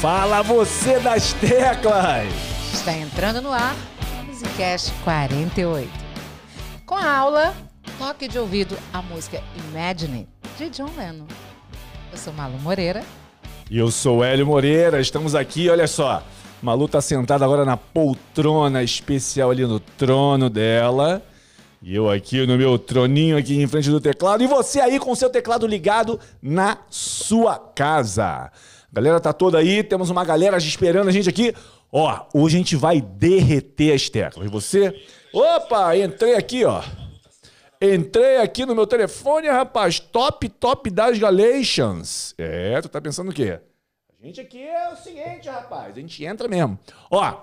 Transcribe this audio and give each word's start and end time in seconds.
Fala 0.00 0.42
você 0.42 1.00
das 1.00 1.32
teclas! 1.32 2.28
Está 2.72 2.92
entrando 2.92 3.42
no 3.42 3.50
ar 3.52 3.74
Musicast 4.28 4.92
48. 5.02 5.90
Com 6.86 6.94
a 6.94 7.16
aula 7.16 7.52
Toque 7.98 8.28
de 8.28 8.38
Ouvido 8.38 8.76
a 8.92 9.02
música 9.02 9.42
Imagine, 9.56 10.28
de 10.56 10.70
John 10.70 10.90
Lennon. 10.96 11.26
Eu 12.12 12.16
sou 12.16 12.32
Malu 12.32 12.60
Moreira. 12.60 13.02
E 13.68 13.76
eu 13.76 13.90
sou 13.90 14.22
Hélio 14.22 14.46
Moreira, 14.46 15.00
estamos 15.00 15.34
aqui, 15.34 15.68
olha 15.68 15.88
só. 15.88 16.22
Malu 16.62 16.86
tá 16.86 17.00
sentada 17.00 17.44
agora 17.44 17.64
na 17.64 17.76
poltrona 17.76 18.84
especial 18.84 19.50
ali 19.50 19.66
no 19.66 19.80
trono 19.80 20.48
dela. 20.48 21.20
E 21.82 21.92
eu 21.96 22.08
aqui 22.08 22.46
no 22.46 22.56
meu 22.56 22.78
troninho 22.78 23.36
aqui 23.36 23.60
em 23.60 23.66
frente 23.66 23.90
do 23.90 24.00
teclado. 24.00 24.44
E 24.44 24.46
você 24.46 24.78
aí 24.80 25.00
com 25.00 25.12
seu 25.16 25.28
teclado 25.28 25.66
ligado 25.66 26.20
na 26.40 26.78
sua 26.88 27.58
casa. 27.58 28.52
A 28.90 28.94
galera 28.94 29.20
tá 29.20 29.32
toda 29.32 29.58
aí, 29.58 29.82
temos 29.82 30.08
uma 30.08 30.24
galera 30.24 30.56
esperando 30.56 31.08
a 31.08 31.12
gente 31.12 31.28
aqui. 31.28 31.54
Ó, 31.92 32.26
hoje 32.32 32.56
a 32.56 32.58
gente 32.58 32.76
vai 32.76 33.00
derreter 33.00 33.94
as 33.94 34.08
teclas. 34.08 34.50
Você? 34.50 34.94
Opa, 35.32 35.96
entrei 35.96 36.34
aqui, 36.34 36.64
ó. 36.64 36.82
Entrei 37.80 38.38
aqui 38.38 38.64
no 38.66 38.74
meu 38.74 38.86
telefone, 38.86 39.46
rapaz. 39.48 40.00
Top, 40.00 40.48
top 40.48 40.90
das 40.90 41.18
Galatians. 41.18 42.34
É, 42.38 42.80
tu 42.80 42.88
tá 42.88 43.00
pensando 43.00 43.30
o 43.30 43.34
quê? 43.34 43.60
A 44.20 44.26
gente 44.26 44.40
aqui 44.40 44.60
é 44.60 44.92
o 44.92 44.96
seguinte, 44.96 45.48
rapaz. 45.48 45.96
A 45.96 46.00
gente 46.00 46.24
entra 46.24 46.48
mesmo. 46.48 46.78
Ó, 47.10 47.36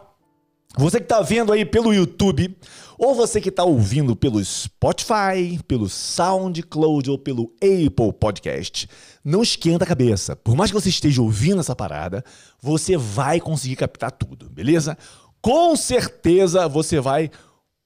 você 0.78 1.00
que 1.00 1.06
tá 1.06 1.22
vendo 1.22 1.54
aí 1.54 1.64
pelo 1.64 1.94
YouTube, 1.94 2.58
ou 2.98 3.14
você 3.14 3.42
que 3.42 3.52
tá 3.52 3.64
ouvindo 3.64 4.16
pelo 4.16 4.44
Spotify, 4.44 5.62
pelo 5.68 5.90
SoundCloud 5.90 7.10
ou 7.10 7.18
pelo 7.18 7.54
Apple 7.56 8.14
Podcast, 8.20 8.88
não 9.24 9.42
esquenta 9.42 9.84
a 9.84 9.88
cabeça. 9.88 10.36
Por 10.36 10.56
mais 10.56 10.72
que 10.72 10.80
você 10.80 10.90
esteja 10.90 11.22
ouvindo 11.22 11.60
essa 11.60 11.76
parada, 11.76 12.24
você 12.62 12.98
vai 12.98 13.40
conseguir 13.40 13.76
captar 13.76 14.12
tudo, 14.12 14.50
beleza? 14.50 14.98
Com 15.42 15.76
certeza 15.76 16.68
você 16.68 17.00
vai 17.00 17.30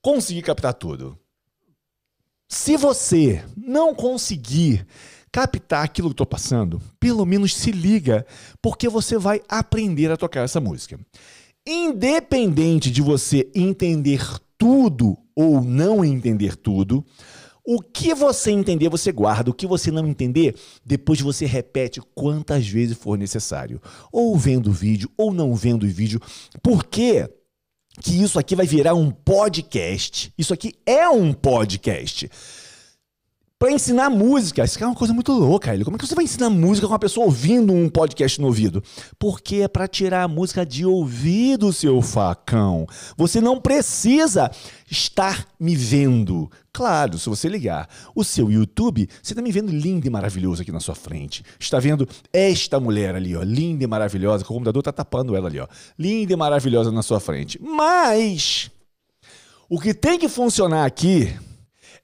conseguir 0.02 0.42
captar 0.42 0.74
tudo. 0.74 1.18
Se 2.48 2.78
você 2.78 3.44
não 3.56 3.94
conseguir 3.94 4.86
captar 5.32 5.84
aquilo 5.84 6.10
que 6.10 6.16
tô 6.16 6.26
passando, 6.26 6.82
pelo 7.00 7.26
menos 7.26 7.56
se 7.56 7.72
liga, 7.72 8.26
porque 8.62 8.90
você 8.90 9.18
vai 9.18 9.42
aprender 9.48 10.12
a 10.12 10.18
tocar 10.18 10.42
essa 10.42 10.60
música. 10.60 11.00
Independente 11.68 12.90
de 12.90 13.02
você 13.02 13.50
entender 13.54 14.26
tudo 14.60 15.18
ou 15.36 15.64
não 15.64 16.06
entender 16.06 16.56
tudo, 16.56 17.04
o 17.66 17.82
que 17.82 18.14
você 18.14 18.52
entender, 18.52 18.90
você 18.90 19.12
guarda. 19.12 19.52
O 19.52 19.54
que 19.54 19.68
você 19.68 19.92
não 19.92 20.08
entender, 20.08 20.56
depois 20.84 21.22
você 21.22 21.46
repete 21.46 22.02
quantas 22.16 22.68
vezes 22.68 22.98
for 22.98 23.18
necessário. 23.18 23.82
Ou 24.12 24.36
vendo 24.38 24.72
o 24.72 24.74
vídeo, 24.74 25.10
ou 25.16 25.34
não 25.34 25.56
vendo 25.56 25.84
o 25.84 25.88
vídeo. 25.88 26.20
Porque 26.64 27.30
que 28.02 28.22
isso 28.22 28.40
aqui 28.40 28.56
vai 28.56 28.66
virar 28.66 28.96
um 28.96 29.12
podcast. 29.12 30.34
Isso 30.38 30.54
aqui 30.54 30.73
é 30.86 31.08
um 31.10 31.32
podcast. 31.32 32.30
Para 33.60 33.74
ensinar 33.74 34.10
música, 34.10 34.64
isso 34.64 34.82
é 34.82 34.88
uma 34.88 34.96
coisa 34.96 35.14
muito 35.14 35.34
louca, 35.34 35.74
ele. 35.74 35.84
Como 35.84 35.98
é 35.98 36.00
que 36.00 36.08
você 36.08 36.16
vai 36.16 36.24
ensinar 36.24 36.50
música 36.50 36.88
com 36.88 36.94
uma 36.94 37.00
pessoa 37.00 37.26
ouvindo 37.26 37.74
um 37.74 37.90
podcast 37.90 38.40
no 38.40 38.48
ouvido? 38.48 38.82
Porque 39.20 39.58
é 39.58 39.68
para 39.68 39.86
tirar 39.86 40.24
a 40.24 40.28
música 40.30 40.66
de 40.66 40.86
ouvido, 40.86 41.74
seu 41.74 42.02
facão. 42.02 42.88
Você 43.18 43.42
não 43.42 43.60
precisa 43.60 44.50
estar 44.90 45.46
me 45.60 45.76
vendo. 45.76 46.50
Claro, 46.72 47.20
se 47.20 47.28
você 47.28 47.50
ligar 47.50 47.90
o 48.16 48.24
seu 48.24 48.50
YouTube, 48.50 49.10
você 49.22 49.34
está 49.34 49.42
me 49.42 49.52
vendo 49.52 49.73
lindo 49.73 50.08
e 50.08 50.10
maravilhoso 50.10 50.62
aqui 50.62 50.72
na 50.72 50.80
sua 50.80 50.96
frente. 50.96 51.44
Está 51.60 51.80
vendo 51.80 52.08
esta 52.32 52.80
mulher 52.80 53.14
ali, 53.14 53.36
ó, 53.36 53.44
linda 53.44 53.84
e 53.84 53.88
maravilhosa, 53.88 54.46
o 54.46 54.48
computador 54.48 54.80
está 54.80 54.94
tapando 54.94 55.36
ela 55.36 55.50
ali, 55.50 55.60
ó. 55.60 55.68
Linda 55.98 56.32
e 56.32 56.36
maravilhosa 56.38 56.94
na 56.94 57.04
sua 57.04 57.20
frente. 57.20 57.60
Mas 57.62 58.72
o 59.68 59.78
que 59.78 59.94
tem 59.94 60.18
que 60.18 60.30
funcionar 60.30 60.86
aqui 60.86 61.38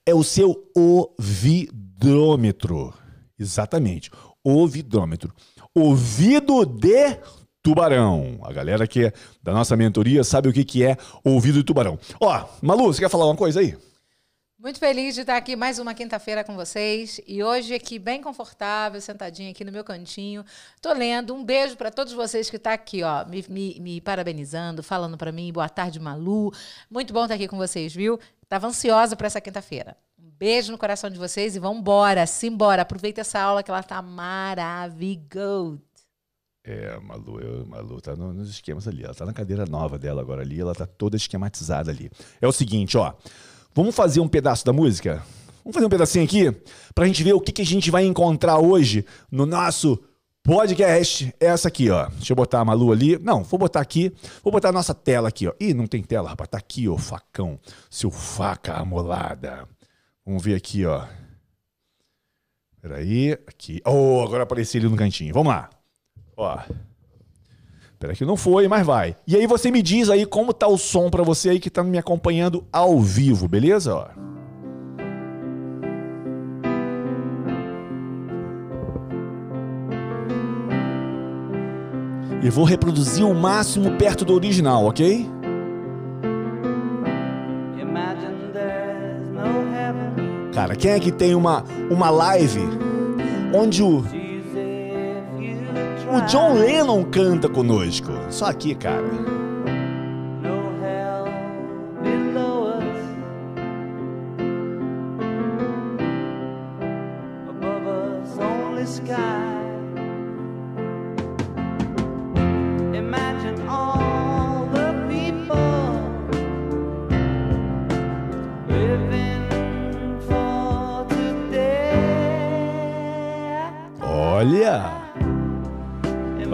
é 0.06 0.14
o 0.14 0.24
seu 0.24 0.70
ouvidômetro. 0.76 2.94
Exatamente, 3.38 4.10
ouvidômetro. 4.44 5.34
Ouvido 5.74 6.66
de 6.66 7.18
tubarão. 7.62 8.40
A 8.44 8.54
galera 8.54 8.88
que 8.88 9.06
é 9.06 9.14
da 9.42 9.52
nossa 9.52 9.76
mentoria 9.76 10.24
sabe 10.24 10.48
o 10.48 10.54
que, 10.54 10.64
que 10.64 10.84
é 10.84 10.96
ouvido 11.24 11.58
de 11.58 11.64
tubarão. 11.64 11.98
Ó, 12.22 12.46
Malu, 12.62 12.94
você 12.94 13.02
quer 13.02 13.10
falar 13.10 13.26
uma 13.26 13.36
coisa 13.36 13.60
aí? 13.60 13.76
Muito 14.66 14.80
feliz 14.80 15.14
de 15.14 15.22
estar 15.22 15.38
aqui 15.38 15.56
mais 15.56 15.78
uma 15.78 15.94
quinta-feira 15.94 16.44
com 16.44 16.56
vocês 16.56 17.22
e 17.28 17.44
hoje 17.44 17.76
aqui 17.76 18.00
bem 18.00 18.20
confortável, 18.20 19.00
sentadinha 19.00 19.52
aqui 19.52 19.64
no 19.64 19.72
meu 19.72 19.84
cantinho. 19.84 20.44
Tô 20.82 20.92
lendo. 20.92 21.36
Um 21.36 21.44
beijo 21.44 21.76
para 21.76 21.92
todos 21.92 22.14
vocês 22.14 22.50
que 22.50 22.56
estão 22.56 22.72
tá 22.72 22.74
aqui, 22.74 23.04
ó, 23.04 23.24
me, 23.26 23.46
me, 23.48 23.80
me 23.80 24.02
parabenizando, 24.02 24.82
falando 24.82 25.18
para 25.18 25.32
mim. 25.32 25.54
Boa 25.54 25.70
tarde, 25.70 26.00
Malu. 26.00 26.52
Muito 26.90 27.14
bom 27.14 27.26
estar 27.26 27.36
aqui 27.36 27.48
com 27.48 27.58
vocês, 27.58 27.94
viu? 27.94 28.20
Tava 28.48 28.68
ansiosa 28.68 29.16
para 29.16 29.28
essa 29.28 29.42
quinta-feira. 29.42 29.98
Um 30.20 30.30
beijo 30.38 30.72
no 30.72 30.78
coração 30.78 31.10
de 31.10 31.18
vocês 31.18 31.56
e 31.56 31.60
vamos 31.60 31.80
embora, 31.80 32.26
simbora. 32.26 32.84
Aproveita 32.84 33.22
essa 33.22 33.40
aula 33.40 33.64
que 33.64 33.72
ela 33.72 33.84
tá 33.84 34.02
maravilhosa. 34.02 35.80
É, 36.64 36.98
Malu, 37.00 37.40
eu, 37.40 37.66
Malu 37.66 38.02
tá 38.02 38.16
no, 38.16 38.34
nos 38.34 38.50
esquemas 38.50 38.88
ali. 38.88 39.04
Ela 39.04 39.14
tá 39.14 39.26
na 39.26 39.34
cadeira 39.34 39.66
nova 39.66 40.00
dela 40.00 40.22
agora 40.22 40.42
ali, 40.42 40.60
ela 40.60 40.74
tá 40.74 40.86
toda 40.86 41.16
esquematizada 41.16 41.92
ali. 41.92 42.10
É 42.42 42.48
o 42.48 42.52
seguinte, 42.52 42.98
ó. 42.98 43.14
Vamos 43.74 43.96
fazer 43.96 44.20
um 44.20 44.28
pedaço 44.28 44.66
da 44.66 44.74
música? 44.74 45.24
Vamos 45.64 45.74
fazer 45.74 45.86
um 45.86 45.90
pedacinho 45.90 46.26
aqui 46.26 46.52
pra 46.94 47.06
gente 47.06 47.24
ver 47.24 47.34
o 47.34 47.42
que, 47.42 47.52
que 47.52 47.62
a 47.62 47.66
gente 47.66 47.92
vai 47.92 48.06
encontrar 48.06 48.60
hoje 48.60 49.06
no 49.32 49.46
nosso 49.46 50.02
podcast. 50.46 51.34
Essa 51.40 51.68
aqui, 51.68 51.90
ó. 51.90 52.08
Deixa 52.08 52.32
eu 52.32 52.36
botar 52.36 52.60
a 52.60 52.66
Malu 52.66 52.92
ali. 52.92 53.18
Não, 53.18 53.44
vou 53.44 53.60
botar 53.60 53.82
aqui. 53.82 54.14
Vou 54.44 54.54
botar 54.54 54.70
a 54.70 54.72
nossa 54.72 54.94
tela 54.94 55.28
aqui, 55.30 55.48
ó. 55.48 55.54
Ih, 55.60 55.74
não 55.74 55.88
tem 55.88 56.04
tela, 56.04 56.30
rapaz. 56.30 56.48
Tá 56.50 56.60
aqui, 56.60 56.88
ó, 56.88 56.96
facão. 56.98 57.60
Seu 57.90 58.12
faca 58.12 58.76
amolada. 58.76 59.68
Vamos 60.24 60.44
ver 60.44 60.56
aqui, 60.56 60.86
ó. 60.86 61.04
Peraí, 62.80 63.34
aqui. 63.48 63.82
Oh, 63.84 64.22
agora 64.24 64.44
apareceu 64.44 64.80
ele 64.80 64.90
no 64.90 64.96
cantinho. 64.96 65.34
Vamos 65.34 65.52
lá. 65.52 65.70
Ó. 66.38 66.60
Peraí 67.98 68.16
que 68.16 68.24
não 68.24 68.38
foi, 68.38 68.68
mas 68.68 68.86
vai. 68.86 69.16
E 69.26 69.36
aí 69.36 69.48
você 69.48 69.72
me 69.72 69.82
diz 69.82 70.10
aí 70.10 70.28
como 70.28 70.54
tá 70.54 70.68
o 70.68 70.78
som 70.78 71.10
para 71.10 71.24
você 71.24 71.50
aí 71.50 71.60
que 71.60 71.72
tá 71.72 71.84
me 71.84 71.98
acompanhando 71.98 72.68
ao 72.72 73.00
vivo, 73.02 73.48
beleza? 73.48 73.96
Ó. 73.96 74.35
E 82.46 82.50
vou 82.52 82.64
reproduzir 82.64 83.26
o 83.26 83.34
máximo 83.34 83.98
perto 83.98 84.24
do 84.24 84.32
original, 84.32 84.86
ok? 84.86 85.28
Cara, 90.54 90.76
quem 90.76 90.92
é 90.92 91.00
que 91.00 91.12
tem 91.12 91.34
uma, 91.34 91.64
uma 91.90 92.12
live 92.12 92.62
onde 93.52 93.82
o, 93.82 93.98
o 96.14 96.22
John 96.28 96.54
Lennon 96.54 97.04
canta 97.06 97.50
conosco? 97.50 98.12
Só 98.30 98.46
aqui, 98.46 98.76
cara. 98.76 99.10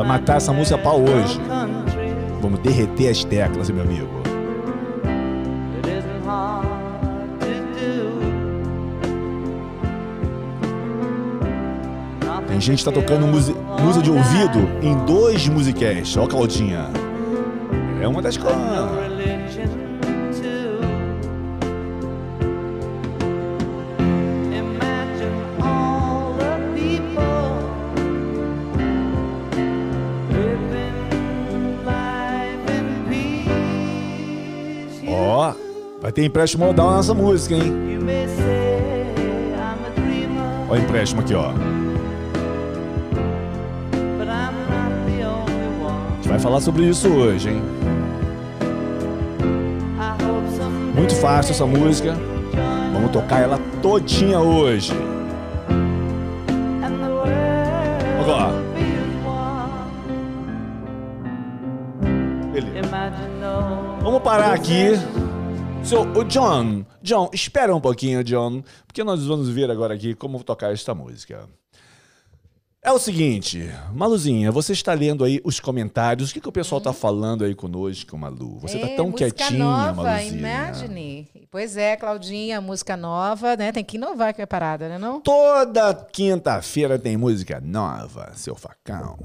Vai 0.02 0.08
matar 0.08 0.38
essa 0.38 0.52
música 0.52 0.80
pra 0.80 0.94
hoje. 0.94 1.40
Vamos 2.42 2.60
derreter 2.62 3.12
as 3.12 3.24
teclas, 3.24 3.70
meu 3.70 3.84
amigo. 3.84 4.10
Tem 12.48 12.60
gente 12.60 12.80
que 12.80 12.86
tá 12.86 12.92
tocando 12.92 13.28
música, 13.28 14.02
de 14.02 14.10
ouvido 14.10 14.68
em 14.82 14.98
dois 15.06 15.48
musicasts. 15.48 16.18
Ó, 16.18 16.26
Claudinha. 16.26 16.90
É 18.02 18.08
uma 18.08 18.24
das 18.24 18.38
coisas. 18.38 19.11
Vai 36.12 36.14
ter 36.14 36.26
empréstimo 36.26 36.66
modal 36.66 36.98
nessa 36.98 37.14
música, 37.14 37.56
hein? 37.56 37.74
Ó, 40.70 40.74
o 40.74 40.78
empréstimo 40.78 41.22
aqui, 41.22 41.34
ó. 41.34 41.54
vai 46.26 46.40
falar 46.40 46.62
sobre 46.62 46.86
isso 46.86 47.10
hoje, 47.10 47.50
hein? 47.50 47.62
Muito 50.96 51.14
fácil 51.16 51.52
essa 51.52 51.66
música. 51.66 52.16
Vamos 52.94 53.12
tocar 53.12 53.42
ela 53.42 53.60
todinha 53.82 54.40
hoje. 54.40 54.94
Agora. 58.22 58.54
Beleza. 62.54 62.82
Vamos 64.02 64.22
parar 64.22 64.54
aqui. 64.54 64.98
So, 65.84 66.04
o 66.18 66.24
John, 66.24 66.86
John, 67.02 67.30
espera 67.34 67.76
um 67.76 67.82
pouquinho, 67.82 68.24
John, 68.24 68.64
porque 68.88 69.04
nós 69.04 69.26
vamos 69.26 69.50
ver 69.50 69.70
agora 69.70 69.94
aqui 69.94 70.14
como 70.16 70.42
tocar 70.44 70.72
esta 70.72 70.94
música. 70.96 71.50
É 72.84 72.92
o 72.92 72.98
seguinte, 72.98 73.70
Maluzinha, 73.94 74.52
você 74.52 74.74
está 74.74 74.94
lendo 74.94 75.24
aí 75.24 75.40
os 75.44 75.60
comentários. 75.60 76.30
O 76.30 76.34
que, 76.34 76.42
que 76.42 76.50
o 76.50 76.52
pessoal 76.52 76.80
está 76.80 76.94
falando 76.94 77.44
aí 77.44 77.54
conosco, 77.54 78.18
Malu? 78.18 78.58
Você 78.60 78.78
está 78.78 78.88
É, 78.88 78.96
tão 78.96 79.10
música 79.10 79.30
quietinha, 79.32 79.60
nova, 79.60 80.04
Maluzinha. 80.04 80.38
Imagine. 80.40 81.30
Pois 81.52 81.76
é, 81.78 81.96
Claudinha, 81.98 82.60
música 82.62 82.96
nova, 82.98 83.56
né? 83.56 83.72
Tem 83.72 83.84
que 83.84 83.98
inovar 83.98 84.34
que 84.34 84.42
é 84.42 84.46
parada, 84.46 84.88
né 84.88 84.98
não? 84.98 85.20
Toda 85.22 85.94
quinta-feira 85.94 86.98
tem 86.98 87.18
música 87.18 87.60
nova, 87.62 88.32
seu 88.36 88.56
facão. 88.56 89.20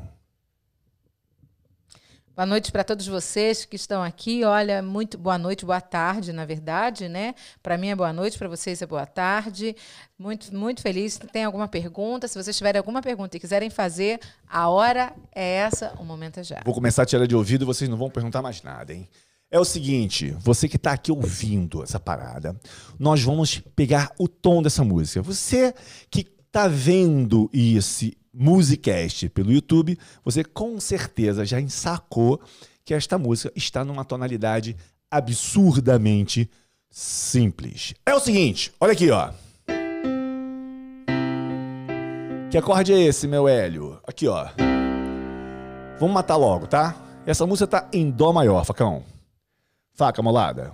Boa 2.37 2.45
noite 2.45 2.71
para 2.71 2.85
todos 2.85 3.07
vocês 3.07 3.65
que 3.65 3.77
estão 3.77 4.03
aqui. 4.03 4.45
Olha, 4.45 4.83
muito 4.83 5.17
boa 5.17 5.39
noite, 5.39 5.65
boa 5.65 5.81
tarde, 5.81 6.35
na 6.35 6.45
verdade, 6.45 7.09
né? 7.09 7.35
Para 7.63 7.79
mim 7.79 7.89
é 7.89 7.97
boa 7.97 8.13
noite, 8.13 8.37
para 8.37 8.47
vocês 8.47 8.83
é 8.83 8.87
boa 8.87 9.07
tarde. 9.07 9.75
Muito, 10.19 10.55
muito 10.55 10.83
feliz. 10.83 11.19
Tem 11.33 11.45
alguma 11.45 11.67
pergunta? 11.67 12.29
Se 12.29 12.35
vocês 12.37 12.55
tiverem 12.55 12.79
alguma 12.79 13.01
pergunta 13.01 13.39
e 13.39 13.41
quiserem 13.41 13.71
fazer, 13.71 14.21
a 14.47 14.69
hora 14.69 15.15
é 15.35 15.55
essa, 15.55 15.95
o 15.99 16.05
momento 16.05 16.39
é 16.39 16.45
já. 16.45 16.61
Vou 16.63 16.75
começar 16.75 17.05
a 17.05 17.07
tirar 17.07 17.27
de 17.27 17.35
ouvido 17.35 17.65
e 17.65 17.65
vocês 17.65 17.89
não 17.89 17.97
vão 17.97 18.11
perguntar 18.11 18.43
mais 18.43 18.63
nada, 18.63 18.93
hein? 18.93 19.09
É 19.51 19.59
o 19.59 19.65
seguinte, 19.65 20.37
você 20.39 20.69
que 20.69 20.77
está 20.77 20.93
aqui 20.93 21.11
ouvindo 21.11 21.83
essa 21.83 21.99
parada, 21.99 22.55
nós 22.99 23.23
vamos 23.23 23.63
pegar 23.75 24.13
o 24.19 24.29
tom 24.29 24.63
dessa 24.63 24.85
música. 24.85 25.23
Você 25.23 25.75
que 26.11 26.21
está 26.21 26.69
vendo 26.69 27.49
esse 27.51 28.15
Musicast 28.39 29.31
pelo 29.31 29.51
YouTube, 29.51 29.99
você 30.23 30.45
com 30.45 30.79
certeza 30.79 31.47
já 31.47 31.59
ensacou 31.59 32.39
que 32.85 32.93
esta 32.93 33.17
música 33.17 33.51
está 33.57 33.83
numa 33.83 34.05
tonalidade 34.05 34.77
absurdamente 35.11 36.51
simples. 36.91 37.95
É 38.05 38.15
o 38.15 38.21
seguinte, 38.21 38.73
olha 38.79 38.93
aqui, 38.93 39.11
ó. 39.11 39.31
Que 42.51 42.59
acorde 42.59 42.93
é 42.93 43.01
esse, 43.01 43.27
meu 43.27 43.49
Hélio? 43.49 43.99
Aqui, 44.07 44.29
ó. 44.29 44.49
Vamos 45.99 46.15
matar 46.15 46.37
logo, 46.37 46.67
tá? 46.67 46.95
Essa 47.27 47.47
música 47.47 47.67
tá 47.67 47.89
em 47.93 48.11
Dó 48.11 48.33
maior, 48.33 48.65
facão. 48.65 49.03
Faca, 49.95 50.23
molada. 50.23 50.73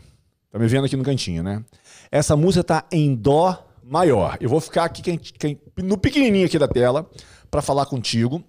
Tá 0.50 0.58
me 0.58 0.66
vendo 0.66 0.84
aqui 0.84 0.96
no 0.96 1.04
cantinho, 1.04 1.42
né? 1.42 1.64
Essa 2.10 2.36
música 2.36 2.62
tá 2.62 2.84
em 2.90 3.14
Dó 3.14 3.71
maior. 3.92 4.38
Eu 4.40 4.48
vou 4.48 4.58
ficar 4.58 4.84
aqui 4.84 5.02
quem- 5.02 5.18
quem- 5.18 5.60
no 5.76 5.98
pequenininho 5.98 6.46
aqui 6.46 6.58
da 6.58 6.66
tela 6.66 7.08
para 7.50 7.60
falar 7.60 7.84
contigo. 7.84 8.42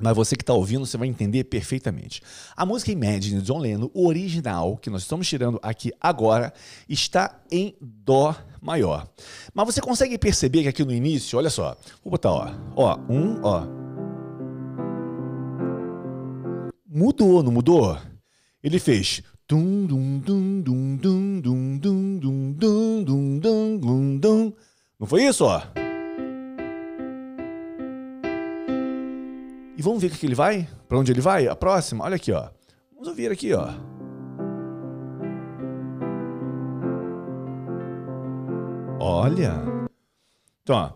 Mas 0.00 0.14
você 0.16 0.34
que 0.36 0.42
está 0.42 0.52
ouvindo, 0.52 0.84
você 0.84 0.96
vai 0.98 1.08
entender 1.08 1.44
perfeitamente. 1.44 2.22
A 2.54 2.66
música 2.66 2.90
Imagine 2.92 3.40
de 3.40 3.46
John 3.46 3.58
Lennon, 3.58 3.90
o 3.94 4.06
original, 4.06 4.76
que 4.76 4.90
nós 4.90 5.02
estamos 5.02 5.26
tirando 5.26 5.58
aqui 5.62 5.90
agora, 6.00 6.52
está 6.88 7.38
em 7.50 7.74
Dó 7.80 8.34
maior. 8.60 9.06
Mas 9.54 9.66
você 9.66 9.80
consegue 9.80 10.18
perceber 10.18 10.62
que 10.62 10.68
aqui 10.68 10.84
no 10.84 10.92
início, 10.92 11.38
olha 11.38 11.48
só, 11.48 11.76
vou 12.04 12.10
botar, 12.10 12.30
ó, 12.30 12.50
ó, 12.76 12.98
um, 13.10 13.40
ó. 13.42 13.66
Mudou, 16.86 17.42
não 17.42 17.52
mudou? 17.52 17.98
Ele 18.62 18.78
fez. 18.78 19.22
Dum, 19.48 19.86
dum, 19.86 20.18
dum, 20.18 20.62
dum, 20.62 20.96
dum, 20.98 21.40
dum, 21.40 22.18
dum, 22.18 22.52
dum, 23.04 23.38
dum, 23.38 23.78
dum, 23.78 24.18
dum. 24.18 24.52
Não 24.98 25.06
foi 25.06 25.24
isso, 25.24 25.44
ó? 25.44 25.62
E 29.76 29.82
vamos 29.82 30.00
ver 30.00 30.08
o 30.08 30.10
que 30.10 30.26
ele 30.26 30.34
vai? 30.34 30.66
Pra 30.88 30.98
onde 30.98 31.12
ele 31.12 31.20
vai? 31.20 31.46
A 31.46 31.54
próxima? 31.54 32.04
Olha 32.04 32.16
aqui, 32.16 32.32
ó. 32.32 32.48
Vamos 32.92 33.08
ouvir 33.08 33.30
aqui, 33.30 33.52
ó. 33.52 33.68
Olha. 38.98 39.52
Então, 40.62 40.76
ó. 40.76 40.92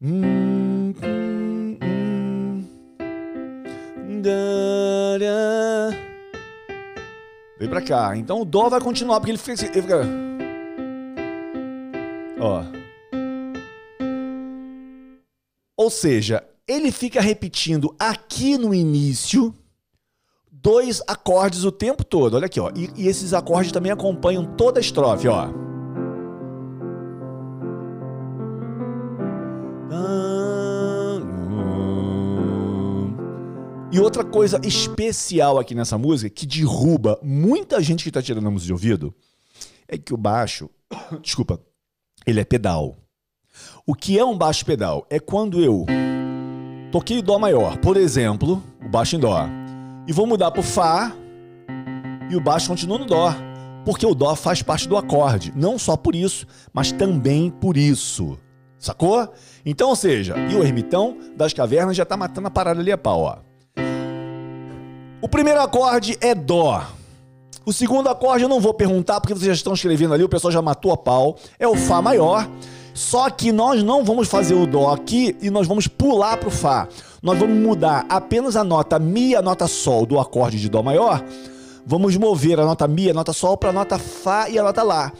Hum, 0.00 0.22
hum, 0.24 0.59
Vem 7.60 7.68
pra 7.68 7.82
cá. 7.82 8.16
Então 8.16 8.40
o 8.40 8.44
Dó 8.46 8.70
vai 8.70 8.80
continuar, 8.80 9.20
porque 9.20 9.32
ele 9.32 9.38
fica. 9.38 9.66
Ele 9.66 9.82
fica... 9.82 10.00
Ó. 12.40 12.64
Ou 15.76 15.90
seja, 15.90 16.42
ele 16.66 16.90
fica 16.90 17.20
repetindo 17.20 17.94
aqui 17.98 18.56
no 18.56 18.74
início 18.74 19.54
dois 20.50 21.02
acordes 21.06 21.64
o 21.64 21.70
tempo 21.70 22.02
todo. 22.02 22.34
Olha 22.34 22.46
aqui, 22.46 22.58
ó. 22.58 22.70
E, 22.74 22.90
e 22.96 23.06
esses 23.06 23.34
acordes 23.34 23.72
também 23.72 23.92
acompanham 23.92 24.56
toda 24.56 24.78
a 24.78 24.82
estrofe, 24.82 25.28
ó. 25.28 25.48
E 33.92 33.98
outra 33.98 34.22
coisa 34.22 34.60
especial 34.62 35.58
aqui 35.58 35.74
nessa 35.74 35.98
música 35.98 36.30
que 36.30 36.46
derruba 36.46 37.18
muita 37.24 37.82
gente 37.82 38.04
que 38.04 38.10
tá 38.10 38.22
tirando 38.22 38.46
a 38.46 38.50
música 38.50 38.66
de 38.66 38.72
ouvido 38.72 39.12
é 39.88 39.98
que 39.98 40.14
o 40.14 40.16
baixo, 40.16 40.70
desculpa, 41.20 41.60
ele 42.24 42.38
é 42.38 42.44
pedal. 42.44 42.96
O 43.84 43.92
que 43.96 44.16
é 44.16 44.24
um 44.24 44.38
baixo 44.38 44.64
pedal? 44.64 45.04
É 45.10 45.18
quando 45.18 45.60
eu 45.60 45.86
toquei 46.92 47.20
Dó 47.20 47.36
maior, 47.36 47.78
por 47.78 47.96
exemplo, 47.96 48.62
o 48.80 48.88
baixo 48.88 49.16
em 49.16 49.18
Dó, 49.18 49.48
e 50.06 50.12
vou 50.12 50.24
mudar 50.24 50.52
pro 50.52 50.62
Fá 50.62 51.12
e 52.30 52.36
o 52.36 52.40
baixo 52.40 52.68
continua 52.68 52.96
no 52.96 53.06
Dó, 53.06 53.34
porque 53.84 54.06
o 54.06 54.14
Dó 54.14 54.36
faz 54.36 54.62
parte 54.62 54.88
do 54.88 54.96
acorde, 54.96 55.52
não 55.56 55.76
só 55.80 55.96
por 55.96 56.14
isso, 56.14 56.46
mas 56.72 56.92
também 56.92 57.50
por 57.50 57.76
isso. 57.76 58.38
Sacou? 58.78 59.34
Então, 59.66 59.88
ou 59.88 59.96
seja, 59.96 60.36
e 60.48 60.54
o 60.54 60.62
ermitão 60.62 61.18
das 61.36 61.52
cavernas 61.52 61.96
já 61.96 62.04
tá 62.04 62.16
matando 62.16 62.46
a 62.46 62.50
parada 62.52 62.78
ali 62.78 62.92
a 62.92 62.96
pau, 62.96 63.22
ó. 63.22 63.49
O 65.22 65.28
primeiro 65.28 65.60
acorde 65.60 66.16
é 66.20 66.34
Dó. 66.34 66.82
O 67.66 67.74
segundo 67.74 68.08
acorde 68.08 68.44
eu 68.44 68.48
não 68.48 68.58
vou 68.58 68.72
perguntar 68.72 69.20
porque 69.20 69.34
vocês 69.34 69.46
já 69.48 69.52
estão 69.52 69.74
escrevendo 69.74 70.14
ali, 70.14 70.24
o 70.24 70.28
pessoal 70.28 70.50
já 70.50 70.62
matou 70.62 70.92
a 70.92 70.96
pau. 70.96 71.36
É 71.58 71.68
o 71.68 71.76
Fá 71.76 72.00
maior. 72.00 72.48
Só 72.94 73.28
que 73.28 73.52
nós 73.52 73.82
não 73.82 74.02
vamos 74.02 74.28
fazer 74.28 74.54
o 74.54 74.66
Dó 74.66 74.90
aqui 74.90 75.36
e 75.42 75.50
nós 75.50 75.66
vamos 75.66 75.86
pular 75.86 76.38
pro 76.38 76.50
Fá. 76.50 76.88
Nós 77.22 77.38
vamos 77.38 77.58
mudar 77.58 78.06
apenas 78.08 78.56
a 78.56 78.64
nota 78.64 78.98
Mi 78.98 79.36
a 79.36 79.42
nota 79.42 79.66
Sol 79.66 80.06
do 80.06 80.18
acorde 80.18 80.58
de 80.58 80.70
Dó 80.70 80.82
maior. 80.82 81.22
Vamos 81.84 82.16
mover 82.16 82.58
a 82.58 82.64
nota 82.64 82.88
Mi 82.88 83.10
a 83.10 83.14
nota 83.14 83.34
Sol 83.34 83.58
para 83.58 83.68
a 83.68 83.74
nota 83.74 83.98
Fá 83.98 84.48
e 84.48 84.58
a 84.58 84.62
nota 84.62 84.82
Lá. 84.82 85.12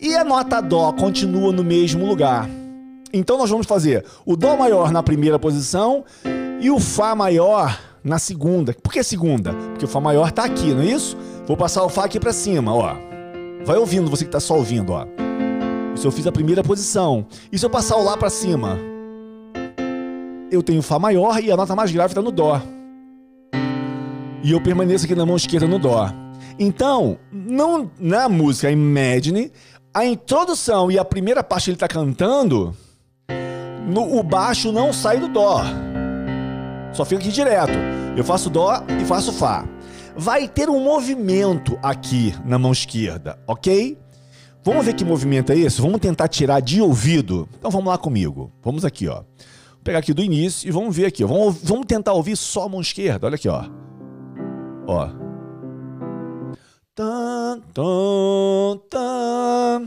E 0.00 0.16
a 0.16 0.24
nota 0.24 0.62
Dó 0.62 0.92
continua 0.94 1.52
no 1.52 1.62
mesmo 1.62 2.06
lugar. 2.06 2.48
Então 3.12 3.36
nós 3.36 3.50
vamos 3.50 3.66
fazer 3.66 4.06
o 4.24 4.34
Dó 4.34 4.56
maior 4.56 4.90
na 4.90 5.02
primeira 5.02 5.38
posição 5.38 6.04
e 6.58 6.70
o 6.70 6.80
Fá 6.80 7.14
maior 7.14 7.78
na 8.04 8.18
segunda. 8.18 8.74
Por 8.82 8.92
que 8.92 9.02
segunda? 9.02 9.52
Porque 9.52 9.84
o 9.84 9.88
Fá 9.88 10.00
maior 10.00 10.30
tá 10.32 10.44
aqui, 10.44 10.72
não 10.74 10.82
é 10.82 10.86
isso? 10.86 11.16
Vou 11.46 11.56
passar 11.56 11.82
o 11.84 11.88
Fá 11.88 12.04
aqui 12.04 12.18
para 12.20 12.32
cima, 12.32 12.74
ó. 12.74 12.94
Vai 13.64 13.76
ouvindo, 13.76 14.10
você 14.10 14.24
que 14.24 14.30
tá 14.30 14.40
só 14.40 14.56
ouvindo, 14.56 14.92
ó. 14.92 15.06
Isso 15.94 16.06
eu 16.06 16.12
fiz 16.12 16.26
a 16.26 16.32
primeira 16.32 16.62
posição. 16.62 17.26
E 17.52 17.58
se 17.58 17.64
eu 17.66 17.70
passar 17.70 17.96
o 17.96 18.02
Lá 18.04 18.16
para 18.16 18.30
cima? 18.30 18.78
Eu 20.50 20.62
tenho 20.62 20.82
Fá 20.82 20.98
maior 20.98 21.42
e 21.42 21.50
a 21.50 21.56
nota 21.56 21.74
mais 21.76 21.90
grave 21.92 22.14
tá 22.14 22.20
no 22.22 22.30
Dó. 22.32 22.60
E 24.42 24.50
eu 24.50 24.60
permaneço 24.60 25.04
aqui 25.04 25.14
na 25.14 25.24
mão 25.24 25.36
esquerda 25.36 25.66
no 25.66 25.78
Dó. 25.78 26.10
Então, 26.58 27.18
não 27.30 27.90
na 27.98 28.28
música 28.28 28.70
Imagine, 28.70 29.52
a 29.94 30.04
introdução 30.04 30.90
e 30.90 30.98
a 30.98 31.04
primeira 31.04 31.42
parte 31.42 31.64
que 31.64 31.70
ele 31.70 31.76
tá 31.76 31.88
cantando, 31.88 32.74
no- 33.86 34.18
o 34.18 34.22
baixo 34.22 34.72
não 34.72 34.92
sai 34.92 35.18
do 35.18 35.28
Dó. 35.28 35.62
Só 36.92 37.04
fica 37.04 37.20
aqui 37.20 37.30
direto. 37.30 37.72
Eu 38.16 38.24
faço 38.24 38.50
Dó 38.50 38.82
e 39.00 39.04
faço 39.04 39.32
Fá. 39.32 39.64
Vai 40.16 40.46
ter 40.46 40.68
um 40.68 40.82
movimento 40.82 41.78
aqui 41.82 42.34
na 42.44 42.58
mão 42.58 42.72
esquerda, 42.72 43.38
ok? 43.46 43.98
Vamos 44.64 44.84
ver 44.84 44.94
que 44.94 45.04
movimento 45.04 45.50
é 45.50 45.58
esse? 45.58 45.80
Vamos 45.80 46.00
tentar 46.00 46.28
tirar 46.28 46.60
de 46.60 46.80
ouvido. 46.80 47.48
Então 47.58 47.70
vamos 47.70 47.88
lá 47.88 47.98
comigo. 47.98 48.52
Vamos 48.62 48.84
aqui, 48.84 49.08
ó. 49.08 49.16
Vou 49.16 49.82
pegar 49.82 49.98
aqui 49.98 50.12
do 50.12 50.22
início 50.22 50.68
e 50.68 50.70
vamos 50.70 50.94
ver 50.94 51.06
aqui. 51.06 51.24
Vamos, 51.24 51.56
vamos 51.62 51.86
tentar 51.86 52.12
ouvir 52.12 52.36
só 52.36 52.64
a 52.64 52.68
mão 52.68 52.80
esquerda. 52.80 53.26
Olha 53.26 53.34
aqui, 53.34 53.48
ó. 53.48 53.64
Ó. 54.86 55.08
Tan, 56.94 57.60
tan, 57.72 58.78
tan. 58.88 59.86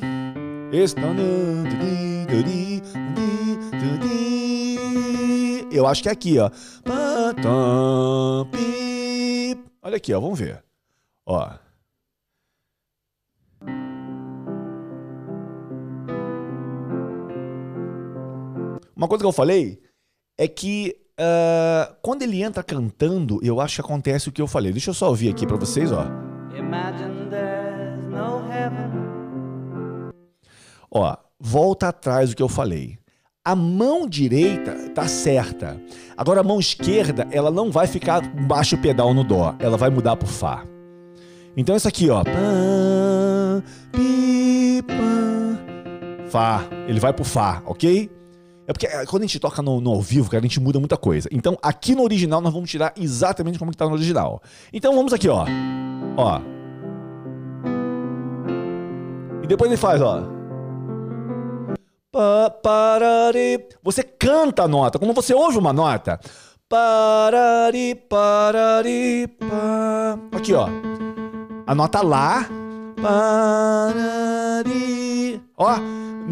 Eu 5.86 5.90
acho 5.90 6.02
que 6.02 6.10
é 6.10 6.12
aqui, 6.12 6.40
ó. 6.40 6.50
Olha 9.84 9.98
aqui, 9.98 10.12
ó, 10.12 10.20
vamos 10.20 10.40
ver. 10.40 10.64
Ó. 11.28 11.48
Uma 18.96 19.08
coisa 19.08 19.24
que 19.24 19.28
eu 19.28 19.32
falei 19.32 19.80
é 20.40 20.48
que 20.48 20.98
uh, 21.20 21.96
quando 22.02 22.24
ele 22.24 22.42
entra 22.42 22.64
cantando, 22.64 23.40
eu 23.44 23.62
acho 23.62 23.76
que 23.76 23.82
acontece 23.82 24.28
o 24.28 24.32
que 24.32 24.42
eu 24.42 24.48
falei. 24.48 24.72
Deixa 24.72 24.90
eu 24.90 24.94
só 24.96 25.10
ouvir 25.10 25.30
aqui 25.30 25.46
para 25.46 25.58
vocês, 25.58 25.92
ó. 25.92 26.08
Ó, 30.90 31.16
volta 31.40 31.90
atrás 31.90 32.32
do 32.32 32.36
que 32.36 32.42
eu 32.42 32.50
falei. 32.50 32.98
A 33.48 33.56
mão 33.56 34.08
direita 34.08 34.90
tá 34.90 35.08
certa. 35.08 35.80
Agora 36.18 36.40
a 36.40 36.44
mão 36.44 36.60
esquerda, 36.60 37.28
ela 37.30 37.52
não 37.52 37.70
vai 37.70 37.86
ficar 37.86 38.20
baixo 38.22 38.76
pedal 38.76 39.14
no 39.14 39.24
dó, 39.24 39.54
ela 39.60 39.78
vai 39.78 39.92
mudar 39.92 40.16
pro 40.16 40.28
fá. 40.28 40.66
Então 41.56 41.76
isso 41.76 41.88
aqui, 41.88 42.10
ó. 42.10 42.24
Fá. 46.28 46.66
Ele 46.88 47.00
vai 47.00 47.14
pro 47.14 47.24
fá, 47.24 47.62
ok? 47.68 48.10
É 48.66 48.74
porque 48.74 48.88
é, 48.88 49.06
quando 49.06 49.22
a 49.22 49.26
gente 49.28 49.40
toca 49.40 49.62
no, 49.62 49.80
no, 49.80 49.92
ao 49.92 50.02
vivo, 50.02 50.28
cara, 50.28 50.42
a 50.42 50.48
gente 50.48 50.60
muda 50.60 50.80
muita 50.80 50.98
coisa. 50.98 51.30
Então, 51.32 51.56
aqui 51.62 51.94
no 51.94 52.02
original, 52.02 52.42
nós 52.42 52.52
vamos 52.52 52.68
tirar 52.68 52.94
exatamente 52.98 53.60
como 53.60 53.70
que 53.70 53.78
tá 53.78 53.86
no 53.86 53.94
original. 53.94 54.42
Então, 54.74 54.96
vamos 54.96 55.14
aqui, 55.14 55.30
ó. 55.30 55.46
Ó. 56.18 56.42
E 59.44 59.48
depois 59.48 59.70
ele 59.70 59.78
faz, 59.78 60.02
ó. 60.02 60.35
Você 63.84 64.04
canta 64.04 64.64
a 64.64 64.68
nota, 64.68 64.98
quando 64.98 65.14
você 65.14 65.34
ouve 65.34 65.58
uma 65.58 65.74
nota. 65.74 66.20
Parari, 66.70 67.94
parari, 68.10 69.28
pa. 69.28 70.18
Aqui, 70.32 70.54
ó. 70.54 70.68
A 71.68 71.76
nota 71.76 72.02
Lá. 72.02 72.48
Parari. 73.02 74.76
Ó, 75.58 75.78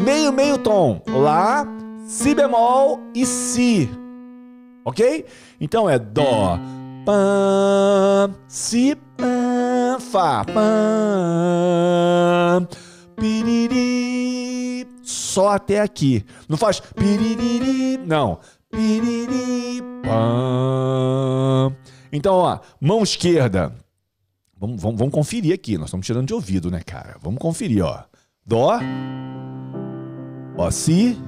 meio, 0.02 0.32
meio 0.32 0.58
tom. 0.58 1.00
Lá, 1.08 1.66
Si 2.06 2.34
bemol 2.34 3.00
e 3.14 3.24
Si. 3.24 3.90
Ok? 4.84 5.24
Então 5.60 5.88
é 5.88 5.98
Dó, 5.98 6.58
Pá, 7.06 8.28
Si, 8.48 8.94
Pá, 9.16 9.98
Fá, 9.98 10.44
Pá, 10.44 10.52
Piriri. 13.16 14.53
Só 15.04 15.50
até 15.50 15.80
aqui. 15.80 16.24
Não 16.48 16.56
faz 16.56 16.80
piriri, 16.80 17.98
não. 17.98 18.38
Piriri. 18.70 19.82
Então, 22.12 22.34
ó, 22.34 22.58
mão 22.80 23.02
esquerda. 23.02 23.74
Vamos, 24.56 24.80
vamos, 24.80 24.98
vamos 24.98 25.14
conferir 25.14 25.54
aqui. 25.54 25.76
Nós 25.76 25.88
estamos 25.88 26.06
tirando 26.06 26.26
de 26.26 26.34
ouvido, 26.34 26.70
né, 26.70 26.80
cara? 26.84 27.16
Vamos 27.20 27.38
conferir, 27.38 27.84
ó. 27.84 28.04
Dó. 28.46 28.78
Ó, 30.56 30.70
Si. 30.70 31.18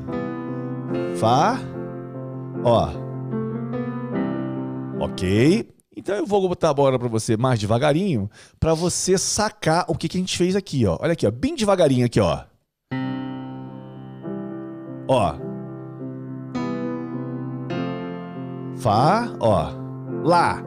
Fá. 1.16 1.58
Ó. 2.64 2.90
Ok. 5.00 5.68
Então 5.96 6.14
eu 6.14 6.26
vou 6.26 6.46
botar 6.46 6.70
a 6.70 6.74
bola 6.74 6.98
para 6.98 7.08
você 7.08 7.36
mais 7.38 7.58
devagarinho, 7.58 8.30
para 8.60 8.74
você 8.74 9.16
sacar 9.16 9.86
o 9.88 9.94
que, 9.94 10.08
que 10.08 10.18
a 10.18 10.20
gente 10.20 10.36
fez 10.36 10.54
aqui, 10.54 10.84
ó. 10.84 10.98
Olha 11.00 11.14
aqui, 11.14 11.26
ó, 11.26 11.30
bem 11.30 11.54
devagarinho 11.54 12.04
aqui, 12.04 12.20
ó. 12.20 12.44
Ó. 15.08 15.34
Fá, 18.76 19.28
ó. 19.40 19.70
Lá. 20.24 20.62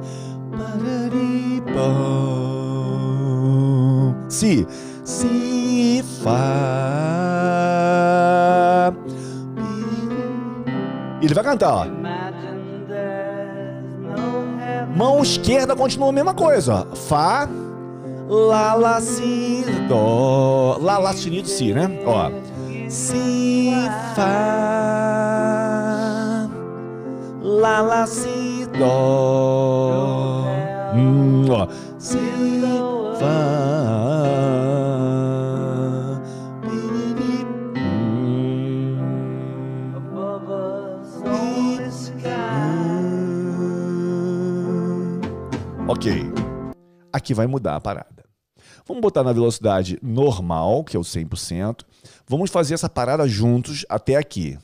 Si. 4.30 4.68
Si, 5.04 6.04
Fá. 6.24 6.40
Ele 11.22 11.34
vai 11.34 11.44
cantar, 11.44 11.74
ó. 11.74 11.86
Mão 14.96 15.22
esquerda 15.22 15.76
continua 15.76 16.10
a 16.10 16.12
mesma 16.12 16.34
coisa. 16.34 16.88
Ó. 16.92 16.96
Fá, 16.96 17.48
Lá, 18.28 18.76
Lá, 18.76 19.02
Si, 19.02 19.66
Dó. 19.88 20.78
Lá, 20.80 20.98
Lá 20.98 21.14
sustenido, 21.14 21.48
Si, 21.48 21.74
né? 21.74 21.90
Ó. 22.06 22.30
Si, 22.90 23.70
Fá. 24.16 24.50
Lá, 27.40 27.82
Lá, 27.82 28.08
Si, 28.08 28.66
Dó. 28.80 30.46
Hum, 30.96 31.46
ó. 31.52 31.68
Si, 32.00 32.18
Fá. 33.20 33.60
Ok. 45.88 46.12
Aqui 47.14 47.34
vai 47.36 47.46
mudar 47.46 47.76
a 47.76 47.82
parada. 47.82 48.24
Vamos 48.88 49.02
botar 49.02 49.24
na 49.24 49.32
velocidade 49.32 50.00
normal, 50.02 50.84
que 50.84 50.98
é 50.98 51.00
o 51.00 51.04
100%. 51.04 51.86
Vamos 52.30 52.52
fazer 52.52 52.76
essa 52.76 52.88
parada 52.88 53.28
juntos 53.28 53.84
até 53.90 54.16
aqui. 54.16 54.56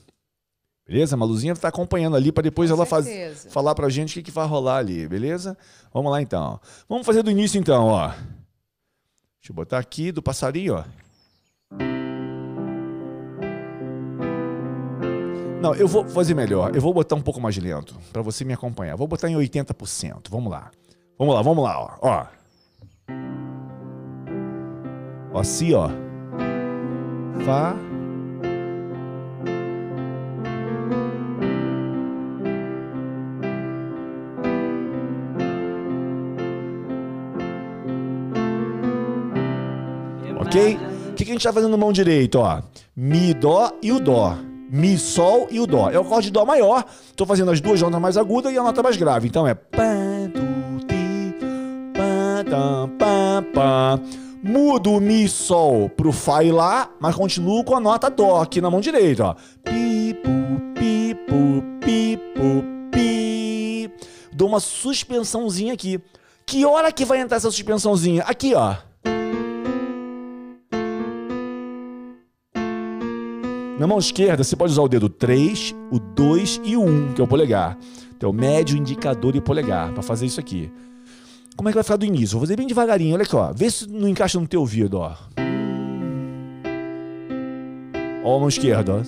Beleza? 0.88 1.16
A 1.16 1.18
Maluzinha 1.18 1.54
está 1.54 1.68
acompanhando 1.70 2.16
ali 2.16 2.32
para 2.32 2.44
depois 2.44 2.70
Com 2.70 2.76
ela 2.76 2.86
faz, 2.86 3.08
falar 3.50 3.74
para 3.74 3.88
a 3.88 3.90
gente 3.90 4.12
o 4.12 4.14
que, 4.14 4.22
que 4.22 4.32
vai 4.32 4.46
rolar 4.46 4.78
ali, 4.78 5.08
beleza? 5.08 5.58
Vamos 5.92 6.12
lá 6.12 6.22
então. 6.22 6.60
Vamos 6.88 7.08
fazer 7.08 7.24
do 7.24 7.32
início 7.32 7.58
então, 7.60 7.88
ó. 7.88 8.10
Deixa 8.10 9.50
eu 9.50 9.56
botar 9.56 9.80
aqui 9.80 10.12
do 10.12 10.22
passarinho, 10.22 10.76
ó. 10.76 10.84
Não, 15.60 15.74
eu 15.74 15.88
vou 15.88 16.08
fazer 16.08 16.36
melhor. 16.36 16.76
Eu 16.76 16.82
vou 16.82 16.94
botar 16.94 17.16
um 17.16 17.22
pouco 17.22 17.42
mais 17.42 17.58
lento 17.58 17.98
para 18.14 18.22
você 18.22 18.46
me 18.46 18.54
acompanhar. 18.54 18.96
Vou 18.96 19.08
botar 19.08 19.28
em 19.28 19.36
80%. 19.36 20.30
Vamos 20.30 20.52
lá. 20.52 20.70
Vamos 21.18 21.34
lá, 21.34 21.42
vamos 21.42 21.64
lá, 21.64 21.80
ó. 21.80 21.98
Ó, 22.00 22.28
ó 25.34 25.44
si, 25.44 25.74
ó. 25.74 25.90
Fá. 27.44 27.76
Ok? 40.40 40.80
O 41.12 41.14
que, 41.16 41.24
a 41.24 41.28
gente 41.28 41.44
tá 41.44 41.52
fazendo 41.52 41.72
no 41.72 41.78
mão 41.78 41.92
direita, 41.92 42.40
ó? 42.40 42.62
Mi, 42.96 43.34
dó 43.34 43.72
e 43.82 43.92
o 43.92 44.00
dó. 44.00 44.38
Mi, 44.70 44.98
sol 44.98 45.48
e 45.52 45.60
o 45.60 45.68
dó. 45.68 45.90
É 45.90 45.98
o 45.98 46.02
acorde 46.02 46.28
de 46.28 46.34
dó 46.34 46.46
maior. 46.46 46.86
Tô 47.16 47.26
fazendo 47.26 47.52
as 47.52 47.60
duas 47.60 47.82
notas 47.82 48.00
mais 48.00 48.18
agudas 48.18 48.54
e 48.54 48.58
a 48.58 48.64
nota 48.64 48.82
mais 48.82 48.98
grave. 48.98 49.28
Então 49.28 49.48
é 49.48 49.54
pá, 49.54 49.86
pá, 52.98 53.44
pá. 53.54 54.00
Mudo 54.48 54.92
o 54.92 55.02
Mi 55.02 55.28
Sol 55.28 55.90
pro 55.90 56.12
Fá 56.12 56.44
e 56.44 56.52
Lá, 56.52 56.88
mas 57.00 57.16
continuo 57.16 57.64
com 57.64 57.76
a 57.76 57.80
nota 57.80 58.12
Dó 58.12 58.44
aqui 58.44 58.62
na 58.62 58.70
mão 58.70 58.80
direita, 58.80 59.26
ó. 59.26 59.36
Pipo, 59.64 60.30
pipo, 60.76 61.64
pipo, 61.84 62.64
pi. 62.92 63.90
Dou 64.32 64.48
uma 64.48 64.60
suspensãozinha 64.60 65.74
aqui. 65.74 66.00
Que 66.46 66.64
hora 66.64 66.92
que 66.92 67.04
vai 67.04 67.22
entrar 67.22 67.38
essa 67.38 67.50
suspensãozinha? 67.50 68.22
Aqui, 68.22 68.54
ó. 68.54 68.76
Na 73.80 73.88
mão 73.88 73.98
esquerda, 73.98 74.44
você 74.44 74.56
pode 74.56 74.74
usar 74.74 74.84
o 74.84 74.88
dedo 74.88 75.10
3, 75.10 75.74
o 75.92 75.98
2 75.98 76.62
e 76.64 76.78
o 76.78 76.84
1, 76.84 77.14
que 77.14 77.22
é 77.22 77.24
o 77.24 77.28
polegar. 77.28 77.80
Então, 78.16 78.32
médio, 78.32 78.78
indicador 78.78 79.36
e 79.36 79.42
polegar, 79.42 79.92
para 79.92 80.04
fazer 80.04 80.28
isso 80.28 80.40
aqui. 80.40 80.72
Como 81.56 81.70
é 81.70 81.72
que 81.72 81.76
vai 81.76 81.84
ficar 81.84 81.96
do 81.96 82.06
início? 82.06 82.38
Vou 82.38 82.42
fazer 82.42 82.58
bem 82.58 82.68
devagarinho, 82.68 83.16
olha 83.16 83.24
aqui, 83.24 83.36
ó. 83.36 83.54
Vê 83.54 83.70
se 83.70 83.90
não 83.90 84.08
encaixa 84.10 84.40
no 84.40 84.48
teu 84.48 84.60
ouvido, 84.60 84.98
ó. 85.00 85.16
Ó 88.24 88.36
a 88.36 88.40
mão 88.40 88.50
esquerda, 88.50 88.96
ó. 88.96 89.02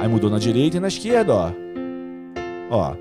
Aí 0.00 0.08
mudou 0.08 0.28
na 0.28 0.38
direita 0.38 0.76
e 0.78 0.80
na 0.80 0.88
esquerda, 0.88 1.32
ó. 1.32 1.52
Ó. 2.70 2.94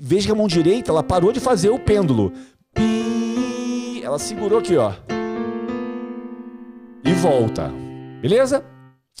Veja 0.00 0.26
que 0.26 0.32
a 0.32 0.36
mão 0.36 0.46
direita, 0.46 0.90
ela 0.90 1.02
parou 1.02 1.32
de 1.32 1.40
fazer 1.40 1.70
o 1.70 1.78
pêndulo. 1.78 2.32
Ela 4.02 4.18
segurou 4.18 4.60
aqui, 4.60 4.76
ó. 4.76 4.92
E 7.04 7.12
volta. 7.14 7.72
Beleza? 8.20 8.64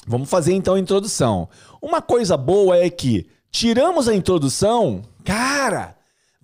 Vamos 0.06 0.30
fazer 0.30 0.52
então 0.52 0.74
a 0.74 0.78
introdução. 0.78 1.48
Uma 1.82 2.00
coisa 2.00 2.36
boa 2.36 2.76
é 2.76 2.88
que 2.88 3.26
tiramos 3.50 4.08
a 4.08 4.14
introdução, 4.14 5.02
cara, 5.24 5.95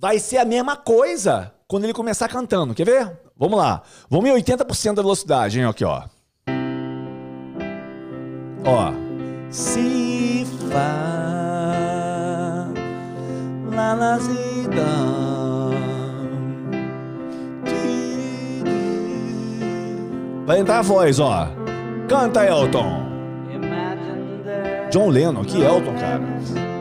vai 0.03 0.19
ser 0.19 0.39
a 0.39 0.45
mesma 0.45 0.75
coisa 0.75 1.55
quando 1.69 1.85
ele 1.85 1.93
começar 1.93 2.27
cantando. 2.27 2.75
Quer 2.75 2.85
ver? 2.85 3.21
Vamos 3.37 3.57
lá. 3.57 3.83
Vamos 4.11 4.29
em 4.29 4.35
80% 4.35 4.95
da 4.95 5.03
velocidade, 5.03 5.61
hein? 5.61 5.67
Aqui, 5.67 5.85
ó. 5.85 6.03
Ó. 8.65 8.93
Si, 9.49 10.45
fa 10.73 11.13
la 13.71 13.95
la 13.95 14.19
si 14.19 14.53
Vai 20.45 20.59
entrar 20.59 20.81
a 20.81 20.83
voz, 20.83 21.21
ó. 21.21 21.47
Canta, 22.09 22.45
Elton. 22.45 23.03
John 24.91 25.09
Lennon, 25.11 25.45
que 25.45 25.63
Elton, 25.63 25.95
cara. 25.95 26.72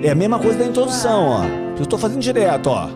É 0.00 0.10
a 0.10 0.14
mesma 0.14 0.38
coisa 0.38 0.58
da 0.58 0.64
introdução, 0.64 1.26
ó. 1.26 1.44
Eu 1.78 1.84
tô 1.86 1.98
fazendo 1.98 2.20
direto, 2.20 2.70
ó. 2.70 2.88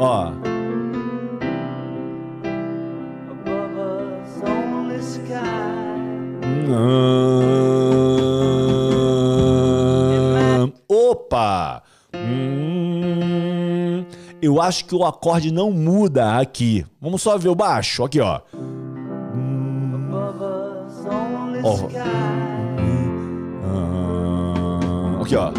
Ó. 0.00 0.37
acho 14.68 14.84
que 14.84 14.94
o 14.94 15.04
acorde 15.04 15.50
não 15.50 15.70
muda 15.72 16.38
aqui. 16.38 16.86
Vamos 17.00 17.22
só 17.22 17.36
ver 17.36 17.48
o 17.48 17.54
baixo. 17.54 18.04
Aqui, 18.04 18.20
ó. 18.20 18.40
Ah, 23.64 25.22
Aqui, 25.22 25.34
ó. 25.36 25.52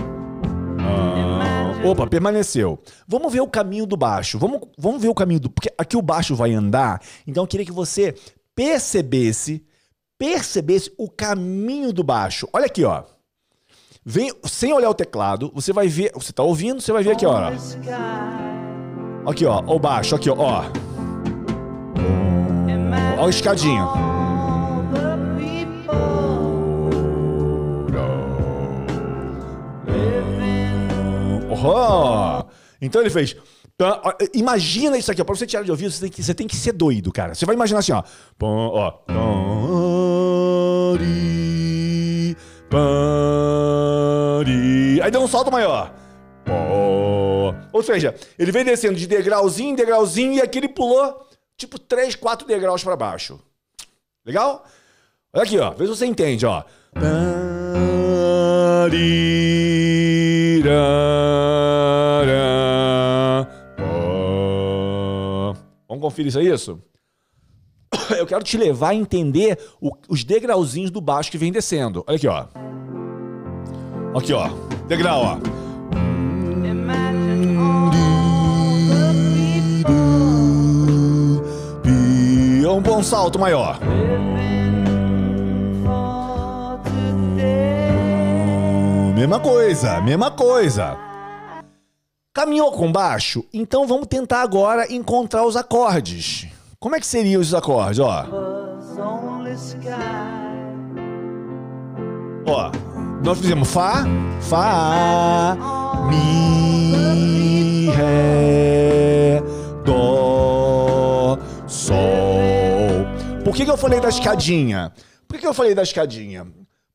Ah, 0.80 1.82
Opa, 1.86 2.08
permaneceu. 2.08 2.80
Vamos 3.08 3.32
ver 3.32 3.42
o 3.42 3.48
caminho 3.48 3.86
do 3.86 3.98
baixo. 3.98 4.38
Vamos, 4.38 4.62
vamos 4.78 5.01
ver 5.01 5.10
o 5.10 5.16
caminho 5.16 5.39
do. 5.39 5.50
Porque 5.50 5.72
aqui 5.78 5.98
o 5.98 6.01
baixo 6.01 6.36
vai 6.36 6.54
andar. 6.54 7.01
Então 7.28 7.44
eu 7.44 7.48
queria 7.48 7.66
que 7.66 7.72
você 7.72 8.16
percebesse, 8.56 9.63
percebesse 10.18 10.92
o 10.98 11.10
caminho 11.10 11.92
do 11.94 12.04
baixo. 12.04 12.48
Olha 12.54 12.66
aqui, 12.66 12.84
ó. 12.84 13.04
Vem, 14.06 14.32
sem 14.46 14.74
olhar 14.74 14.89
o 14.89 14.94
teclado, 14.94 15.51
você 15.54 15.72
vai 15.72 15.88
ver. 15.88 16.12
Você 16.13 16.32
tá 16.34 16.42
ouvindo, 16.44 16.82
você 16.82 16.92
vai 16.92 17.04
ver 17.04 17.12
aqui, 17.12 17.25
ó. 17.25 17.51
Aqui, 19.30 19.46
ó. 19.46 19.62
O 19.68 19.78
baixo, 19.78 20.16
aqui, 20.16 20.28
ó. 20.30 20.36
ó. 20.38 20.64
A 23.24 23.30
escadinha. 23.30 23.86
Oh. 31.62 32.44
Então 32.82 33.02
ele 33.02 33.10
fez. 33.12 33.36
Imagina 34.34 34.98
isso 34.98 35.12
aqui, 35.12 35.22
ó. 35.22 35.26
Pra 35.26 35.36
você 35.36 35.46
tirar 35.46 35.64
de 35.64 35.70
ouvido, 35.70 35.92
você 35.92 36.02
tem, 36.02 36.10
que, 36.10 36.24
você 36.24 36.34
tem 36.34 36.48
que 36.48 36.56
ser 36.56 36.72
doido, 36.72 37.12
cara. 37.12 37.36
Você 37.36 37.46
vai 37.46 37.54
imaginar 37.54 37.80
assim, 37.80 37.92
ó. 37.92 38.02
Ó. 38.42 38.94
Aí 45.04 45.12
deu 45.12 45.22
um 45.22 45.28
salto 45.28 45.52
maior. 45.52 45.94
Ou 47.74 47.82
seja, 47.84 48.15
ele 48.38 48.51
vem 48.51 48.63
descendo 48.65 48.98
de 48.98 49.08
degrauzinho 49.08 49.72
em 49.72 49.75
degrauzinho 49.75 50.34
e 50.34 50.41
aqui 50.41 50.58
ele 50.58 50.70
pulou 50.70 51.27
tipo 51.58 51.77
3, 51.79 52.15
4 52.15 52.48
degraus 52.48 52.84
pra 52.84 52.96
baixo. 52.96 53.39
Legal? 54.25 54.65
Olha 55.34 55.44
aqui, 55.44 55.58
ó. 55.60 55.72
Vê 55.72 55.86
se 55.86 55.89
você 55.96 56.06
entende, 56.06 56.46
ó. 56.46 56.63
Vamos 65.88 66.01
conferir 66.01 66.27
isso 66.29 66.39
aí, 66.39 66.48
isso? 66.53 66.79
Eu 68.17 68.26
quero 68.26 68.43
te 68.43 68.58
levar 68.58 68.89
a 68.89 68.95
entender 68.95 69.58
o- 69.82 69.91
os 70.08 70.24
degrauzinhos 70.24 70.91
do 70.91 71.02
baixo 71.02 71.32
que 71.32 71.38
vem 71.38 71.52
descendo. 71.52 72.04
Olha 72.08 72.15
aqui, 72.17 72.28
ó. 72.28 72.45
Aqui, 74.17 74.34
ó. 74.34 74.47
Degrau, 74.88 75.21
ó. 75.24 75.59
Um 82.80 82.82
bom 82.82 83.04
salto 83.04 83.38
maior. 83.38 83.78
Mesma 89.13 89.39
coisa, 89.42 90.00
mesma 90.02 90.32
coisa. 90.32 90.98
Caminhou 92.34 92.72
com 92.72 92.89
baixo? 92.89 93.44
Então 93.54 93.86
vamos 93.86 94.08
tentar 94.08 94.42
agora 94.42 94.92
encontrar 94.92 95.44
os 95.44 95.58
acordes. 95.58 96.48
Como 96.80 96.96
é 96.96 97.02
que 97.02 97.06
seriam 97.06 97.42
os 97.42 97.54
acordes, 97.54 98.00
ó? 98.00 98.26
Ó, 102.48 102.72
nós 103.22 103.38
fizemos 103.39 103.70
Fá, 103.70 104.06
Fá, 104.39 105.58
Mi, 106.10 107.89
Ré, 107.89 109.44
Dó, 109.84 111.38
Sol. 111.68 112.29
Por 113.50 113.56
que, 113.56 113.66
que 113.66 113.72
eu 113.72 113.78
falei 113.78 114.00
da 114.00 114.10
escadinha? 114.10 114.94
Por 115.28 115.34
que, 115.34 115.42
que 115.42 115.48
eu 115.48 115.56
falei 115.56 115.74
da 115.74 115.82
escadinha? 115.82 116.46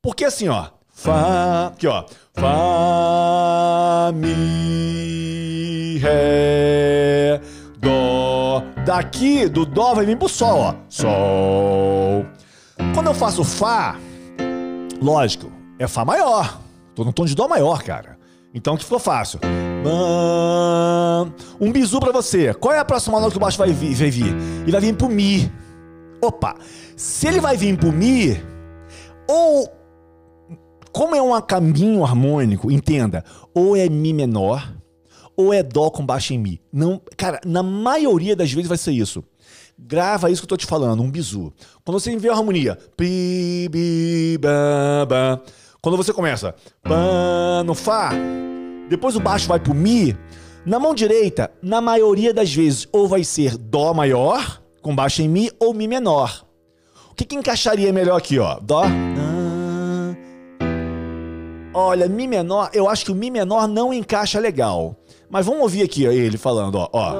Porque 0.01 0.25
assim, 0.25 0.47
ó. 0.47 0.67
Fá, 0.89 1.73
aqui, 1.75 1.89
ó. 1.89 2.05
Fá, 2.33 4.13
Mi, 4.15 5.99
Ré, 5.99 7.41
Dó. 7.81 8.63
Daqui 8.87 9.49
do 9.49 9.67
Dó 9.67 9.95
vai 9.95 10.07
vir 10.07 10.17
pro 10.17 10.29
Sol, 10.29 10.61
ó. 10.61 10.75
Sol. 10.89 12.25
Quando 12.95 13.09
eu 13.09 13.15
faço 13.15 13.43
Fá, 13.43 13.97
Lógico, 15.03 15.51
é 15.77 15.89
Fá 15.89 16.05
maior. 16.05 16.61
Tô 16.95 17.03
no 17.03 17.13
tom 17.13 17.25
de 17.25 17.35
Dó 17.35 17.49
maior, 17.49 17.83
cara. 17.83 18.17
Então 18.55 18.77
que 18.77 18.85
ficou 18.85 19.01
fácil. 19.01 19.41
Um 21.61 21.73
bizu 21.73 21.99
pra 21.99 22.13
você. 22.13 22.55
Qual 22.55 22.73
é 22.73 22.79
a 22.79 22.85
próxima 22.85 23.19
nota 23.19 23.33
que 23.33 23.39
o 23.39 23.41
baixo 23.41 23.59
vai 23.59 23.73
vir? 23.73 23.93
Vai 23.97 24.11
vir? 24.11 24.37
Ele 24.63 24.71
vai 24.71 24.81
vir 24.81 24.95
pro 24.95 25.09
Mi. 25.09 25.51
Opa! 26.25 26.57
Se 26.97 27.27
ele 27.29 27.41
vai 27.41 27.57
vir 27.57 27.79
Mi, 27.93 28.41
ou. 29.29 29.69
Como 30.93 31.15
é 31.17 31.21
um 31.21 31.41
caminho 31.41 32.05
harmônico, 32.05 32.71
entenda, 32.71 33.25
ou 33.53 33.77
é 33.77 33.89
Mi 33.89 34.13
menor, 34.13 34.73
ou 35.37 35.53
é 35.53 35.63
Dó 35.63 35.91
com 35.91 36.07
baixo 36.07 36.33
em 36.33 36.39
Mi. 36.39 36.61
Não, 36.73 37.03
cara, 37.17 37.41
na 37.45 37.63
maioria 37.63 38.37
das 38.37 38.53
vezes 38.53 38.69
vai 38.69 38.79
ser 38.79 38.93
isso. 38.93 39.25
Grava 39.77 40.31
isso 40.31 40.41
que 40.41 40.45
eu 40.45 40.51
tô 40.51 40.57
te 40.57 40.67
falando, 40.67 41.03
um 41.03 41.11
bizu. 41.11 41.53
Quando 41.85 41.99
você 41.99 42.17
vê 42.17 42.29
a 42.29 42.33
harmonia, 42.33 42.79
bi, 42.97 44.39
ba, 44.41 45.07
ba. 45.07 45.43
Quando 45.83 45.97
você 45.97 46.13
começa, 46.13 46.55
pá, 46.83 47.63
no 47.67 47.75
Fá, 47.75 48.13
depois 48.89 49.17
o 49.17 49.21
baixo 49.21 49.49
vai 49.49 49.59
pro 49.59 49.75
Mi, 49.75 50.17
na 50.65 50.79
mão 50.79 50.95
direita, 50.95 51.51
na 51.61 51.81
maioria 51.81 52.33
das 52.33 52.55
vezes, 52.55 52.89
ou 52.93 53.09
vai 53.09 53.25
ser 53.25 53.59
Dó 53.59 53.93
maior, 53.93 54.63
com 54.85 54.95
baixo 54.95 55.23
em 55.23 55.29
Mi, 55.29 55.51
ou 55.59 55.73
Mi 55.73 55.89
menor. 55.89 56.45
O 57.11 57.15
que, 57.15 57.25
que 57.25 57.35
encaixaria 57.35 57.91
melhor 57.91 58.17
aqui, 58.17 58.39
ó? 58.39 58.61
Dó. 58.61 58.83
Olha, 61.73 62.07
Mi 62.07 62.29
menor, 62.29 62.69
eu 62.75 62.87
acho 62.87 63.07
que 63.07 63.11
o 63.11 63.15
Mi 63.15 63.31
menor 63.31 63.67
não 63.67 63.95
encaixa 63.95 64.39
legal. 64.39 64.95
Mas 65.31 65.47
vamos 65.47 65.63
ouvir 65.63 65.83
aqui 65.83 66.07
ó, 66.07 66.13
ele 66.13 66.37
falando, 66.37 66.77
ó. 66.77 66.89
Ó, 66.93 67.15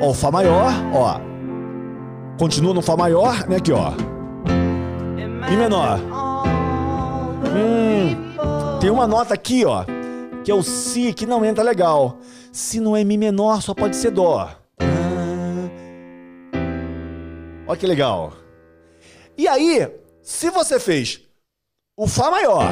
ó 0.00 0.08
o 0.08 0.14
Fá 0.14 0.30
maior, 0.30 0.72
ó. 0.94 1.20
Continua 2.38 2.72
no 2.72 2.80
Fá 2.80 2.96
maior, 2.96 3.46
né? 3.46 3.56
Aqui, 3.56 3.72
ó. 3.72 3.90
Mi 5.50 5.56
menor. 5.58 6.00
Hum, 7.54 8.78
tem 8.80 8.88
uma 8.88 9.06
nota 9.06 9.34
aqui, 9.34 9.62
ó. 9.66 9.84
Que 10.42 10.50
é 10.50 10.54
o 10.54 10.62
Si, 10.62 11.12
que 11.12 11.26
não 11.26 11.44
entra 11.44 11.62
legal. 11.62 12.16
Se 12.50 12.80
não 12.80 12.96
é 12.96 13.04
Mi 13.04 13.18
menor, 13.18 13.60
só 13.60 13.74
pode 13.74 13.94
ser 13.94 14.10
Dó. 14.10 14.48
Olha 17.68 17.76
que 17.76 17.86
legal. 17.86 18.32
E 19.36 19.48
aí, 19.48 19.92
se 20.22 20.50
você 20.50 20.78
fez 20.78 21.20
o 21.96 22.06
Fá 22.06 22.30
maior, 22.30 22.70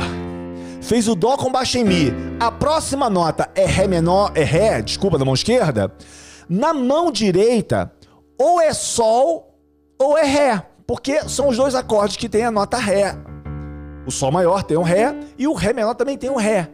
fez 0.80 1.08
o 1.08 1.16
Dó 1.16 1.36
com 1.36 1.50
baixo 1.50 1.78
em 1.78 1.84
Mi, 1.84 2.12
a 2.38 2.52
próxima 2.52 3.10
nota 3.10 3.50
é 3.56 3.66
Ré 3.66 3.88
menor, 3.88 4.30
é 4.36 4.44
Ré, 4.44 4.80
desculpa, 4.80 5.18
da 5.18 5.24
mão 5.24 5.34
esquerda, 5.34 5.92
na 6.48 6.72
mão 6.72 7.10
direita, 7.10 7.92
ou 8.38 8.60
é 8.60 8.72
Sol 8.72 9.58
ou 9.98 10.16
é 10.16 10.22
Ré, 10.22 10.64
porque 10.86 11.28
são 11.28 11.48
os 11.48 11.56
dois 11.56 11.74
acordes 11.74 12.16
que 12.16 12.28
tem 12.28 12.44
a 12.44 12.50
nota 12.52 12.76
Ré. 12.76 13.16
O 14.06 14.12
Sol 14.12 14.30
maior 14.30 14.62
tem 14.62 14.76
um 14.76 14.82
Ré 14.82 15.12
e 15.36 15.48
o 15.48 15.54
Ré 15.54 15.72
menor 15.72 15.94
também 15.94 16.16
tem 16.16 16.30
um 16.30 16.36
Ré. 16.36 16.70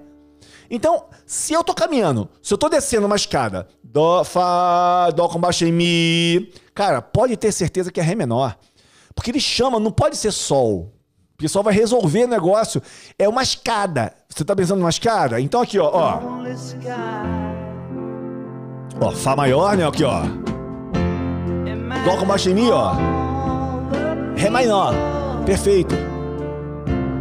Então, 0.71 1.07
se 1.25 1.53
eu 1.53 1.65
tô 1.65 1.75
caminhando, 1.75 2.29
se 2.43 2.53
eu 2.53 2.59
tô 2.59 2.69
descendo 2.69 3.07
uma 3.07 3.17
escada, 3.17 3.67
Dó, 3.83 4.23
Fá, 4.25 5.11
Dó 5.11 5.27
com 5.29 5.41
baixo 5.41 5.65
em 5.65 5.73
Mi, 5.73 6.53
cara, 6.81 7.03
pode 7.03 7.37
ter 7.37 7.53
certeza 7.53 7.93
que 7.93 8.01
é 8.01 8.03
Ré 8.03 8.15
menor. 8.15 8.57
Porque 9.15 9.31
ele 9.31 9.39
chama, 9.39 9.79
não 9.79 9.91
pode 9.91 10.17
ser 10.17 10.33
Sol. 10.33 10.91
Porque 11.37 11.47
Sol 11.47 11.63
vai 11.63 11.75
resolver 11.75 12.25
o 12.25 12.29
negócio. 12.29 12.81
É 13.19 13.29
uma 13.29 13.43
escada. 13.43 14.15
Você 14.31 14.43
tá 14.47 14.57
pensando 14.57 14.79
numa 14.79 14.89
escada? 14.89 15.39
Então 15.39 15.61
aqui, 15.61 15.79
ó, 15.79 15.91
ó. 15.93 16.21
Ó, 18.99 19.11
Fá 19.11 19.37
maior, 19.37 19.77
né? 19.77 19.87
Aqui, 19.87 20.05
ó. 20.05 20.23
Dó 22.03 22.17
com 22.19 22.25
baixo 22.25 22.49
em 22.49 22.55
Mi, 22.55 22.71
ó. 22.71 22.95
Ré 24.35 24.49
menor. 24.49 24.95
Perfeito. 25.45 25.95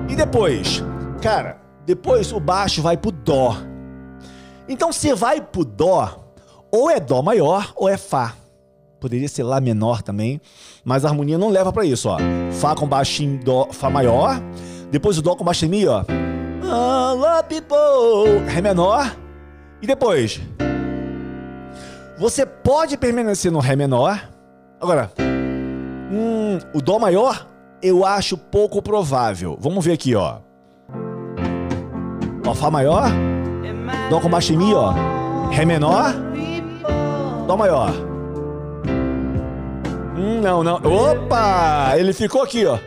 E 0.08 0.15
depois? 0.15 0.82
Cara, 1.22 1.60
depois 1.86 2.32
o 2.32 2.39
baixo 2.39 2.82
vai 2.82 2.95
pro 2.95 3.12
Dó. 3.12 3.58
Então 4.69 4.93
se 4.93 5.13
vai 5.13 5.41
pro 5.41 5.65
Dó, 5.65 6.32
ou 6.72 6.89
é 6.89 6.98
Dó 6.98 7.22
maior 7.22 7.74
ou 7.76 7.89
é 7.89 7.98
Fá. 7.98 8.38
Poderia 8.99 9.27
ser 9.27 9.43
Lá 9.43 9.59
menor 9.62 10.01
também, 10.01 10.41
mas 10.83 11.05
a 11.05 11.09
harmonia 11.09 11.38
não 11.38 11.49
leva 11.49 11.71
para 11.71 11.85
isso, 11.85 12.09
ó. 12.09 12.17
Fá 12.51 12.75
com 12.75 12.88
baixo 12.88 13.23
em 13.23 13.38
Dó, 13.38 13.67
Fá 13.71 13.89
maior. 13.89 14.41
Depois 14.91 15.17
o 15.17 15.21
Dó 15.21 15.35
com 15.35 15.43
baixo 15.43 15.65
em 15.65 15.69
Mi, 15.69 15.88
ó. 15.88 16.03
Ré 18.47 18.62
menor. 18.62 19.15
E 19.81 19.88
depois? 19.88 20.41
Você 22.17 22.45
pode 22.45 22.97
permanecer 22.97 23.51
no 23.51 23.59
Ré 23.59 23.75
menor. 23.75 24.21
Agora, 24.79 25.12
hum, 25.19 26.59
o 26.73 26.81
Dó 26.81 26.99
maior 26.99 27.47
eu 27.81 28.05
acho 28.05 28.38
pouco 28.38 28.81
provável. 28.81 29.57
Vamos 29.59 29.85
ver 29.85 29.93
aqui, 29.93 30.15
ó. 30.15 30.39
Ó, 32.45 32.53
Fá 32.53 32.69
maior. 32.69 33.03
Dó 34.09 34.19
com 34.19 34.29
baixo 34.29 34.53
em 34.53 34.57
Mi, 34.57 34.73
ó. 34.73 34.93
Ré 35.49 35.65
menor. 35.65 36.13
Dó 37.47 37.55
maior. 37.55 38.09
Hum, 40.19 40.41
não, 40.41 40.62
não. 40.62 40.75
Opa! 40.75 41.93
Ele 41.97 42.12
ficou 42.12 42.41
aqui, 42.41 42.65
ó. 42.65 42.77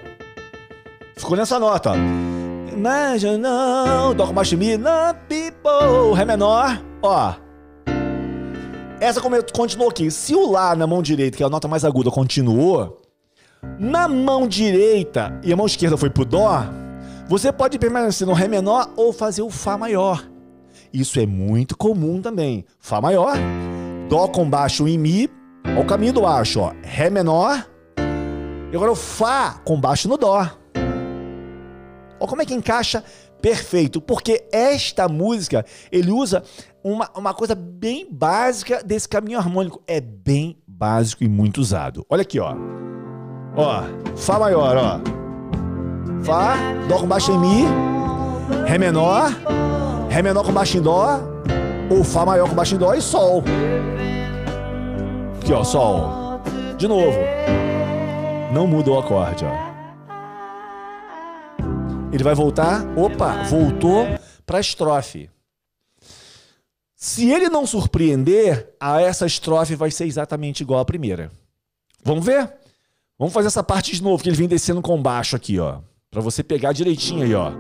Ficou 1.17 1.35
nessa 1.35 1.59
nota, 1.59 1.93
ó. 1.93 1.95
Imagine 2.71 3.39
não. 3.39 4.15
Com 4.15 4.35
baixo 4.35 4.57
Mi. 4.57 4.77
Não, 4.77 5.15
people. 5.29 6.15
Ré 6.15 6.27
menor. 6.27 6.79
Ó. 7.03 7.35
Essa 9.01 9.21
continuou 9.55 9.89
aqui. 9.89 10.11
Se 10.11 10.35
o 10.35 10.51
Lá 10.51 10.77
na 10.77 10.87
mão 10.87 11.03
direita, 11.03 11.37
que 11.37 11.43
é 11.43 11.47
a 11.47 11.51
nota 11.51 11.67
mais 11.67 11.85
aguda, 11.85 12.11
continuou, 12.11 13.01
na 13.79 14.07
mão 14.07 14.47
direita 14.47 15.41
e 15.43 15.53
a 15.53 15.57
mão 15.57 15.67
esquerda 15.67 15.97
foi 15.97 16.11
pro 16.11 16.25
Dó, 16.25 16.65
você 17.29 17.51
pode 17.51 17.79
permanecer 17.79 18.27
no 18.27 18.33
Ré 18.33 18.47
menor 18.47 18.91
ou 18.95 19.13
fazer 19.13 19.43
o 19.43 19.51
Fá 19.51 19.79
maior. 19.79 20.23
Isso 20.93 21.19
é 21.19 21.25
muito 21.27 21.77
comum 21.77 22.21
também. 22.21 22.65
Fá 22.79 23.01
maior, 23.01 23.37
Dó 24.09 24.29
com 24.29 24.49
baixo 24.49 24.87
em 24.87 24.99
Mi, 24.99 25.31
Olha 25.65 25.81
o 25.81 25.85
caminho 25.87 26.13
do 26.13 26.23
baixo, 26.23 26.61
ó. 26.61 26.73
Ré 26.83 27.11
menor. 27.11 27.67
E 28.71 28.77
agora 28.77 28.93
o 28.93 28.97
Fá 28.97 29.61
com 29.65 29.81
baixo 29.81 30.09
no 30.09 30.17
Dó. 30.17 30.47
Olha 32.19 32.29
como 32.29 32.43
é 32.43 32.47
que 32.47 32.55
encaixa 32.55 33.03
perfeito. 33.41 34.01
Porque 34.01 34.45
esta 34.53 35.09
música, 35.09 35.65
ele 35.91 36.11
usa 36.11 36.43
uma, 36.83 37.11
uma 37.17 37.35
coisa 37.35 37.55
bem 37.55 38.07
básica 38.11 38.83
desse 38.83 39.09
caminho 39.09 39.39
harmônico. 39.39 39.83
É 39.87 40.01
bem 40.01 40.57
básico 40.67 41.25
e 41.25 41.29
muito 41.29 41.61
usado. 41.61 42.07
Olha 42.09 42.23
aqui, 42.23 42.39
ó. 42.39 42.55
Ó, 43.57 43.83
Fá 44.17 44.39
maior, 44.39 44.77
ó. 44.77 45.23
Fá, 46.23 46.57
Dó 46.89 46.99
com 46.99 47.07
baixo 47.07 47.33
em 47.33 47.39
Mi, 47.39 47.65
Ré 48.67 48.79
menor, 48.79 49.31
Ré 50.09 50.23
menor 50.23 50.45
com 50.45 50.53
baixo 50.53 50.79
em 50.79 50.81
Dó, 50.81 51.19
ou 51.91 52.05
Fá 52.05 52.25
maior 52.25 52.49
com 52.49 52.55
baixo 52.55 52.75
em 52.77 52.79
Dó 52.79 52.95
e 52.95 53.03
Sol. 53.03 53.43
Aqui, 55.43 55.53
ó, 55.53 55.65
Sol. 55.65 56.41
De 56.79 56.87
novo. 56.87 57.19
Não 58.55 58.65
muda 58.65 58.93
o 58.93 58.99
acorde, 59.01 59.45
ó. 59.45 59.73
Ele 62.13 62.23
vai 62.23 62.33
voltar. 62.33 62.87
Opa, 62.97 63.43
voltou 63.43 64.07
para 64.47 64.59
a 64.59 64.61
estrofe. 64.61 65.29
Se 66.95 67.29
ele 67.29 67.49
não 67.49 67.67
surpreender, 67.67 68.73
a 68.79 69.03
essa 69.03 69.27
estrofe 69.27 69.75
vai 69.75 69.91
ser 69.91 70.07
exatamente 70.07 70.61
igual 70.61 70.79
à 70.79 70.85
primeira. 70.85 71.33
Vamos 72.05 72.25
ver? 72.25 72.49
Vamos 73.19 73.35
fazer 73.35 73.49
essa 73.49 73.65
parte 73.65 73.97
de 73.97 74.01
novo, 74.01 74.23
que 74.23 74.29
ele 74.29 74.37
vem 74.37 74.47
descendo 74.47 74.81
com 74.81 75.03
baixo 75.03 75.35
aqui, 75.35 75.59
ó. 75.59 75.79
Pra 76.09 76.21
você 76.21 76.45
pegar 76.45 76.71
direitinho 76.71 77.25
aí, 77.25 77.35
ó. 77.35 77.51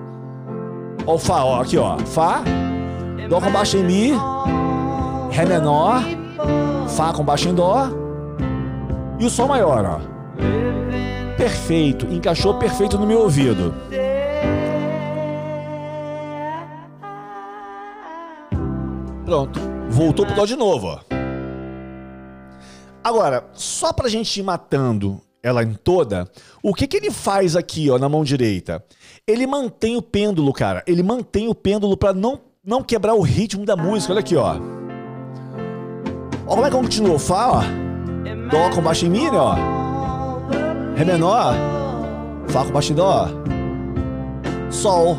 Ó 1.04 1.14
o 1.14 1.18
Fá, 1.18 1.42
ó, 1.42 1.60
aqui, 1.60 1.76
ó. 1.76 1.98
Fá, 1.98 2.44
Dó 3.28 3.40
com 3.40 3.50
baixo 3.50 3.76
em 3.76 3.84
Mi, 3.84 4.12
Ré 5.32 5.46
menor, 5.46 6.02
Fá 6.96 7.12
com 7.12 7.24
baixo 7.24 7.48
em 7.48 7.54
Dó 7.54 7.88
e 9.18 9.24
o 9.24 9.30
Sol 9.30 9.48
maior, 9.48 9.84
ó. 9.84 10.00
Perfeito, 11.36 12.06
encaixou 12.06 12.54
perfeito 12.54 12.98
no 12.98 13.06
meu 13.06 13.20
ouvido. 13.20 13.74
Pronto, 19.24 19.60
voltou 19.88 20.26
pro 20.26 20.34
Dó 20.34 20.44
de 20.44 20.56
novo, 20.56 20.88
ó. 20.88 21.00
Agora, 23.02 23.44
só 23.52 23.92
pra 23.92 24.08
gente 24.08 24.38
ir 24.38 24.42
matando 24.42 25.20
ela 25.42 25.62
em 25.64 25.74
toda, 25.74 26.30
o 26.62 26.72
que 26.72 26.86
que 26.86 26.96
ele 26.96 27.10
faz 27.10 27.56
aqui, 27.56 27.90
ó, 27.90 27.98
na 27.98 28.08
mão 28.08 28.22
direita? 28.22 28.84
Ele 29.26 29.46
mantém 29.46 29.96
o 29.96 30.02
pêndulo, 30.02 30.52
cara. 30.52 30.84
Ele 30.86 31.02
mantém 31.02 31.48
o 31.48 31.54
pêndulo 31.54 31.96
para 31.96 32.12
não 32.12 32.40
não 32.64 32.80
quebrar 32.80 33.14
o 33.14 33.22
ritmo 33.22 33.64
da 33.64 33.74
música. 33.74 34.12
Olha 34.12 34.20
aqui, 34.20 34.36
ó. 34.36 34.54
Ó 36.52 36.54
como 36.54 36.66
é 36.66 36.70
que 36.70 36.76
continuou? 36.76 37.18
Fá, 37.18 37.48
ó. 37.48 37.62
Dó 38.50 38.68
com 38.74 38.82
baixo 38.82 39.06
em 39.06 39.08
Mi, 39.08 39.30
né, 39.30 39.38
ó. 39.38 39.54
Ré 40.94 41.02
menor. 41.02 41.54
Fá 42.48 42.62
com 42.62 42.72
baixo 42.72 42.92
em 42.92 42.94
Dó. 42.94 43.26
Sol. 44.70 45.16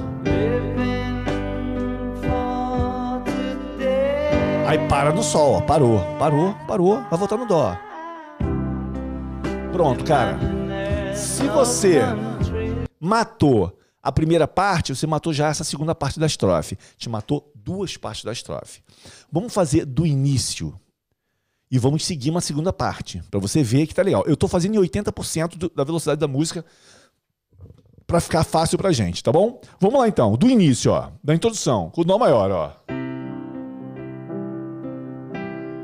Aí 4.68 4.78
para 4.88 5.12
no 5.12 5.24
Sol, 5.24 5.56
ó. 5.56 5.62
Parou, 5.62 6.00
parou, 6.20 6.54
parou. 6.68 7.02
Vai 7.10 7.18
voltar 7.18 7.38
no 7.38 7.48
Dó. 7.48 7.76
Pronto, 9.72 10.04
cara. 10.04 10.38
Se 11.16 11.48
você 11.48 12.04
matou 13.00 13.76
a 14.04 14.12
primeira 14.12 14.48
parte, 14.48 14.96
você 14.96 15.08
matou 15.08 15.34
já 15.34 15.48
essa 15.48 15.64
segunda 15.64 15.96
parte 15.96 16.20
da 16.20 16.28
estrofe. 16.28 16.78
Te 16.96 17.10
matou 17.10 17.52
duas 17.56 17.98
partes 17.98 18.24
da 18.24 18.32
estrofe. 18.32 18.84
Vamos 19.32 19.52
fazer 19.52 19.84
do 19.84 20.06
início. 20.06 20.80
E 21.74 21.80
vamos 21.80 22.06
seguir 22.06 22.30
uma 22.30 22.40
segunda 22.40 22.72
parte, 22.72 23.20
para 23.32 23.40
você 23.40 23.64
ver 23.64 23.88
que 23.88 23.96
tá 23.96 24.04
legal. 24.04 24.24
Eu 24.28 24.38
tô 24.38 24.48
fazendo 24.48 24.76
em 24.76 24.78
80% 24.88 25.58
do, 25.58 25.72
da 25.76 25.84
velocidade 25.84 26.20
da 26.20 26.28
música 26.28 26.64
para 28.06 28.20
ficar 28.20 28.44
fácil 28.44 28.78
pra 28.78 28.92
gente, 28.92 29.24
tá 29.24 29.32
bom? 29.32 29.60
Vamos 29.80 30.00
lá 30.00 30.08
então, 30.08 30.38
do 30.38 30.48
início, 30.48 30.92
ó, 30.92 31.10
da 31.24 31.34
introdução, 31.34 31.90
com 31.90 32.02
o 32.02 32.04
dó 32.04 32.20
maior, 32.20 32.52
ó. 32.52 32.72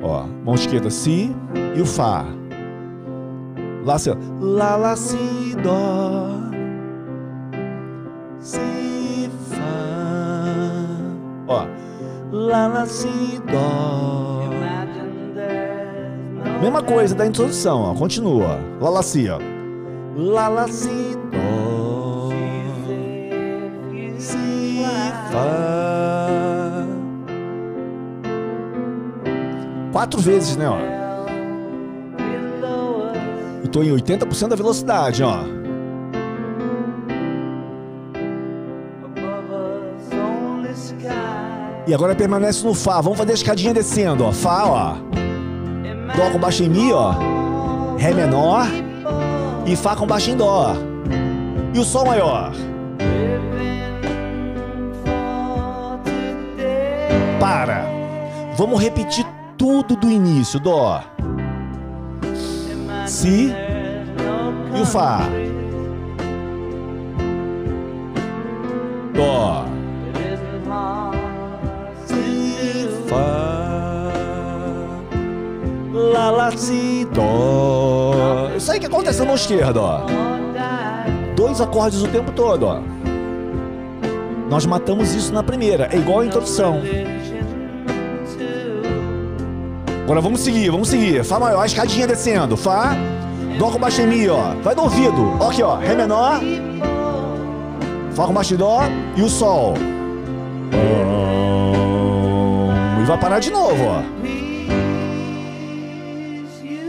Ó, 0.04 0.28
mão 0.45 0.54
esquerda 0.54 0.91
si 0.91 1.32
e 1.75 1.82
o 1.82 1.86
fá. 1.88 2.23
Lá, 3.84 3.97
si, 3.97 4.12
lá, 4.39 4.75
lá, 4.75 4.95
si, 4.95 5.17
dó. 5.63 6.30
Si, 8.39 9.28
fá. 9.49 9.65
Ó, 11.47 11.65
lá, 12.32 12.67
lá, 12.67 12.86
si, 12.86 13.41
dó. 13.52 14.59
Mesma 16.62 16.84
coisa 16.84 17.15
da 17.15 17.26
introdução, 17.26 17.82
ó. 17.82 17.95
Continua. 17.95 18.60
Si, 19.02 19.30
ó. 19.30 19.39
Si, 20.67 21.17
dó. 21.32 22.30
Si, 24.17 24.84
fá. 25.32 26.86
Quatro 29.93 30.19
vezes, 30.19 30.58
né, 30.58 30.67
ó. 30.69 30.78
Eu 33.63 33.69
tô 33.69 33.82
em 33.82 33.91
80% 33.95 34.50
da 34.50 34.56
velocidade, 34.56 35.24
ó. 35.24 35.43
E 41.88 41.93
agora 41.93 42.13
permanece 42.15 42.63
no 42.65 42.76
Fá. 42.76 43.02
Vamos 43.02 43.17
fazer 43.17 43.32
a 43.32 43.36
escadinha 43.36 43.74
descendo, 43.74 44.26
ó. 44.26 44.32
Fá, 44.32 44.65
ó. 44.67 45.28
Dó 46.19 46.29
com 46.32 46.38
baixo 46.38 46.63
em 46.63 46.69
Mi, 46.69 46.91
ó. 46.91 47.13
Ré 47.97 48.13
menor. 48.13 48.67
E 49.65 49.73
Fá 49.73 49.95
com 49.95 50.05
baixo 50.05 50.32
em 50.32 50.36
Dó. 50.36 50.73
E 51.73 51.79
o 51.79 51.84
Sol 51.86 52.05
maior. 52.05 52.51
Para. 57.39 57.86
Vamos 58.58 58.82
repetir 58.82 59.25
tudo 59.58 59.95
do 59.95 60.12
início. 60.12 60.60
Dó. 60.60 61.01
Si. 63.08 63.53
E 64.75 64.82
o 64.82 64.86
Fá. 64.86 65.21
Dó. 69.15 69.78
Si, 76.57 77.07
Dó. 77.13 78.49
Isso 78.55 78.71
aí 78.71 78.79
que 78.79 78.85
acontece 78.85 79.19
na 79.19 79.25
mão 79.25 79.35
esquerda, 79.35 79.81
ó. 79.81 80.01
Dois 81.35 81.62
acordes 81.62 82.01
o 82.01 82.07
tempo 82.07 82.31
todo, 82.31 82.65
ó. 82.65 82.81
Nós 84.49 84.65
matamos 84.65 85.13
isso 85.13 85.33
na 85.33 85.43
primeira. 85.43 85.88
É 85.91 85.97
igual 85.97 86.19
a 86.21 86.25
introdução. 86.25 86.81
Agora 90.03 90.21
vamos 90.21 90.41
seguir, 90.41 90.71
vamos 90.71 90.89
seguir. 90.89 91.23
Fá 91.23 91.39
maior, 91.39 91.62
a 91.62 91.65
escadinha 91.67 92.07
descendo. 92.07 92.57
Fá, 92.57 92.97
Dó 93.59 93.69
com 93.69 93.77
baixo 93.77 94.01
em 94.01 94.07
Mi, 94.07 94.27
ó. 94.27 94.55
Vai 94.63 94.73
no 94.73 94.83
ouvido. 94.83 95.38
Ó 95.39 95.49
aqui, 95.49 95.62
ó. 95.62 95.75
Ré 95.75 95.93
menor. 95.93 96.39
Fá 98.15 98.25
com 98.25 98.33
baixo 98.33 98.55
em 98.55 98.57
Dó 98.57 98.81
e 99.15 99.21
o 99.21 99.29
Sol. 99.29 99.75
E 103.01 103.05
vai 103.05 103.17
parar 103.19 103.39
de 103.39 103.51
novo, 103.51 103.83
ó. 103.85 104.18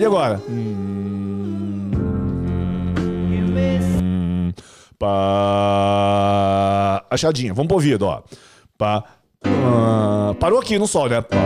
E 0.01 0.05
agora? 0.07 0.41
Pá. 4.99 7.05
Achadinha. 7.11 7.53
Vamos 7.53 7.69
pro 7.69 7.77
ouvido, 7.77 8.07
ó. 8.07 8.23
Pá. 8.79 9.03
pá. 9.03 9.05
Parou 10.41 10.59
aqui 10.59 10.79
no 10.79 10.87
sol, 10.87 11.11
né? 11.11 11.21
Para. 11.21 11.39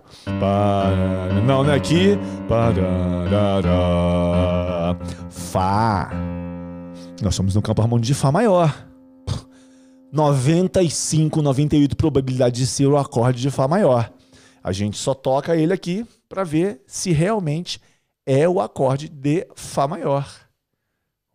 Não, 1.47 1.63
não 1.63 1.73
é 1.73 1.77
aqui. 1.77 2.15
Pararara. 2.47 3.65
Fá. 5.31 6.11
Nós 7.21 7.33
estamos 7.33 7.53
no 7.53 7.61
campo 7.61 7.81
harmônico 7.81 8.05
de 8.05 8.13
Fá 8.13 8.31
maior. 8.31 8.87
95, 10.11 11.41
98 11.41 11.95
probabilidade 11.95 12.55
de 12.55 12.65
ser 12.65 12.87
o 12.87 12.97
acorde 12.97 13.41
de 13.41 13.51
Fá 13.51 13.67
maior. 13.67 14.11
A 14.63 14.71
gente 14.71 14.97
só 14.97 15.13
toca 15.13 15.55
ele 15.55 15.73
aqui 15.73 16.05
para 16.27 16.43
ver 16.43 16.81
se 16.87 17.11
realmente 17.11 17.81
é 18.25 18.47
o 18.47 18.61
acorde 18.61 19.09
de 19.09 19.45
Fá 19.55 19.87
maior. 19.87 20.27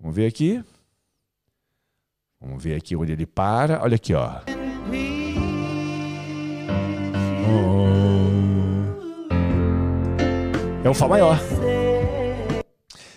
Vamos 0.01 0.16
ver 0.16 0.27
aqui. 0.27 0.64
Vamos 2.40 2.62
ver 2.62 2.77
aqui 2.77 2.97
onde 2.97 3.12
ele 3.12 3.27
para. 3.27 3.83
Olha 3.83 3.97
aqui, 3.97 4.14
ó. 4.14 4.40
É 10.83 10.88
o 10.88 10.94
Fá 10.94 11.09
maior. 11.09 11.38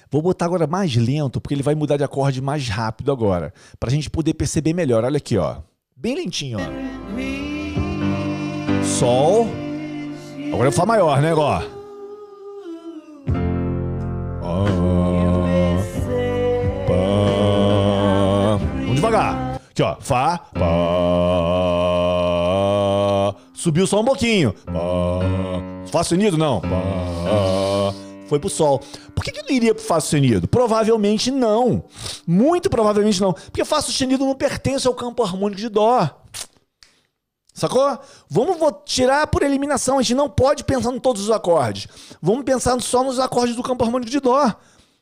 Vou 0.09 0.21
botar 0.21 0.45
agora 0.45 0.65
mais 0.65 0.95
lento, 0.95 1.41
porque 1.41 1.53
ele 1.53 1.63
vai 1.63 1.75
mudar 1.75 1.97
de 1.97 2.03
acorde 2.03 2.41
mais 2.41 2.69
rápido 2.69 3.11
agora. 3.11 3.53
Pra 3.79 3.91
gente 3.91 4.09
poder 4.09 4.33
perceber 4.33 4.73
melhor. 4.73 5.03
Olha 5.03 5.17
aqui, 5.17 5.37
ó. 5.37 5.57
Bem 5.95 6.15
lentinho, 6.15 6.59
ó. 6.59 6.63
Sol. 8.83 9.47
Agora 10.53 10.69
o 10.69 10.71
Fá 10.71 10.85
maior, 10.85 11.21
né, 11.21 11.33
ó. 11.33 11.61
Vamos 18.79 18.95
devagar. 18.95 19.59
Aqui, 19.69 19.83
ó. 19.83 19.97
Fá. 19.99 20.39
Subiu 23.53 23.85
só 23.85 23.99
um 23.99 24.05
pouquinho. 24.05 24.53
Fá 25.91 26.03
sustenido? 26.03 26.37
Não. 26.37 26.61
Pá. 26.61 28.06
Foi 28.27 28.39
pro 28.39 28.49
sol. 28.49 28.79
Por 29.15 29.23
que, 29.23 29.31
que 29.31 29.39
ele 29.39 29.53
iria 29.53 29.73
pro 29.73 29.83
Fá 29.83 29.99
sustenido? 29.99 30.47
Provavelmente 30.47 31.31
não. 31.31 31.83
Muito 32.25 32.69
provavelmente 32.69 33.21
não. 33.21 33.33
Porque 33.33 33.65
Fá 33.65 33.81
sustenido 33.81 34.25
não 34.25 34.35
pertence 34.35 34.87
ao 34.87 34.93
campo 34.93 35.23
harmônico 35.23 35.59
de 35.59 35.69
Dó. 35.69 36.09
Sacou? 37.53 37.97
Vamos 38.29 38.57
tirar 38.85 39.25
por 39.27 39.41
eliminação. 39.41 39.97
A 39.97 40.01
gente 40.01 40.15
não 40.15 40.29
pode 40.29 40.63
pensar 40.63 40.93
em 40.93 40.99
todos 40.99 41.23
os 41.23 41.31
acordes. 41.31 41.87
Vamos 42.21 42.43
pensar 42.43 42.79
só 42.81 43.03
nos 43.03 43.17
acordes 43.19 43.55
do 43.55 43.63
campo 43.63 43.83
harmônico 43.83 44.11
de 44.11 44.19
Dó. 44.19 44.53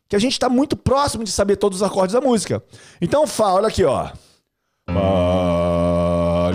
Que 0.08 0.16
a 0.16 0.20
gente 0.20 0.32
está 0.34 0.48
muito 0.48 0.78
próximo 0.78 1.24
de 1.24 1.32
saber 1.32 1.58
todos 1.58 1.82
os 1.82 1.84
acordes 1.84 2.14
da 2.14 2.22
música. 2.22 2.64
Então, 3.02 3.28
Fá, 3.28 3.52
olha 3.54 3.68
aqui, 3.68 3.84
ó. 3.84 4.10
Para. 4.86 6.54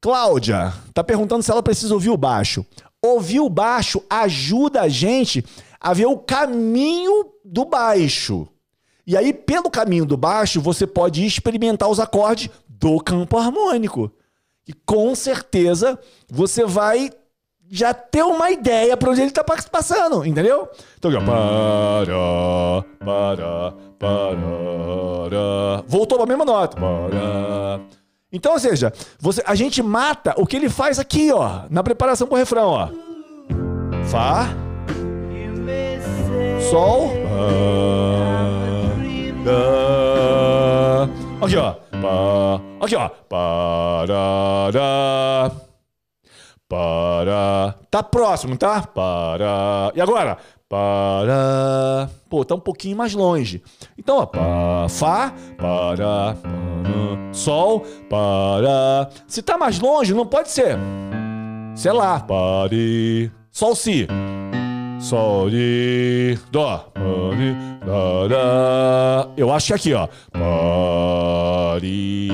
Cláudia 0.00 0.72
tá 0.92 1.02
perguntando 1.02 1.42
se 1.42 1.50
ela 1.50 1.62
precisa 1.62 1.94
ouvir 1.94 2.10
o 2.10 2.16
baixo. 2.16 2.66
Ouvir 3.04 3.40
o 3.40 3.48
baixo 3.48 4.02
ajuda 4.10 4.82
a 4.82 4.88
gente 4.88 5.44
a 5.80 5.92
ver 5.92 6.06
o 6.06 6.18
caminho 6.18 7.26
do 7.44 7.64
baixo. 7.64 8.48
E 9.06 9.16
aí, 9.16 9.32
pelo 9.32 9.70
caminho 9.70 10.04
do 10.04 10.16
baixo, 10.16 10.60
você 10.60 10.86
pode 10.86 11.24
experimentar 11.24 11.88
os 11.88 12.00
acordes 12.00 12.50
do 12.68 13.00
campo 13.00 13.38
harmônico. 13.38 14.10
E 14.66 14.72
com 14.72 15.14
certeza 15.14 15.98
você 16.28 16.64
vai 16.64 17.10
já 17.70 17.94
ter 17.94 18.22
uma 18.22 18.50
ideia 18.50 18.96
para 18.96 19.10
onde 19.10 19.20
ele 19.20 19.30
está 19.30 19.44
passando, 19.44 20.26
entendeu? 20.26 20.68
Então, 20.98 21.10
aqui. 21.10 21.26
Voltou 25.86 26.18
para 26.18 26.24
a 26.24 26.28
mesma 26.28 26.44
nota. 26.44 26.78
Então, 28.30 28.52
ou 28.52 28.58
seja, 28.58 28.92
você, 29.18 29.42
a 29.46 29.54
gente 29.54 29.82
mata 29.82 30.34
o 30.36 30.46
que 30.46 30.54
ele 30.56 30.68
faz 30.68 30.98
aqui, 30.98 31.32
ó, 31.32 31.62
na 31.70 31.82
preparação 31.82 32.26
para 32.26 32.34
o 32.34 32.38
refrão, 32.38 32.68
ó. 32.68 32.88
Fá. 34.10 34.48
Sol. 36.70 37.10
Pá, 39.44 41.08
aqui, 41.46 41.56
ó. 41.56 41.72
Pá, 41.72 42.60
aqui, 42.84 42.96
ó. 42.96 43.08
Parará. 43.28 44.78
Para. 46.68 47.74
Tá 47.90 48.02
próximo, 48.02 48.58
tá? 48.58 48.82
Para. 48.82 49.90
E 49.94 50.00
agora? 50.02 50.36
Para. 50.68 52.10
Pô, 52.28 52.44
tá 52.44 52.54
um 52.54 52.60
pouquinho 52.60 52.94
mais 52.94 53.14
longe. 53.14 53.62
Então, 53.96 54.18
ó. 54.18 54.26
Pá, 54.26 54.86
Fá. 54.90 55.32
Para. 55.56 56.36
sol. 57.32 57.86
Para. 58.10 59.08
Se 59.26 59.40
tá 59.40 59.56
mais 59.56 59.80
longe, 59.80 60.12
não 60.12 60.26
pode 60.26 60.50
ser. 60.50 60.76
Sei 61.74 61.90
lá. 61.90 62.20
Pare. 62.20 63.32
Sol, 63.50 63.74
Si. 63.74 64.06
Sol, 65.00 65.48
Di. 65.48 66.38
Dó. 66.52 66.84
Pare. 66.92 67.56
Lá. 67.86 69.26
Eu 69.38 69.50
acho 69.50 69.68
que 69.68 69.72
é 69.72 69.76
aqui, 69.76 69.94
ó. 69.94 70.06
Pare. 71.70 72.28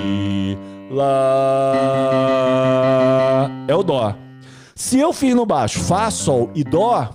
Lá. 0.91 1.15
É 3.69 3.75
o 3.77 3.85
Dó. 3.85 4.13
Se 4.75 4.99
eu 4.99 5.13
fiz 5.13 5.37
no 5.37 5.47
baixo 5.47 5.79
Fá, 5.79 6.11
Sol 6.11 6.51
e 6.53 6.65
Dó, 6.65 7.09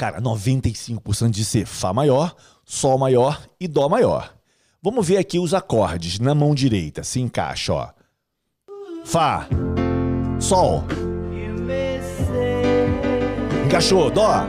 cara, 0.00 0.18
95% 0.18 1.28
de 1.28 1.44
ser 1.44 1.66
Fá 1.66 1.92
maior, 1.92 2.34
Sol 2.64 2.96
maior 2.96 3.38
e 3.60 3.68
Dó 3.68 3.86
maior. 3.86 4.34
Vamos 4.82 5.06
ver 5.06 5.18
aqui 5.18 5.38
os 5.38 5.52
acordes 5.52 6.18
na 6.18 6.34
mão 6.34 6.54
direita. 6.54 7.04
Se 7.04 7.20
encaixa, 7.20 7.74
ó. 7.74 7.88
Fá, 9.04 9.46
Sol. 10.38 10.84
Encaixou, 13.66 14.10
Dó. 14.10 14.46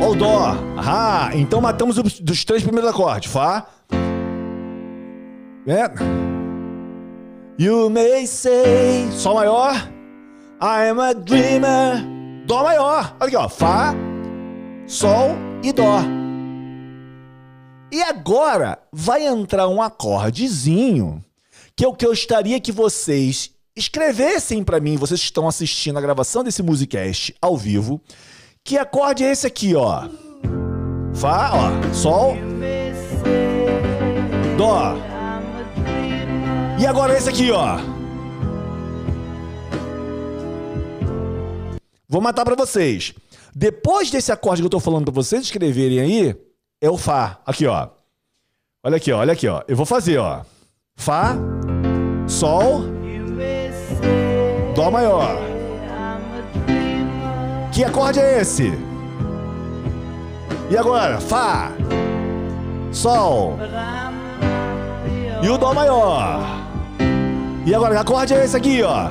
Ó 0.00 0.10
o 0.10 0.14
Dó. 0.14 0.54
Ah, 0.76 1.30
então 1.34 1.60
matamos 1.60 1.98
os 1.98 2.44
três 2.44 2.62
primeiros 2.62 2.88
acordes. 2.88 3.32
Fá. 3.32 3.66
É. 5.66 5.90
You 7.58 7.90
may 7.90 8.24
say. 8.24 9.10
Sol 9.10 9.34
maior. 9.34 9.74
I'm 10.60 11.00
a 11.00 11.12
dreamer. 11.12 12.15
Dó 12.46 12.62
maior. 12.62 13.16
Olha 13.20 13.26
aqui, 13.26 13.36
ó. 13.36 13.48
Fá, 13.48 13.94
Sol 14.86 15.30
e 15.62 15.72
Dó. 15.72 16.00
E 17.92 18.02
agora 18.02 18.78
vai 18.92 19.26
entrar 19.26 19.68
um 19.68 19.80
acordezinho 19.80 21.24
que 21.76 21.84
é 21.84 21.88
o 21.88 21.92
que 21.92 22.06
eu 22.06 22.10
gostaria 22.10 22.58
que 22.58 22.72
vocês 22.72 23.50
escrevessem 23.76 24.64
para 24.64 24.80
mim, 24.80 24.96
vocês 24.96 25.20
que 25.20 25.26
estão 25.26 25.46
assistindo 25.46 25.98
a 25.98 26.00
gravação 26.00 26.42
desse 26.42 26.62
Musicast 26.62 27.34
ao 27.40 27.56
vivo. 27.56 28.00
Que 28.64 28.78
acorde 28.78 29.22
é 29.22 29.30
esse 29.30 29.46
aqui, 29.46 29.74
ó? 29.74 30.08
Fá, 31.14 31.52
ó. 31.52 31.94
Sol. 31.94 32.36
Dó. 34.56 34.94
E 36.80 36.86
agora 36.86 37.16
esse 37.16 37.28
aqui, 37.28 37.50
ó. 37.50 37.95
Vou 42.08 42.20
matar 42.20 42.44
para 42.44 42.54
vocês. 42.54 43.14
Depois 43.54 44.10
desse 44.10 44.30
acorde 44.30 44.62
que 44.62 44.66
eu 44.66 44.70
tô 44.70 44.80
falando 44.80 45.04
para 45.06 45.14
vocês 45.14 45.42
escreverem 45.42 46.00
aí, 46.00 46.36
é 46.80 46.90
o 46.90 46.96
Fá. 46.96 47.40
Aqui, 47.44 47.66
ó. 47.66 47.88
Olha 48.82 48.96
aqui, 48.96 49.10
ó. 49.12 49.18
Olha 49.18 49.32
aqui, 49.32 49.48
ó. 49.48 49.62
Eu 49.66 49.76
vou 49.76 49.86
fazer, 49.86 50.18
ó. 50.18 50.42
Fá, 50.94 51.36
Sol, 52.26 52.82
Dó 54.74 54.90
maior. 54.90 55.36
Que 57.72 57.84
acorde 57.84 58.20
é 58.20 58.40
esse? 58.40 58.72
E 60.70 60.76
agora? 60.76 61.20
Fá, 61.20 61.72
Sol 62.92 63.58
e 65.42 65.48
o 65.48 65.58
Dó 65.58 65.74
maior. 65.74 66.40
E 67.66 67.74
agora, 67.74 67.94
que 67.94 68.00
acorde 68.00 68.34
é 68.34 68.44
esse 68.44 68.56
aqui, 68.56 68.82
ó? 68.82 69.10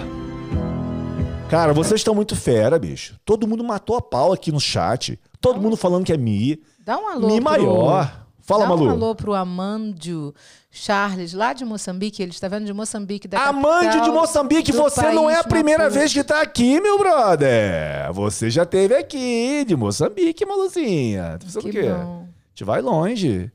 Cara, 1.50 1.74
vocês 1.74 2.02
estão 2.02 2.16
muito 2.16 2.36
fera, 2.36 2.78
bicho. 2.80 3.18
Todo 3.24 3.48
mundo 3.48 3.64
matou 3.64 3.96
a 3.96 4.02
pau 4.02 4.34
aqui 4.34 4.52
no 4.52 4.60
chat. 4.60 5.20
Todo 5.40 5.62
mundo 5.62 5.78
falando 5.78 6.04
que 6.04 6.12
é 6.12 6.18
Mi. 6.18 6.62
Dá 6.80 6.98
um 6.98 7.08
alô 7.08 7.28
Mi 7.28 7.36
pro- 7.36 7.44
maior. 7.44 8.26
Fala, 8.42 8.64
Dá 8.64 8.70
Malu. 8.70 8.86
um 8.86 8.90
alô 8.92 9.16
pro 9.16 9.34
Amandio 9.34 10.34
Charles, 10.70 11.34
lá 11.34 11.54
de 11.54 11.66
Moçambique. 11.66 12.22
Ele 12.22 12.32
está 12.32 12.48
vendo 12.48 12.66
de 12.66 12.74
Moçambique, 12.74 13.28
da 13.28 13.44
Amante 13.46 14.02
de 14.02 14.12
Moçambique, 14.12 14.72
você 14.72 15.12
não 15.14 15.28
é 15.30 15.36
a 15.36 15.44
primeira 15.44 15.84
Maputo. 15.86 16.00
vez 16.00 16.14
que 16.14 16.24
tá 16.24 16.42
aqui, 16.42 16.80
meu 16.80 16.98
brother. 17.00 18.12
Você 18.14 18.50
já 18.52 18.64
teve 18.66 18.96
aqui, 18.96 19.66
de 19.66 19.76
Moçambique, 19.76 20.46
Maluzinha. 20.46 21.38
Tá 21.40 21.46
pensando 21.46 21.64
Que 21.64 21.70
o 21.70 21.72
quê? 21.72 21.90
bom. 21.90 22.28
A 22.28 22.48
gente 22.50 22.64
vai 22.64 22.82
longe. 22.82 23.52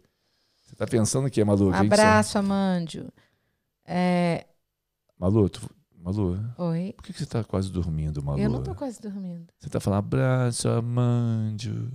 Você 0.66 0.74
tá 0.76 0.87
pensando 0.88 1.26
o 1.29 1.31
quê, 1.31 1.44
Malu? 1.44 1.72
Abraço, 1.72 2.38
Amandio. 2.38 3.07
É, 3.87 4.44
Malu, 5.18 5.48
tu... 5.48 5.61
Malu, 6.02 6.38
Oi. 6.56 6.92
por 6.96 7.04
que 7.04 7.12
que 7.12 7.18
você 7.18 7.26
tá 7.26 7.44
quase 7.44 7.70
dormindo, 7.70 8.22
Malu? 8.22 8.40
Eu 8.40 8.48
não 8.48 8.62
tô 8.62 8.74
quase 8.74 9.00
dormindo. 9.00 9.46
Você 9.58 9.68
tá 9.68 9.78
falando 9.80 9.98
abraço, 9.98 10.68
Amandio. 10.68 11.90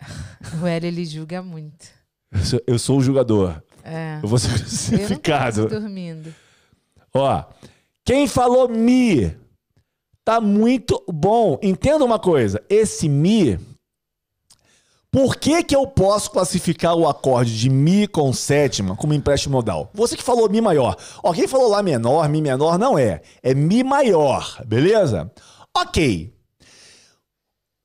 O 0.62 0.66
Hélio, 0.66 0.88
ele 0.88 1.04
julga 1.06 1.42
muito. 1.42 1.86
Eu 2.30 2.44
sou, 2.44 2.60
eu 2.66 2.78
sou 2.78 2.98
o 2.98 3.02
jogador. 3.02 3.62
É. 3.82 4.20
Eu 4.22 4.28
vou 4.28 4.38
ser 4.38 4.48
Eu 4.48 4.52
não 4.58 4.66
tô 4.68 4.68
quase 4.68 5.62
crucificado. 5.62 5.68
dormindo. 5.68 6.34
Ó, 7.14 7.44
quem 8.04 8.26
falou 8.28 8.68
mi 8.68 9.34
tá 10.22 10.38
muito 10.40 11.02
bom. 11.08 11.58
Entenda 11.62 12.04
uma 12.04 12.18
coisa, 12.18 12.62
esse 12.68 13.08
mi 13.08 13.58
por 15.10 15.36
que, 15.36 15.62
que 15.62 15.74
eu 15.74 15.86
posso 15.86 16.30
classificar 16.30 16.94
o 16.94 17.08
acorde 17.08 17.58
de 17.58 17.70
Mi 17.70 18.06
com 18.06 18.32
sétima 18.32 18.94
como 18.96 19.14
empréstimo 19.14 19.56
modal? 19.56 19.90
Você 19.94 20.16
que 20.16 20.22
falou 20.22 20.50
Mi 20.50 20.60
maior. 20.60 20.96
Ó, 21.22 21.32
quem 21.32 21.48
falou 21.48 21.68
Lá 21.68 21.82
menor, 21.82 22.28
Mi 22.28 22.42
menor, 22.42 22.78
não 22.78 22.98
é. 22.98 23.22
É 23.42 23.54
Mi 23.54 23.82
maior, 23.82 24.62
beleza? 24.66 25.30
Ok. 25.76 26.34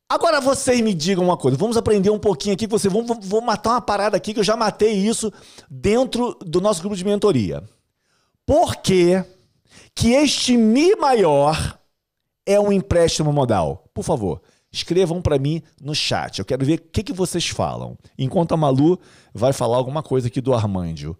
Agora 0.09 0.41
vocês 0.41 0.81
me 0.81 0.93
digam 0.93 1.23
uma 1.23 1.37
coisa. 1.37 1.57
Vamos 1.57 1.77
aprender 1.77 2.09
um 2.09 2.19
pouquinho 2.19 2.53
aqui. 2.53 2.67
Você, 2.67 2.89
vou 2.89 3.41
matar 3.41 3.71
uma 3.71 3.81
parada 3.81 4.17
aqui 4.17 4.33
que 4.33 4.41
eu 4.41 4.43
já 4.43 4.57
matei 4.57 4.91
isso 4.91 5.31
dentro 5.69 6.37
do 6.41 6.59
nosso 6.59 6.81
grupo 6.81 6.97
de 6.97 7.05
mentoria. 7.05 7.63
Por 8.45 8.75
que, 8.75 9.23
que 9.95 10.11
este 10.11 10.57
Mi 10.57 10.97
maior 10.97 11.79
é 12.45 12.59
um 12.59 12.73
empréstimo 12.73 13.31
modal? 13.31 13.85
Por 13.93 14.03
favor, 14.03 14.41
escrevam 14.71 15.21
para 15.21 15.37
mim 15.37 15.61
no 15.81 15.93
chat. 15.93 16.39
Eu 16.39 16.45
quero 16.45 16.65
ver 16.65 16.79
o 16.79 16.81
que, 16.91 17.03
que 17.03 17.13
vocês 17.13 17.47
falam. 17.49 17.97
Enquanto 18.17 18.53
a 18.53 18.57
Malu 18.57 18.99
vai 19.33 19.51
falar 19.53 19.77
alguma 19.77 20.01
coisa 20.01 20.27
aqui 20.27 20.39
do 20.41 20.53
Armandio. 20.53 21.17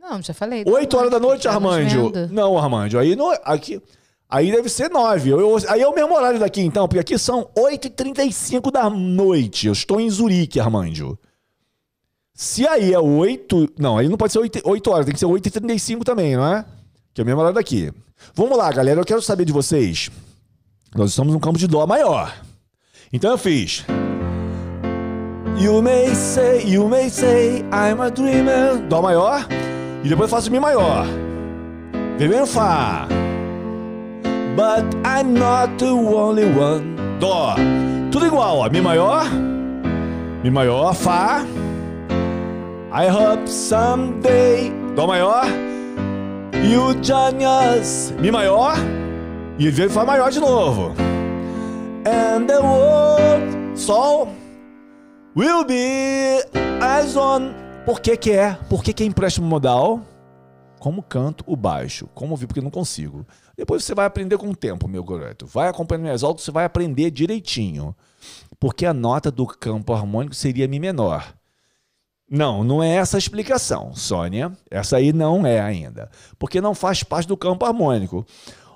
Não, 0.00 0.22
já 0.22 0.32
falei. 0.34 0.64
8 0.66 0.96
horas 0.96 1.10
da 1.10 1.18
noite, 1.20 1.42
Tá 1.42 1.52
Armandio. 1.52 2.12
Não, 2.30 2.56
Armandio. 2.56 2.98
Aí, 2.98 3.14
não, 3.16 3.30
aqui, 3.44 3.80
aí 4.28 4.50
deve 4.50 4.68
ser 4.68 4.90
9. 4.90 5.28
Eu- 5.30 5.40
eu- 5.40 5.70
aí 5.70 5.80
é 5.82 5.88
o 5.88 5.94
mesmo 5.94 6.14
horário 6.14 6.38
daqui, 6.40 6.62
então, 6.62 6.86
porque 6.88 7.00
aqui 7.00 7.18
são 7.18 7.48
8h35 7.56 8.70
da 8.70 8.88
noite. 8.88 9.66
Eu 9.66 9.72
estou 9.72 10.00
em 10.00 10.08
Zurique, 10.08 10.58
Armandio. 10.60 11.18
Se 12.34 12.66
aí 12.66 12.92
é 12.92 12.98
8. 13.00 13.68
Não, 13.78 13.98
aí 13.98 14.08
não 14.08 14.16
pode 14.16 14.32
ser 14.32 14.38
8, 14.38 14.60
8 14.64 14.90
horas, 14.90 15.04
tem 15.06 15.12
que 15.14 15.18
ser 15.20 15.26
8h35 15.26 16.04
também, 16.04 16.36
não 16.36 16.46
é? 16.46 16.64
Que 17.12 17.20
é 17.20 17.24
o 17.24 17.26
mesmo 17.26 17.40
horário 17.40 17.56
daqui. 17.56 17.92
Vamos 18.34 18.56
lá, 18.56 18.70
galera. 18.72 19.00
Eu 19.00 19.04
quero 19.04 19.20
saber 19.20 19.44
de 19.44 19.52
vocês. 19.52 20.10
Nós 20.94 21.10
estamos 21.10 21.32
num 21.32 21.38
campo 21.38 21.58
de 21.58 21.66
Dó 21.66 21.86
maior. 21.86 22.32
Então 23.12 23.30
eu 23.30 23.38
fiz. 23.38 23.84
You 25.58 25.82
may 25.82 26.14
say, 26.14 26.64
you 26.64 26.88
may 26.88 27.10
say, 27.10 27.64
I'm 27.72 28.00
a 28.00 28.10
dreamer. 28.10 28.78
Dó 28.88 29.02
maior. 29.02 29.46
E 30.04 30.08
depois 30.08 30.30
eu 30.30 30.36
faço 30.36 30.50
Mi 30.50 30.60
maior. 30.60 31.04
No 32.18 32.46
Fá. 32.46 33.06
But 34.56 34.84
I'm 35.04 35.34
not 35.34 35.76
the 35.78 35.90
only 35.90 36.44
one. 36.44 36.96
Dó. 37.20 37.54
Tudo 38.10 38.26
igual, 38.26 38.58
ó. 38.58 38.70
Mi 38.70 38.80
maior. 38.80 39.24
Mi 40.42 40.50
maior, 40.50 40.94
Fá. 40.94 41.44
I 42.92 43.08
hope 43.08 43.46
someday. 43.46 44.72
Dó 44.96 45.06
maior. 45.06 45.44
You 46.54 46.94
join 47.02 47.44
us. 47.44 48.12
Mi 48.20 48.30
maior. 48.30 48.76
E 49.58 49.70
vem 49.70 49.88
Fá 49.88 50.04
maior 50.04 50.30
de 50.30 50.38
novo. 50.38 50.94
And 52.06 52.46
the 52.46 52.58
world. 52.60 53.76
Sol. 53.76 54.28
Will 55.34 55.64
be 55.64 56.44
as 56.80 57.16
on. 57.16 57.52
Por 57.84 58.00
que 58.00 58.16
que 58.16 58.30
é? 58.30 58.54
Por 58.70 58.84
que 58.84 58.92
que 58.92 59.02
é 59.02 59.06
empréstimo 59.06 59.48
modal? 59.48 60.00
Como 60.78 61.02
canto 61.02 61.42
o 61.44 61.56
baixo? 61.56 62.08
Como 62.14 62.30
ouvir? 62.30 62.46
Porque 62.46 62.60
não 62.60 62.70
consigo. 62.70 63.26
Depois 63.56 63.82
você 63.82 63.96
vai 63.96 64.06
aprender 64.06 64.38
com 64.38 64.48
o 64.48 64.54
tempo, 64.54 64.86
meu 64.86 65.02
garoto. 65.02 65.44
Vai 65.44 65.68
acompanhando 65.68 66.04
minhas 66.04 66.22
aulas, 66.22 66.42
você 66.42 66.52
vai 66.52 66.64
aprender 66.64 67.10
direitinho. 67.10 67.96
Porque 68.60 68.86
a 68.86 68.94
nota 68.94 69.28
do 69.28 69.44
campo 69.44 69.92
harmônico 69.92 70.36
seria 70.36 70.68
Mi 70.68 70.78
menor. 70.78 71.34
Não, 72.30 72.62
não 72.62 72.80
é 72.80 72.94
essa 72.94 73.16
a 73.16 73.18
explicação, 73.18 73.92
Sônia. 73.92 74.52
Essa 74.70 74.98
aí 74.98 75.12
não 75.12 75.44
é 75.44 75.58
ainda. 75.58 76.10
Porque 76.38 76.60
não 76.60 76.76
faz 76.76 77.02
parte 77.02 77.26
do 77.26 77.36
campo 77.36 77.64
harmônico. 77.64 78.24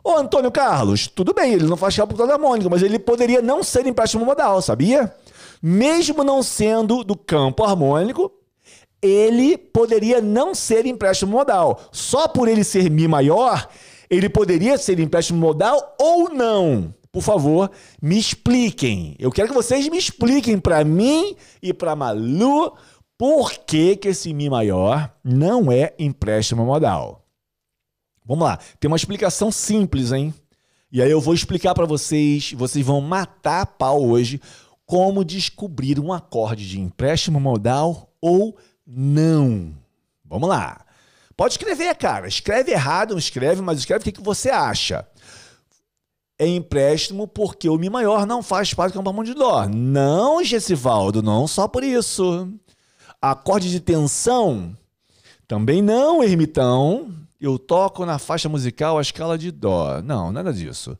Ô, 0.05 0.17
Antônio 0.17 0.51
Carlos, 0.51 1.07
tudo 1.07 1.33
bem, 1.33 1.53
ele 1.53 1.67
não 1.67 1.77
faz 1.77 1.97
parte 1.97 2.11
do 2.11 2.17
campo 2.17 2.33
harmônico, 2.33 2.69
mas 2.69 2.83
ele 2.83 2.99
poderia 2.99 3.41
não 3.41 3.62
ser 3.62 3.87
empréstimo 3.87 4.25
modal, 4.25 4.61
sabia? 4.61 5.15
Mesmo 5.62 6.25
não 6.25 6.43
sendo 6.43 7.05
do 7.05 7.17
campo 7.17 7.62
harmônico, 7.62 8.33
ele 9.01 9.57
poderia 9.57 10.21
não 10.21 10.55
ser 10.55 10.87
empréstimo 10.87 11.33
modal. 11.33 11.81
Só 11.93 12.27
por 12.27 12.49
ele 12.49 12.65
ser 12.65 12.91
Mi 12.91 13.07
maior, 13.07 13.69
ele 14.11 14.29
poderia 14.29 14.77
ser 14.77 14.99
empréstimo 14.99 15.38
modal 15.38 15.97
ou 16.01 16.29
não. 16.29 16.93
Por 17.12 17.23
favor, 17.23 17.71
me 18.01 18.19
expliquem. 18.19 19.15
Eu 19.19 19.31
quero 19.31 19.49
que 19.49 19.55
vocês 19.55 19.87
me 19.88 19.99
expliquem 19.99 20.59
para 20.59 20.83
mim 20.83 21.37
e 21.62 21.73
para 21.73 21.95
Malu 21.95 22.73
por 23.17 23.53
que, 23.53 23.97
que 23.97 24.09
esse 24.09 24.35
Mi 24.35 24.51
maior 24.51 25.12
não 25.23 25.71
é 25.71 25.95
empréstimo 25.99 26.65
modal. 26.65 27.22
Vamos 28.33 28.47
lá, 28.47 28.59
tem 28.81 28.88
uma 28.88 28.97
explicação 28.97 29.53
simples, 29.53 30.11
hein? 30.11 30.33
E 30.90 31.03
aí 31.03 31.11
eu 31.11 31.21
vou 31.21 31.35
explicar 31.35 31.75
para 31.75 31.85
vocês, 31.85 32.55
vocês 32.55 32.83
vão 32.83 32.99
matar 32.99 33.61
a 33.61 33.66
pau 33.66 34.03
hoje 34.03 34.40
como 34.87 35.23
descobrir 35.23 36.01
um 36.01 36.11
acorde 36.11 36.66
de 36.66 36.81
empréstimo 36.81 37.38
modal 37.38 38.11
ou 38.23 38.57
não. 38.87 39.75
Vamos 40.25 40.49
lá. 40.49 40.83
Pode 41.37 41.53
escrever, 41.53 41.95
cara. 41.95 42.27
Escreve 42.27 42.73
errado, 42.73 43.11
não 43.11 43.18
escreve, 43.18 43.61
mas 43.61 43.81
escreve 43.81 44.01
o 44.01 44.05
que, 44.05 44.12
que 44.12 44.23
você 44.23 44.49
acha. 44.49 45.07
É 46.38 46.47
empréstimo 46.47 47.29
porque 47.29 47.68
o 47.68 47.77
Mi 47.77 47.90
maior 47.90 48.25
não 48.25 48.42
faz 48.42 48.73
parte 48.73 48.95
do 48.95 49.03
campo 49.03 49.25
de 49.25 49.35
Dó. 49.35 49.68
Não, 49.68 50.42
Gessivaldo, 50.42 51.23
não 51.23 51.47
só 51.47 51.68
por 51.68 51.85
isso. 51.85 52.49
Acorde 53.21 53.71
de 53.71 53.79
tensão? 53.79 54.75
Também 55.47 55.83
não, 55.83 56.25
ermitão. 56.25 57.22
Eu 57.43 57.59
toco 57.59 58.07
na 58.07 58.21
faixa 58.21 58.49
musical 58.49 58.97
a 58.99 59.03
escala 59.03 59.37
de 59.37 59.51
Dó. 59.51 60.01
Não, 60.01 60.31
nada 60.31 60.53
disso. 60.53 60.97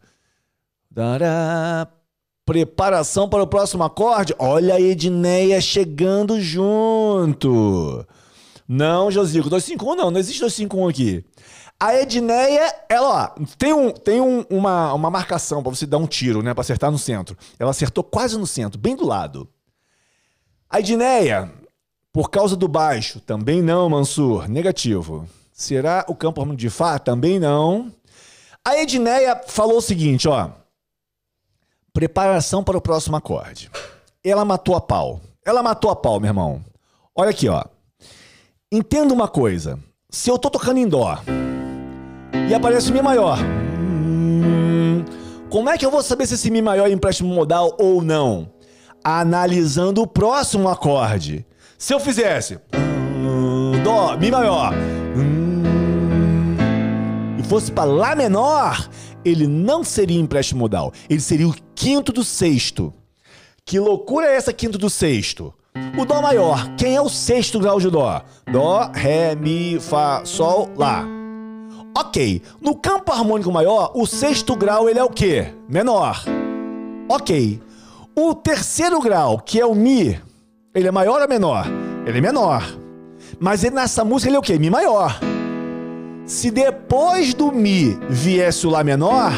Dará. 0.91 1.87
Preparação 2.45 3.29
para 3.29 3.45
o 3.45 3.47
próximo 3.47 3.85
acorde? 3.85 4.35
Olha 4.41 4.75
a 4.75 4.81
Edneia 4.81 5.61
chegando 5.61 6.41
junto. 6.41 8.05
Não, 8.67 9.09
Josico, 9.09 9.49
251 9.49 9.95
não, 9.95 10.11
não 10.11 10.19
existe 10.19 10.41
251 10.41 10.89
aqui. 10.89 11.25
A 11.79 11.95
Edneia, 11.95 12.75
ela, 12.89 13.33
ó, 13.39 13.45
tem, 13.57 13.73
um, 13.73 13.93
tem 13.93 14.21
um- 14.21 14.45
uma, 14.51 14.93
uma 14.93 15.11
marcação 15.11 15.63
para 15.63 15.71
você 15.71 15.87
dar 15.87 15.99
um 15.99 16.07
tiro, 16.07 16.43
né, 16.43 16.53
para 16.53 16.63
acertar 16.63 16.91
no 16.91 16.99
centro. 16.99 17.37
Ela 17.59 17.71
acertou 17.71 18.03
quase 18.03 18.37
no 18.37 18.47
centro, 18.47 18.81
bem 18.81 18.97
do 18.97 19.07
lado. 19.07 19.49
A 20.69 20.81
Edneia, 20.81 21.53
por 22.13 22.29
causa 22.31 22.57
do 22.57 22.67
baixo, 22.67 23.21
também 23.21 23.63
não, 23.63 23.89
Mansur, 23.89 24.49
negativo. 24.49 25.29
Será 25.63 26.05
o 26.09 26.15
campo 26.17 26.45
de 26.57 26.69
Fá? 26.69 26.99
Também 26.99 27.39
não. 27.39 27.93
A 28.67 28.77
Edneia 28.79 29.41
falou 29.47 29.79
o 29.79 29.81
seguinte, 29.81 30.27
ó. 30.27 30.51
Preparação 31.93 32.65
para 32.65 32.77
o 32.77 32.81
próximo 32.81 33.15
acorde. 33.15 33.71
Ela 34.25 34.45
matou 34.45 34.75
a 34.75 34.81
pau. 34.81 35.21
Ela 35.47 35.63
matou 35.63 35.89
a 35.89 35.95
pau, 35.95 36.19
meu 36.19 36.31
irmão. 36.31 36.65
Olha 37.15 37.31
aqui, 37.31 37.49
ó. 37.49 37.63
Entenda 38.73 39.15
uma 39.15 39.29
coisa. 39.29 39.79
Se 40.11 40.29
eu 40.29 40.37
tô 40.37 40.51
tocando 40.51 40.79
em 40.79 40.89
dó 40.89 41.17
e 42.49 42.53
aparece 42.53 42.91
Mi 42.91 43.01
maior, 43.01 43.39
hum, 43.39 45.05
como 45.49 45.71
é 45.71 45.79
que 45.79 45.87
eu 45.87 45.93
vou 45.93 46.03
saber 46.03 46.27
se 46.27 46.35
esse 46.35 46.51
Mi 46.51 46.61
maior 46.61 46.89
é 46.89 46.93
empréstimo 46.93 47.33
modal 47.33 47.77
ou 47.79 48.03
não? 48.03 48.51
Analisando 49.05 50.03
o 50.03 50.09
próximo 50.09 50.69
acorde. 50.69 51.47
Se 51.79 51.95
eu 51.95 52.01
fizesse 52.01 52.59
hum, 52.75 53.81
dó, 53.85 54.17
Mi 54.17 54.29
maior, 54.29 54.73
fosse 57.53 57.71
para 57.71 57.85
Lá 57.85 58.17
menor, 58.17 58.89
ele 59.23 59.47
não 59.47 59.85
seria 59.85 60.19
empréstimo 60.19 60.61
modal. 60.61 60.91
Ele 61.07 61.21
seria 61.21 61.47
o 61.47 61.55
quinto 61.75 62.11
do 62.11 62.25
sexto. 62.25 62.95
Que 63.63 63.79
loucura 63.79 64.27
é 64.27 64.37
essa 64.37 64.55
quinto 64.55 64.79
do 64.79 64.89
sexto? 64.89 65.53
O 65.99 66.07
Dó 66.07 66.23
maior, 66.23 66.75
quem 66.79 66.97
é 66.97 67.01
o 67.03 67.11
sexto 67.11 67.61
grau 67.61 67.79
de 67.79 67.91
Dó? 67.91 68.23
Dó, 68.51 68.91
Ré, 68.95 69.35
Mi, 69.35 69.79
Fá, 69.79 70.25
Sol, 70.25 70.71
Lá. 70.79 71.05
Ok, 71.95 72.41
no 72.59 72.75
campo 72.75 73.13
harmônico 73.13 73.53
maior, 73.53 73.93
o 73.95 74.07
sexto 74.07 74.57
grau 74.57 74.89
ele 74.89 74.99
é 74.99 75.05
o 75.05 75.11
quê? 75.11 75.53
Menor. 75.69 76.25
Ok. 77.07 77.61
O 78.17 78.35
terceiro 78.35 78.99
grau, 78.99 79.39
que 79.39 79.61
é 79.61 79.67
o 79.67 79.75
Mi, 79.75 80.19
ele 80.75 80.89
é 80.89 80.91
maior 80.91 81.21
ou 81.21 81.29
menor? 81.29 81.67
ele 82.07 82.17
é 82.17 82.21
menor. 82.23 82.65
Mas 83.39 83.63
ele, 83.63 83.75
nessa 83.75 84.07
música 84.07 84.31
ele 84.31 84.37
é 84.37 84.41
o 84.41 84.43
quê? 84.43 84.59
Mi 84.59 84.71
maior. 84.71 85.21
Se 86.25 86.51
depois 86.51 87.35
do 87.35 87.51
Mi 87.51 87.99
viesse 88.09 88.67
o 88.67 88.71
Lá 88.71 88.85
menor, 88.85 89.33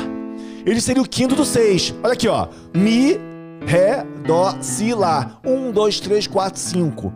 ele 0.67 0.81
seria 0.81 1.03
o 1.03 1.09
quinto 1.09 1.35
do 1.35 1.45
seis. 1.45 1.95
Olha 2.03 2.13
aqui, 2.13 2.29
ó. 2.29 2.49
Mi, 2.75 3.19
Ré, 3.67 4.05
Dó, 4.27 4.55
Si, 4.61 4.95
Lá. 4.95 5.41
Um, 5.45 5.71
dois, 5.71 5.99
três, 5.99 6.27
quatro, 6.27 6.61
cinco. 6.61 7.13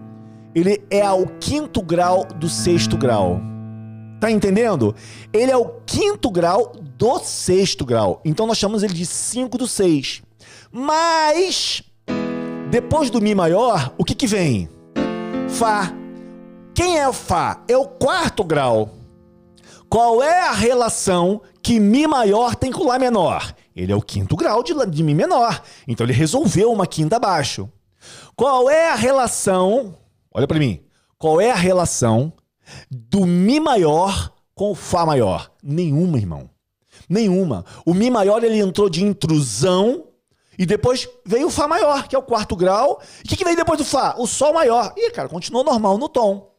Ele 0.54 0.82
é 0.90 1.02
ao 1.02 1.26
quinto 1.38 1.82
grau 1.82 2.24
do 2.24 2.48
sexto 2.48 2.96
grau. 2.96 3.40
Tá 4.20 4.30
entendendo? 4.30 4.96
Ele 5.32 5.52
é 5.52 5.56
o 5.56 5.66
quinto 5.86 6.30
grau 6.30 6.72
do 6.96 7.18
sexto 7.20 7.84
grau. 7.84 8.20
Então 8.24 8.46
nós 8.46 8.58
chamamos 8.58 8.82
ele 8.82 8.94
de 8.94 9.06
5 9.06 9.56
do 9.56 9.68
6. 9.68 10.22
Mas, 10.72 11.82
depois 12.70 13.10
do 13.10 13.20
Mi 13.20 13.34
maior, 13.34 13.94
o 13.96 14.04
que, 14.04 14.14
que 14.14 14.26
vem? 14.26 14.68
Fá. 15.48 15.92
Quem 16.74 16.98
é 16.98 17.08
o 17.08 17.12
Fá? 17.12 17.62
É 17.68 17.76
o 17.76 17.86
quarto 17.86 18.42
grau. 18.42 18.97
Qual 19.88 20.22
é 20.22 20.42
a 20.42 20.52
relação 20.52 21.40
que 21.62 21.80
Mi 21.80 22.06
maior 22.06 22.54
tem 22.54 22.70
com 22.70 22.84
Lá 22.84 22.98
menor? 22.98 23.54
Ele 23.74 23.92
é 23.92 23.96
o 23.96 24.02
quinto 24.02 24.36
grau 24.36 24.62
de, 24.62 24.74
de 24.86 25.02
Mi 25.02 25.14
menor. 25.14 25.62
Então 25.86 26.04
ele 26.04 26.12
resolveu 26.12 26.70
uma 26.70 26.86
quinta 26.86 27.16
abaixo. 27.16 27.68
Qual 28.36 28.68
é 28.68 28.90
a 28.90 28.94
relação? 28.94 29.94
Olha 30.32 30.46
para 30.46 30.58
mim. 30.58 30.80
Qual 31.16 31.40
é 31.40 31.50
a 31.50 31.56
relação 31.56 32.32
do 32.90 33.24
Mi 33.24 33.58
maior 33.58 34.32
com 34.54 34.70
o 34.70 34.74
Fá 34.74 35.06
maior? 35.06 35.50
Nenhuma, 35.62 36.18
irmão. 36.18 36.50
Nenhuma. 37.08 37.64
O 37.86 37.94
Mi 37.94 38.10
maior 38.10 38.44
ele 38.44 38.58
entrou 38.58 38.90
de 38.90 39.02
intrusão 39.02 40.04
e 40.58 40.66
depois 40.66 41.08
veio 41.24 41.46
o 41.46 41.50
Fá 41.50 41.66
maior, 41.66 42.06
que 42.06 42.14
é 42.14 42.18
o 42.18 42.22
quarto 42.22 42.54
grau. 42.54 43.00
E 43.20 43.26
o 43.26 43.28
que, 43.28 43.36
que 43.36 43.44
veio 43.44 43.56
depois 43.56 43.78
do 43.78 43.84
Fá? 43.84 44.16
O 44.18 44.26
Sol 44.26 44.52
maior. 44.52 44.92
E, 44.96 45.10
cara, 45.10 45.28
continuou 45.28 45.64
normal 45.64 45.96
no 45.96 46.08
tom. 46.08 46.52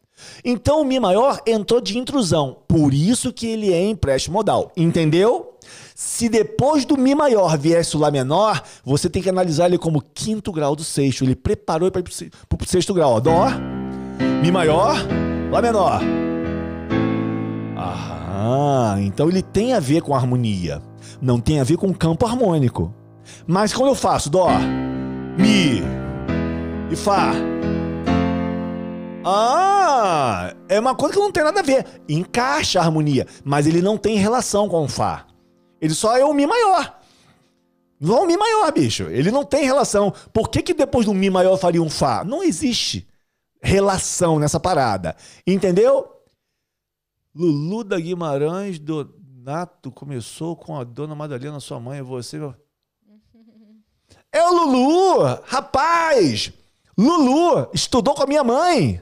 Então 0.44 0.80
o 0.80 0.84
Mi 0.84 0.98
maior 0.98 1.40
entrou 1.46 1.80
de 1.80 1.98
intrusão. 1.98 2.58
Por 2.66 2.94
isso 2.94 3.32
que 3.32 3.46
ele 3.46 3.72
é 3.72 3.84
empréstimo 3.84 4.34
modal. 4.34 4.72
Entendeu? 4.76 5.54
Se 5.94 6.28
depois 6.28 6.84
do 6.84 6.96
Mi 6.96 7.14
maior 7.14 7.58
viesse 7.58 7.96
o 7.96 8.00
Lá 8.00 8.10
menor, 8.10 8.62
você 8.84 9.08
tem 9.10 9.22
que 9.22 9.28
analisar 9.28 9.66
ele 9.66 9.78
como 9.78 10.02
quinto 10.14 10.50
grau 10.50 10.74
do 10.74 10.82
sexto. 10.82 11.24
Ele 11.24 11.36
preparou 11.36 11.90
para 11.90 12.02
o 12.02 12.66
sexto 12.66 12.94
grau. 12.94 13.12
Ó. 13.12 13.20
Dó, 13.20 13.48
Mi 14.42 14.50
maior, 14.50 14.96
Lá 15.50 15.60
menor. 15.60 16.00
Ah, 17.76 18.96
então 19.00 19.28
ele 19.28 19.42
tem 19.42 19.74
a 19.74 19.80
ver 19.80 20.00
com 20.00 20.14
harmonia. 20.14 20.80
Não 21.20 21.38
tem 21.38 21.60
a 21.60 21.64
ver 21.64 21.76
com 21.76 21.92
campo 21.92 22.24
harmônico. 22.26 22.94
Mas 23.46 23.72
como 23.72 23.88
eu 23.88 23.94
faço? 23.94 24.30
Dó, 24.30 24.48
Mi 25.36 25.82
e 26.90 26.96
Fá. 26.96 27.32
Ah, 29.24 30.54
é 30.68 30.80
uma 30.80 30.94
coisa 30.94 31.14
que 31.14 31.20
não 31.20 31.30
tem 31.30 31.44
nada 31.44 31.60
a 31.60 31.62
ver. 31.62 32.02
Encaixa 32.08 32.80
a 32.80 32.84
harmonia, 32.84 33.26
mas 33.44 33.66
ele 33.66 33.82
não 33.82 33.98
tem 33.98 34.16
relação 34.16 34.68
com 34.68 34.84
o 34.84 34.88
Fá. 34.88 35.26
Ele 35.80 35.94
só 35.94 36.16
é 36.16 36.24
o 36.24 36.32
Mi 36.32 36.46
maior. 36.46 36.98
Não 38.00 38.16
é 38.16 38.20
o 38.22 38.26
Mi 38.26 38.36
maior, 38.36 38.72
bicho. 38.72 39.04
Ele 39.04 39.30
não 39.30 39.44
tem 39.44 39.64
relação. 39.64 40.12
Por 40.32 40.48
que, 40.48 40.62
que 40.62 40.72
depois 40.72 41.04
do 41.04 41.12
Mi 41.12 41.28
maior 41.28 41.58
faria 41.58 41.82
um 41.82 41.90
Fá? 41.90 42.24
Não 42.24 42.42
existe 42.42 43.06
relação 43.60 44.38
nessa 44.38 44.58
parada. 44.58 45.14
Entendeu? 45.46 46.08
Lulu 47.34 47.84
da 47.84 48.00
Guimarães 48.00 48.78
Donato 48.78 49.92
começou 49.92 50.56
com 50.56 50.78
a 50.78 50.84
dona 50.84 51.14
Madalena, 51.14 51.60
sua 51.60 51.78
mãe, 51.78 52.00
você. 52.00 52.38
É 54.32 54.42
o 54.42 54.52
Lulu! 54.52 55.24
Rapaz! 55.44 56.52
Lulu 56.96 57.68
estudou 57.74 58.14
com 58.14 58.22
a 58.22 58.26
minha 58.26 58.42
mãe. 58.42 59.00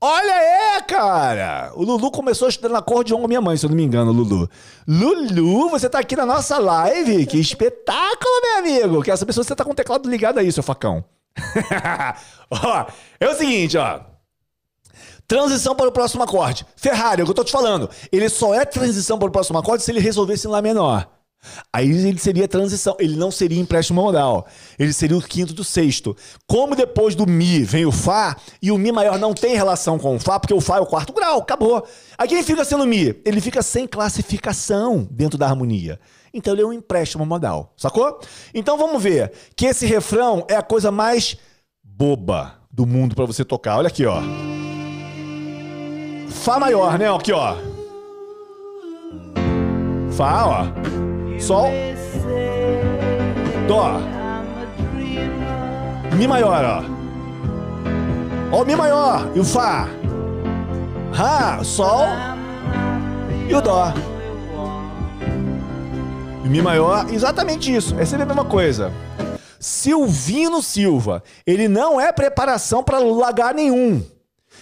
Olha 0.00 0.76
é, 0.76 0.80
cara! 0.82 1.72
O 1.74 1.82
Lulu 1.82 2.12
começou 2.12 2.48
estudando 2.48 2.76
acordeon 2.76 3.20
com 3.20 3.26
minha 3.26 3.40
mãe, 3.40 3.56
se 3.56 3.66
eu 3.66 3.70
não 3.70 3.76
me 3.76 3.82
engano, 3.82 4.12
Lulu. 4.12 4.48
Lulu, 4.86 5.68
você 5.70 5.88
tá 5.88 5.98
aqui 5.98 6.14
na 6.14 6.24
nossa 6.24 6.56
live? 6.58 7.26
Que 7.26 7.38
espetáculo, 7.38 8.40
meu 8.42 8.58
amigo! 8.58 9.02
Quero 9.02 9.16
saber 9.16 9.32
se 9.32 9.38
você 9.38 9.56
tá 9.56 9.64
com 9.64 9.72
o 9.72 9.74
teclado 9.74 10.08
ligado 10.08 10.38
aí, 10.38 10.52
seu 10.52 10.62
facão. 10.62 11.04
ó, 12.50 12.86
é 13.18 13.28
o 13.28 13.34
seguinte, 13.34 13.76
ó. 13.76 14.00
Transição 15.26 15.74
para 15.74 15.88
o 15.88 15.92
próximo 15.92 16.22
acorde. 16.22 16.64
Ferrari, 16.76 17.20
é 17.20 17.24
o 17.24 17.26
que 17.26 17.32
eu 17.32 17.36
tô 17.36 17.44
te 17.44 17.52
falando. 17.52 17.90
Ele 18.12 18.28
só 18.28 18.54
é 18.54 18.64
transição 18.64 19.18
para 19.18 19.28
o 19.28 19.32
próximo 19.32 19.58
acorde 19.58 19.82
se 19.82 19.90
ele 19.90 20.00
resolvesse 20.00 20.46
em 20.46 20.50
Lá 20.50 20.62
menor. 20.62 21.08
Aí 21.72 21.88
ele 21.90 22.18
seria 22.18 22.48
transição, 22.48 22.96
ele 22.98 23.16
não 23.16 23.30
seria 23.30 23.60
empréstimo 23.60 24.02
modal. 24.02 24.46
Ele 24.78 24.92
seria 24.92 25.16
o 25.16 25.22
quinto 25.22 25.52
do 25.52 25.64
sexto. 25.64 26.16
Como 26.46 26.74
depois 26.74 27.14
do 27.14 27.26
Mi 27.26 27.62
vem 27.62 27.86
o 27.86 27.92
Fá, 27.92 28.36
e 28.60 28.70
o 28.70 28.78
Mi 28.78 28.90
maior 28.90 29.18
não 29.18 29.32
tem 29.32 29.54
relação 29.54 29.98
com 29.98 30.16
o 30.16 30.18
Fá, 30.18 30.38
porque 30.38 30.54
o 30.54 30.60
Fá 30.60 30.78
é 30.78 30.80
o 30.80 30.86
quarto 30.86 31.12
grau, 31.12 31.38
acabou. 31.38 31.86
Aí 32.16 32.28
quem 32.28 32.42
fica 32.42 32.64
sendo 32.64 32.86
Mi? 32.86 33.14
Ele 33.24 33.40
fica 33.40 33.62
sem 33.62 33.86
classificação 33.86 35.06
dentro 35.10 35.38
da 35.38 35.46
harmonia. 35.46 36.00
Então 36.32 36.52
ele 36.52 36.62
é 36.62 36.66
um 36.66 36.72
empréstimo 36.72 37.24
modal, 37.24 37.72
sacou? 37.76 38.20
Então 38.52 38.76
vamos 38.76 39.02
ver 39.02 39.32
que 39.56 39.66
esse 39.66 39.86
refrão 39.86 40.44
é 40.48 40.56
a 40.56 40.62
coisa 40.62 40.90
mais 40.90 41.36
boba 41.82 42.54
do 42.70 42.86
mundo 42.86 43.14
para 43.14 43.24
você 43.24 43.44
tocar. 43.44 43.78
Olha 43.78 43.88
aqui, 43.88 44.04
ó. 44.04 44.20
Fá 46.28 46.58
maior, 46.58 46.98
né? 46.98 47.12
Aqui, 47.12 47.32
ó. 47.32 47.56
Fá, 50.12 50.46
ó. 50.46 51.07
Sol. 51.38 51.70
Dó. 53.66 54.00
Mi 56.16 56.26
maior, 56.26 56.64
ó. 56.64 56.84
Ó 58.50 58.62
o 58.62 58.64
Mi 58.64 58.74
maior 58.74 59.30
e 59.34 59.40
o 59.40 59.44
Fá. 59.44 59.88
Rá, 61.12 61.62
Sol 61.62 62.06
e 63.48 63.54
o 63.54 63.60
Dó. 63.60 63.92
Mi 66.44 66.62
maior, 66.62 67.06
exatamente 67.12 67.74
isso. 67.74 67.94
É 67.98 68.04
sempre 68.04 68.22
a 68.24 68.26
mesma 68.26 68.44
coisa. 68.44 68.92
Silvino 69.60 70.62
Silva, 70.62 71.22
ele 71.46 71.68
não 71.68 72.00
é 72.00 72.10
preparação 72.12 72.82
para 72.82 72.98
lagar 72.98 73.54
nenhum. 73.54 74.02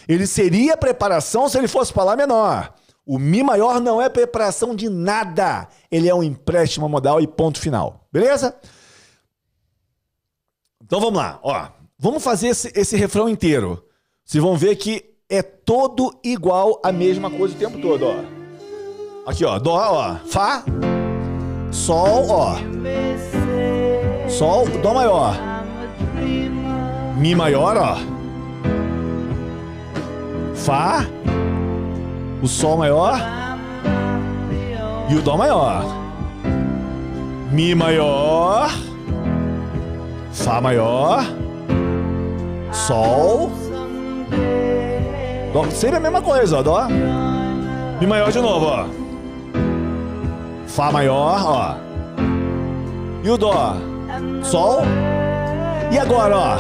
Ele 0.09 0.27
seria 0.27 0.77
preparação 0.77 1.49
se 1.49 1.59
ele 1.59 1.69
fosse 1.69 1.93
para 1.93 2.05
Lá 2.05 2.17
menor. 2.17 2.73
O 3.07 3.21
Mi 3.21 3.41
maior 3.41 3.81
não 3.81 4.03
é 4.03 4.09
preparação 4.09 4.75
de 4.75 4.89
nada. 4.89 5.69
Ele 5.91 6.09
é 6.09 6.15
um 6.15 6.25
empréstimo 6.25 6.89
modal 6.89 7.21
e 7.21 7.27
ponto 7.27 7.61
final. 7.61 8.09
Beleza? 8.13 8.57
Então 10.83 10.99
vamos 10.99 11.17
lá. 11.17 11.39
Ó, 11.41 11.69
vamos 11.97 12.25
fazer 12.25 12.49
esse, 12.49 12.73
esse 12.75 12.97
refrão 12.97 13.29
inteiro. 13.29 13.85
Vocês 14.25 14.43
vão 14.43 14.57
ver 14.57 14.75
que 14.75 15.15
é 15.29 15.41
todo 15.41 16.19
igual 16.25 16.81
a 16.85 16.91
mesma 16.91 17.31
coisa 17.31 17.55
o 17.55 17.59
tempo 17.59 17.81
todo. 17.81 18.07
Ó. 18.07 19.31
Aqui, 19.31 19.45
ó. 19.45 19.57
Dó, 19.61 19.77
ó. 19.77 20.17
Fá. 20.27 20.65
Sol, 21.71 22.27
ó. 22.29 22.57
Sol, 24.29 24.67
Dó 24.83 24.95
maior. 24.95 25.37
Mi 27.17 27.37
maior, 27.37 27.77
ó. 27.77 27.97
Fá. 30.57 31.07
O 32.47 32.49
Sol 32.49 32.77
maior. 32.77 33.19
E 35.11 35.17
o 35.17 35.21
Dó 35.21 35.37
maior. 35.37 35.85
Mi 37.51 37.75
maior. 37.75 38.71
Fá 40.31 40.61
maior. 40.61 41.25
Sol. 42.71 43.51
Dó. 45.53 45.65
Sempre 45.71 45.97
a 45.97 46.01
mesma 46.01 46.23
coisa, 46.23 46.59
ó. 46.59 46.63
Dó. 46.63 46.87
Mi 48.01 48.07
maior 48.07 48.31
de 48.31 48.41
novo, 48.41 48.67
ó. 48.67 48.87
Fá 50.69 50.93
maior, 50.93 51.43
ó. 51.45 51.75
E 53.25 53.29
o 53.29 53.37
Dó. 53.37 53.75
Sol. 54.45 54.83
E 55.91 55.99
agora, 55.99 56.37
ó. 56.39 56.59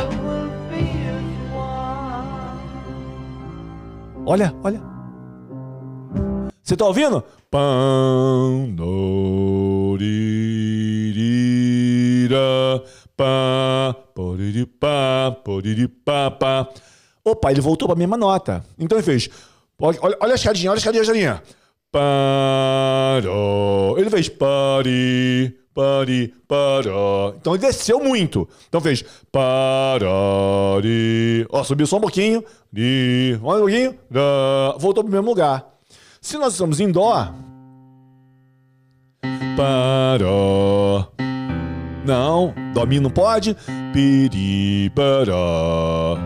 Olha, 4.26 4.52
olha. 4.64 4.95
Você 6.66 6.76
tá 6.76 6.84
ouvindo? 6.84 7.22
Pão, 7.48 8.68
doririra, 8.74 10.02
pá, 13.16 13.94
poriripá, 14.12 15.30
poriripá, 15.44 16.68
Opa, 17.24 17.52
ele 17.52 17.60
voltou 17.60 17.86
para 17.86 17.94
a 17.94 17.98
mesma 17.98 18.16
nota. 18.16 18.64
Então 18.76 18.98
ele 18.98 19.04
fez. 19.04 19.30
Olha, 19.80 19.96
olha 20.18 20.32
a 20.32 20.34
escadinha, 20.34 20.72
olha 20.72 20.76
a 20.76 20.80
escadinha, 20.80 21.02
escadinha. 21.02 21.40
Paró. 21.92 23.94
Ele 23.96 24.10
fez 24.10 24.28
pari, 24.28 25.56
pari, 25.72 26.34
paró. 26.48 27.32
Então 27.36 27.54
ele 27.54 27.64
desceu 27.64 28.00
muito. 28.00 28.48
Então 28.68 28.80
fez 28.80 29.04
parari. 29.30 30.10
Ó, 31.48 31.62
subiu 31.62 31.86
só 31.86 31.98
um 31.98 32.00
pouquinho. 32.00 32.42
Ri. 32.74 33.38
Um 33.40 33.58
pouquinho. 33.60 33.96
Voltou 34.80 35.04
para 35.04 35.10
o 35.10 35.12
mesmo 35.12 35.28
lugar. 35.28 35.75
Se 36.26 36.36
nós 36.38 36.54
estamos 36.54 36.80
em 36.80 36.90
dó. 36.90 37.32
Paró. 39.56 41.06
Não, 42.04 42.52
mi 42.84 42.98
não 42.98 43.10
pode. 43.10 43.56
Piri, 43.92 44.90
paró. 44.90 46.18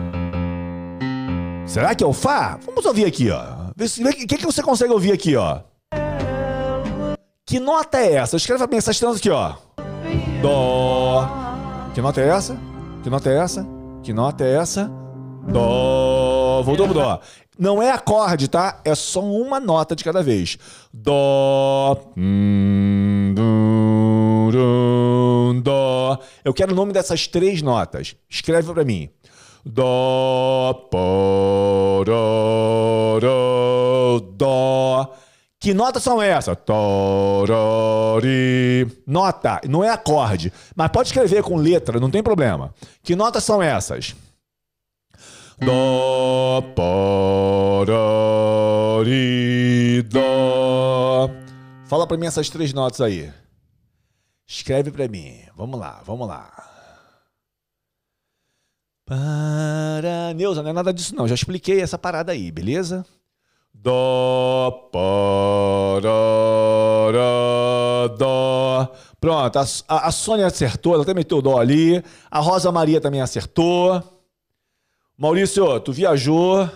Será 1.67 1.93
que 1.93 2.03
é 2.03 2.07
o 2.07 2.13
Fá? 2.13 2.57
Vamos 2.65 2.83
ouvir 2.83 3.05
aqui, 3.05 3.29
ó. 3.29 3.43
O 3.69 4.25
que, 4.25 4.37
que 4.37 4.45
você 4.45 4.63
consegue 4.63 4.91
ouvir 4.91 5.11
aqui, 5.11 5.35
ó? 5.35 5.59
Que 7.45 7.59
nota 7.59 7.99
é 7.99 8.13
essa? 8.13 8.37
Escreve 8.37 8.57
pra 8.57 8.67
mim 8.67 8.77
essas 8.77 8.99
notas 8.99 9.19
aqui, 9.19 9.29
ó. 9.29 9.53
Dó. 10.41 11.29
Que 11.93 12.01
nota 12.01 12.21
é 12.21 12.27
essa? 12.27 12.57
Que 13.03 13.09
nota 13.11 13.29
é 13.29 13.37
essa? 13.37 13.67
Que 14.01 14.13
nota 14.13 14.43
é 14.43 14.55
essa? 14.55 14.91
Dó. 15.47 16.63
Voltou 16.63 16.87
pro 16.87 16.95
Dó. 16.95 17.21
Não 17.61 17.79
é 17.79 17.91
acorde, 17.91 18.47
tá? 18.47 18.81
É 18.83 18.95
só 18.95 19.21
uma 19.21 19.59
nota 19.59 19.95
de 19.95 20.03
cada 20.03 20.23
vez. 20.23 20.57
Dó. 20.91 21.95
Hum, 22.17 23.35
dó. 25.63 26.17
Eu 26.43 26.55
quero 26.55 26.71
o 26.71 26.75
nome 26.75 26.91
dessas 26.91 27.27
três 27.27 27.61
notas. 27.61 28.15
Escreve 28.27 28.73
para 28.73 28.83
mim. 28.83 29.11
Dó, 29.63 30.73
dó. 34.33 35.13
Que 35.59 35.75
notas 35.75 36.01
são 36.01 36.19
essas? 36.19 36.57
Nota, 39.05 39.61
não 39.69 39.83
é 39.83 39.89
acorde, 39.91 40.51
mas 40.75 40.89
pode 40.89 41.09
escrever 41.09 41.43
com 41.43 41.57
letra, 41.57 41.99
não 41.99 42.09
tem 42.09 42.23
problema. 42.23 42.73
Que 43.03 43.15
notas 43.15 43.43
são 43.43 43.61
essas? 43.61 44.15
Dó, 45.63 46.59
porori, 46.75 48.01
dó. 50.09 51.29
Fala 51.85 52.07
para 52.07 52.17
mim 52.17 52.25
essas 52.25 52.49
três 52.49 52.73
notas 52.73 52.99
aí. 52.99 53.31
Escreve 54.47 54.89
para 54.89 55.07
mim. 55.07 55.37
Vamos 55.55 55.79
lá, 55.79 56.01
vamos 56.03 56.27
lá. 56.27 56.51
Para 59.05 60.33
Neuza, 60.35 60.63
não 60.63 60.71
é 60.71 60.73
nada 60.73 60.91
disso 60.91 61.15
não. 61.15 61.27
Já 61.27 61.35
expliquei 61.35 61.79
essa 61.79 61.97
parada 61.97 62.31
aí, 62.31 62.51
beleza? 62.51 63.05
Dó, 63.71 64.89
poró, 64.91 66.01
dó. 68.17 68.91
Pronto, 69.19 69.59
a, 69.59 69.65
a 70.07 70.11
Sônia 70.11 70.47
acertou, 70.47 70.95
ela 70.95 71.03
até 71.03 71.13
meteu 71.13 71.37
o 71.37 71.41
dó 71.41 71.59
ali. 71.59 72.03
A 72.31 72.39
Rosa 72.39 72.71
Maria 72.71 72.99
também 72.99 73.21
acertou. 73.21 74.20
Maurício, 75.21 75.79
tu 75.81 75.93
viajou. 75.93 76.67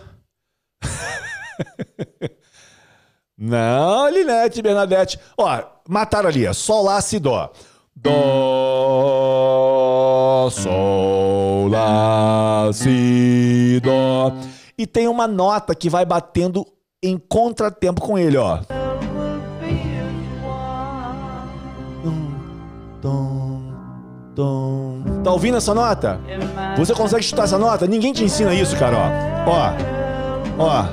Não, 3.36 4.08
Linete, 4.08 4.62
Bernadette. 4.62 5.20
Ó, 5.36 5.64
mataram 5.90 6.30
ali, 6.30 6.54
Sol, 6.54 6.84
Lá, 6.84 7.02
Si, 7.02 7.18
Dó. 7.18 7.52
Dó, 7.96 8.12
Sol, 10.52 11.70
Lá, 11.70 12.70
Si, 12.72 13.82
Dó. 13.84 14.32
E 14.78 14.86
tem 14.86 15.08
uma 15.08 15.28
nota 15.28 15.74
que 15.74 15.90
vai 15.90 16.06
batendo 16.06 16.64
em 17.02 17.18
contratempo 17.18 18.00
com 18.00 18.16
ele, 18.16 18.38
ó. 18.38 18.60
Tá 25.26 25.32
ouvindo 25.32 25.58
essa 25.58 25.74
nota? 25.74 26.20
Você 26.78 26.94
consegue 26.94 27.24
chutar 27.24 27.46
essa 27.46 27.58
nota? 27.58 27.88
Ninguém 27.88 28.14
te 28.14 28.24
ensina 28.24 28.54
isso, 28.54 28.78
cara, 28.78 28.96
ó. 29.48 29.50
Ó. 29.50 29.74
Ó. 30.64 30.86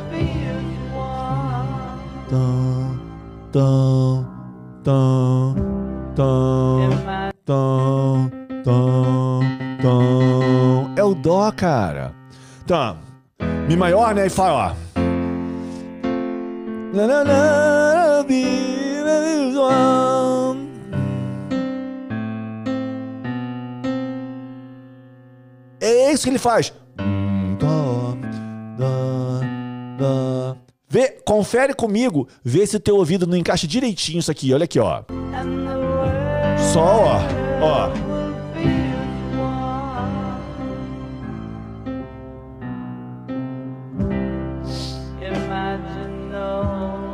É 10.97 11.05
o 11.05 11.15
dó, 11.15 11.53
cara. 11.53 12.15
Tá. 12.67 12.97
Mi 13.69 13.77
maior, 13.77 14.15
né? 14.15 14.29
E 14.29 14.31
fala, 14.31 14.71
ó. 14.71 14.93
É 25.93 26.13
isso 26.13 26.25
que 26.25 26.31
ele 26.31 26.39
faz. 26.39 26.73
Vê, 30.89 31.09
confere 31.25 31.75
comigo, 31.75 32.29
vê 32.45 32.67
se 32.67 32.77
o 32.77 32.81
teu 32.81 32.97
ouvido 32.97 33.27
não 33.27 33.37
encaixa 33.37 33.67
direitinho 33.67 34.19
isso 34.19 34.31
aqui. 34.31 34.53
Olha 34.53 34.65
aqui, 34.65 34.79
ó. 34.79 35.05
Só, 36.73 37.05
ó, 37.05 37.21
ó. 37.63 38.13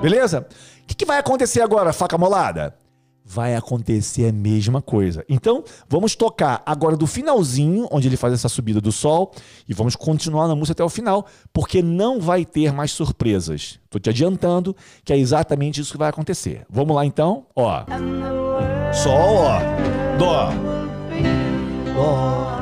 Beleza? 0.01 0.47
O 0.83 0.87
que, 0.87 0.95
que 0.95 1.05
vai 1.05 1.19
acontecer 1.19 1.61
agora, 1.61 1.93
faca 1.93 2.17
molada? 2.17 2.78
Vai 3.31 3.55
acontecer 3.55 4.27
a 4.27 4.33
mesma 4.33 4.81
coisa. 4.81 5.23
Então, 5.29 5.63
vamos 5.87 6.17
tocar 6.17 6.63
agora 6.65 6.97
do 6.97 7.07
finalzinho, 7.07 7.87
onde 7.91 8.09
ele 8.09 8.17
faz 8.17 8.33
essa 8.33 8.49
subida 8.49 8.81
do 8.81 8.91
sol, 8.91 9.33
e 9.69 9.75
vamos 9.75 9.95
continuar 9.95 10.49
na 10.49 10.55
música 10.57 10.73
até 10.73 10.83
o 10.83 10.89
final, 10.89 11.27
porque 11.53 11.83
não 11.83 12.21
vai 12.21 12.47
ter 12.47 12.73
mais 12.73 12.91
surpresas. 12.91 13.79
Tô 13.91 13.99
te 13.99 14.09
adiantando 14.09 14.75
que 15.05 15.13
é 15.13 15.19
exatamente 15.19 15.79
isso 15.79 15.93
que 15.93 15.99
vai 15.99 16.09
acontecer. 16.09 16.65
Vamos 16.71 16.97
lá 16.97 17.05
então? 17.05 17.45
Ó. 17.55 17.85
Sol, 18.95 19.37
ó. 19.37 19.59
Dó. 20.19 20.51
Dó. 21.95 22.59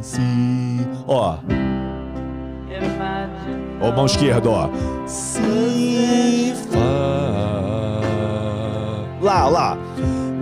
Si. 0.00 0.20
Ó. 1.08 1.38
Ó, 3.80 3.90
mão 3.90 4.06
esquerda, 4.06 4.48
ó. 4.48 4.70
Si, 5.08 6.54
fá. 6.70 8.01
Lá, 9.32 9.48
lá. 9.48 9.78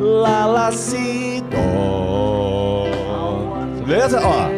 Lá, 0.01 0.47
lá, 0.47 0.73
si, 0.73 1.45
dó. 1.49 2.89
Beleza? 3.87 4.21
Ó. 4.21 4.51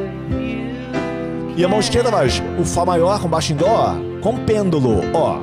E 1.54 1.62
a 1.62 1.68
mão 1.68 1.80
esquerda 1.80 2.10
vai 2.10 2.28
o 2.58 2.64
Fá 2.64 2.86
maior 2.86 3.20
com 3.20 3.28
baixo 3.28 3.52
em 3.52 3.56
Dó, 3.56 3.94
com 4.22 4.38
pêndulo, 4.38 5.02
ó. 5.12 5.36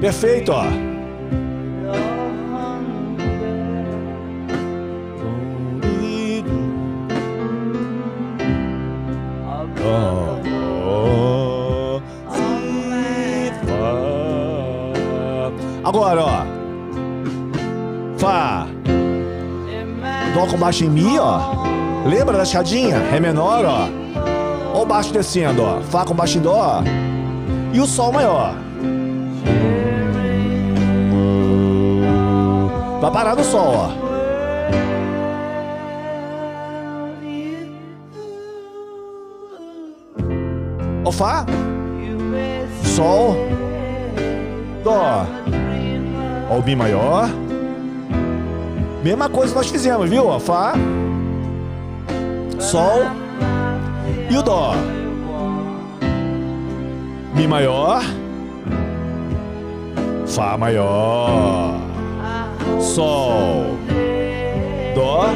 Perfeito, 0.00 0.50
ó. 0.50 0.64
Agora, 15.90 16.22
ó. 16.22 16.44
Fá. 18.16 18.64
Dó 20.32 20.46
com 20.46 20.56
baixo 20.56 20.84
em 20.84 20.88
Mi, 20.88 21.18
ó. 21.18 21.40
Lembra 22.06 22.36
da 22.36 22.44
escadinha? 22.44 22.96
Ré 23.10 23.18
menor, 23.18 23.64
ó. 23.64 23.88
Ó 24.72 24.82
o 24.82 24.86
baixo 24.86 25.12
descendo, 25.12 25.64
ó. 25.64 25.80
Fá 25.80 26.04
com 26.04 26.14
baixo 26.14 26.38
em 26.38 26.42
Dó. 26.42 26.80
E 27.72 27.80
o 27.80 27.86
Sol 27.86 28.12
maior. 28.12 28.54
Vai 33.00 33.10
parar 33.10 33.34
no 33.34 33.42
Sol, 33.42 33.74
ó. 33.74 33.90
Ó 41.04 41.10
Fá. 41.10 41.44
Sol. 42.84 43.34
Dó. 44.84 45.26
Ó 46.50 46.58
o 46.58 46.62
Mi 46.62 46.74
maior. 46.74 47.30
Mesma 49.04 49.28
coisa 49.28 49.54
nós 49.54 49.70
fizemos, 49.70 50.10
viu? 50.10 50.26
Ó, 50.26 50.40
Fá. 50.40 50.74
Sol. 52.58 53.02
E 54.28 54.36
o 54.36 54.42
Dó. 54.42 54.72
Mi 57.36 57.46
maior. 57.46 58.02
Fá 60.26 60.58
maior. 60.58 61.80
Sol. 62.80 63.78
Dó. 64.96 65.28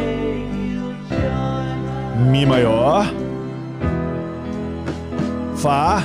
Mi 2.29 2.45
maior. 2.45 3.07
Fá. 5.55 6.03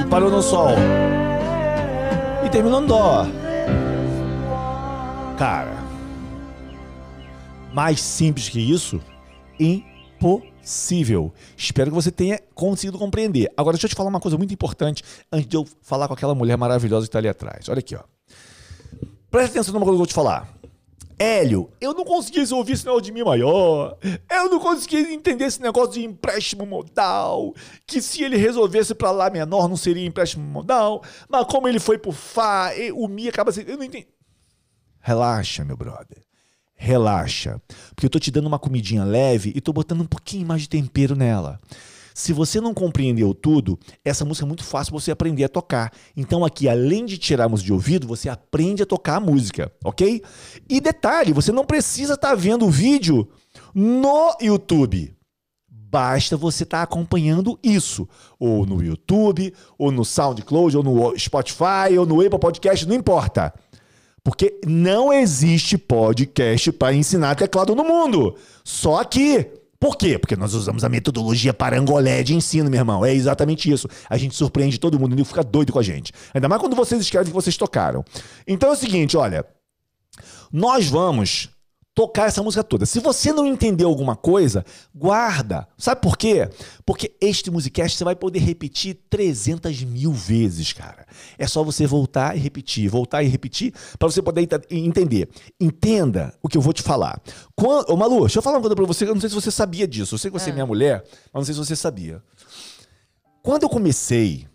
E 0.00 0.04
parou 0.06 0.30
no 0.30 0.42
Sol. 0.42 0.74
E 2.50 2.52
terminou 2.52 2.80
no 2.80 2.88
Dó. 2.88 3.24
Cara, 5.38 5.76
mais 7.72 8.00
simples 8.00 8.48
que 8.48 8.58
isso, 8.58 9.00
impossível. 9.60 11.32
Espero 11.56 11.92
que 11.92 11.94
você 11.94 12.10
tenha 12.10 12.40
conseguido 12.52 12.98
compreender. 12.98 13.52
Agora, 13.56 13.76
deixa 13.76 13.86
eu 13.86 13.90
te 13.90 13.94
falar 13.94 14.08
uma 14.08 14.18
coisa 14.18 14.36
muito 14.36 14.52
importante 14.52 15.04
antes 15.30 15.46
de 15.46 15.56
eu 15.56 15.64
falar 15.80 16.08
com 16.08 16.14
aquela 16.14 16.34
mulher 16.34 16.56
maravilhosa 16.56 17.06
que 17.06 17.10
está 17.10 17.20
ali 17.20 17.28
atrás. 17.28 17.68
Olha 17.68 17.78
aqui, 17.78 17.94
ó. 17.94 18.00
Presta 19.30 19.60
atenção 19.60 19.72
numa 19.72 19.86
coisa 19.86 19.92
que 19.92 19.94
eu 19.94 19.98
vou 19.98 20.06
te 20.08 20.14
falar. 20.14 20.52
Hélio, 21.22 21.70
eu 21.78 21.92
não 21.92 22.02
conseguia 22.02 22.42
ouvir 22.56 22.72
esse 22.72 22.86
negócio 22.86 23.04
de 23.04 23.12
Mi 23.12 23.22
maior. 23.22 23.98
Eu 24.30 24.48
não 24.48 24.58
conseguia 24.58 25.12
entender 25.12 25.44
esse 25.44 25.60
negócio 25.60 25.92
de 25.92 26.02
empréstimo 26.02 26.64
modal. 26.64 27.54
Que 27.86 28.00
se 28.00 28.24
ele 28.24 28.38
resolvesse 28.38 28.94
para 28.94 29.10
Lá 29.10 29.28
menor 29.28 29.68
não 29.68 29.76
seria 29.76 30.06
empréstimo 30.06 30.42
modal. 30.42 31.04
Mas 31.28 31.44
como 31.44 31.68
ele 31.68 31.78
foi 31.78 31.98
pro 31.98 32.10
Fá, 32.10 32.70
o 32.94 33.06
Mi 33.06 33.28
acaba 33.28 33.52
sendo. 33.52 33.68
Eu 33.68 33.76
não 33.76 33.84
entendi. 33.84 34.08
Relaxa, 34.98 35.62
meu 35.62 35.76
brother. 35.76 36.24
Relaxa. 36.74 37.60
Porque 37.94 38.06
eu 38.06 38.10
tô 38.10 38.18
te 38.18 38.30
dando 38.30 38.46
uma 38.46 38.58
comidinha 38.58 39.04
leve 39.04 39.52
e 39.54 39.60
tô 39.60 39.74
botando 39.74 40.00
um 40.00 40.06
pouquinho 40.06 40.46
mais 40.46 40.62
de 40.62 40.70
tempero 40.70 41.14
nela. 41.14 41.60
Se 42.14 42.32
você 42.32 42.60
não 42.60 42.74
compreendeu 42.74 43.34
tudo, 43.34 43.78
essa 44.04 44.24
música 44.24 44.44
é 44.44 44.48
muito 44.48 44.64
fácil 44.64 44.92
você 44.92 45.10
aprender 45.10 45.44
a 45.44 45.48
tocar. 45.48 45.92
Então 46.16 46.44
aqui, 46.44 46.68
além 46.68 47.04
de 47.06 47.18
tirarmos 47.18 47.62
de 47.62 47.72
ouvido, 47.72 48.06
você 48.06 48.28
aprende 48.28 48.82
a 48.82 48.86
tocar 48.86 49.16
a 49.16 49.20
música, 49.20 49.72
ok? 49.84 50.22
E 50.68 50.80
detalhe, 50.80 51.32
você 51.32 51.52
não 51.52 51.64
precisa 51.64 52.14
estar 52.14 52.30
tá 52.30 52.34
vendo 52.34 52.66
o 52.66 52.70
vídeo 52.70 53.28
no 53.74 54.36
YouTube. 54.40 55.14
Basta 55.68 56.36
você 56.36 56.62
estar 56.62 56.78
tá 56.78 56.82
acompanhando 56.84 57.58
isso, 57.64 58.08
ou 58.38 58.64
no 58.64 58.82
YouTube, 58.82 59.52
ou 59.76 59.90
no 59.90 60.04
SoundCloud, 60.04 60.76
ou 60.76 60.82
no 60.84 61.18
Spotify, 61.18 61.98
ou 61.98 62.06
no 62.06 62.20
Apple 62.20 62.38
Podcast, 62.38 62.86
não 62.86 62.94
importa. 62.94 63.52
Porque 64.22 64.60
não 64.66 65.12
existe 65.12 65.76
podcast 65.76 66.70
para 66.72 66.94
ensinar 66.94 67.34
teclado 67.34 67.74
no 67.74 67.82
mundo. 67.82 68.36
Só 68.62 69.00
aqui. 69.00 69.59
Por 69.80 69.96
quê? 69.96 70.18
Porque 70.18 70.36
nós 70.36 70.52
usamos 70.52 70.84
a 70.84 70.90
metodologia 70.90 71.54
parangolé 71.54 72.22
de 72.22 72.34
ensino, 72.34 72.68
meu 72.68 72.78
irmão. 72.78 73.02
É 73.02 73.14
exatamente 73.14 73.70
isso. 73.72 73.88
A 74.10 74.18
gente 74.18 74.34
surpreende 74.34 74.78
todo 74.78 75.00
mundo 75.00 75.18
e 75.18 75.24
fica 75.24 75.42
doido 75.42 75.72
com 75.72 75.78
a 75.78 75.82
gente. 75.82 76.12
Ainda 76.34 76.50
mais 76.50 76.60
quando 76.60 76.76
vocês 76.76 77.00
escrevem 77.00 77.28
que 77.28 77.34
vocês 77.34 77.56
tocaram. 77.56 78.04
Então 78.46 78.68
é 78.68 78.72
o 78.72 78.76
seguinte, 78.76 79.16
olha. 79.16 79.44
Nós 80.52 80.86
vamos 80.86 81.48
tocar 81.94 82.28
essa 82.28 82.42
música 82.42 82.62
toda. 82.62 82.86
Se 82.86 83.00
você 83.00 83.32
não 83.32 83.46
entendeu 83.46 83.88
alguma 83.88 84.14
coisa, 84.14 84.64
guarda. 84.94 85.66
Sabe 85.76 86.00
por 86.00 86.16
quê? 86.16 86.48
Porque 86.86 87.14
este 87.20 87.50
musicast 87.50 87.96
você 87.96 88.04
vai 88.04 88.14
poder 88.14 88.38
repetir 88.38 88.98
300 89.10 89.82
mil 89.84 90.12
vezes, 90.12 90.72
cara. 90.72 91.06
É 91.38 91.46
só 91.46 91.62
você 91.62 91.86
voltar 91.86 92.36
e 92.36 92.40
repetir, 92.40 92.88
voltar 92.88 93.22
e 93.22 93.28
repetir, 93.28 93.74
para 93.98 94.08
você 94.08 94.22
poder 94.22 94.48
entender. 94.70 95.28
Entenda 95.60 96.32
o 96.42 96.48
que 96.48 96.56
eu 96.56 96.62
vou 96.62 96.72
te 96.72 96.82
falar. 96.82 97.20
Quando... 97.54 97.90
Ô, 97.90 97.96
Malu, 97.96 98.20
deixa 98.20 98.38
eu 98.38 98.42
falar 98.42 98.56
uma 98.56 98.62
coisa 98.62 98.76
pra 98.76 98.86
você, 98.86 99.04
eu 99.04 99.14
não 99.14 99.20
sei 99.20 99.28
se 99.28 99.34
você 99.34 99.50
sabia 99.50 99.86
disso. 99.86 100.14
Eu 100.14 100.18
sei 100.18 100.30
que 100.30 100.38
você 100.38 100.50
é, 100.50 100.52
é 100.52 100.54
minha 100.54 100.66
mulher, 100.66 101.04
mas 101.32 101.40
não 101.40 101.44
sei 101.44 101.54
se 101.54 101.60
você 101.60 101.76
sabia. 101.76 102.22
Quando 103.42 103.64
eu 103.64 103.68
comecei, 103.68 104.46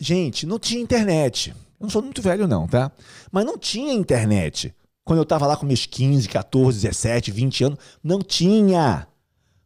gente, 0.00 0.46
não 0.46 0.58
tinha 0.58 0.80
internet. 0.80 1.50
Eu 1.50 1.84
não 1.84 1.90
sou 1.90 2.02
muito 2.02 2.22
velho, 2.22 2.48
não, 2.48 2.66
tá? 2.66 2.90
Mas 3.30 3.44
não 3.44 3.58
tinha 3.58 3.92
internet. 3.92 4.74
Quando 5.08 5.20
eu 5.20 5.22
estava 5.22 5.46
lá 5.46 5.56
com 5.56 5.64
meus 5.64 5.86
15, 5.86 6.28
14, 6.28 6.82
17, 6.82 7.30
20 7.30 7.64
anos, 7.64 7.78
não 8.04 8.20
tinha. 8.20 9.08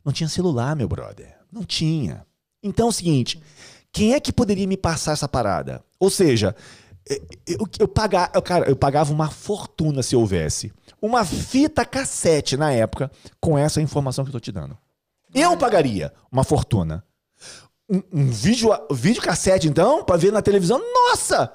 Não 0.04 0.12
tinha 0.12 0.28
celular, 0.28 0.76
meu 0.76 0.86
brother. 0.86 1.36
Não 1.50 1.64
tinha. 1.64 2.24
Então 2.62 2.86
é 2.86 2.88
o 2.88 2.92
seguinte: 2.92 3.42
quem 3.90 4.14
é 4.14 4.20
que 4.20 4.32
poderia 4.32 4.68
me 4.68 4.76
passar 4.76 5.14
essa 5.14 5.26
parada? 5.26 5.84
Ou 5.98 6.10
seja, 6.10 6.54
eu, 7.44 7.66
eu, 7.76 7.88
pagava, 7.88 8.30
eu, 8.32 8.40
cara, 8.40 8.70
eu 8.70 8.76
pagava 8.76 9.12
uma 9.12 9.30
fortuna 9.30 10.00
se 10.00 10.14
houvesse 10.14 10.72
uma 11.00 11.24
fita 11.24 11.84
cassete 11.84 12.56
na 12.56 12.70
época 12.70 13.10
com 13.40 13.58
essa 13.58 13.82
informação 13.82 14.24
que 14.24 14.28
eu 14.28 14.34
tô 14.34 14.38
te 14.38 14.52
dando. 14.52 14.78
Eu 15.34 15.56
pagaria 15.56 16.12
uma 16.30 16.44
fortuna. 16.44 17.04
Um, 17.90 18.00
um 18.12 18.30
vídeo, 18.30 18.70
vídeo 18.92 19.20
cassete, 19.20 19.66
então, 19.66 20.04
para 20.04 20.16
ver 20.16 20.30
na 20.30 20.40
televisão, 20.40 20.80
nossa! 20.94 21.52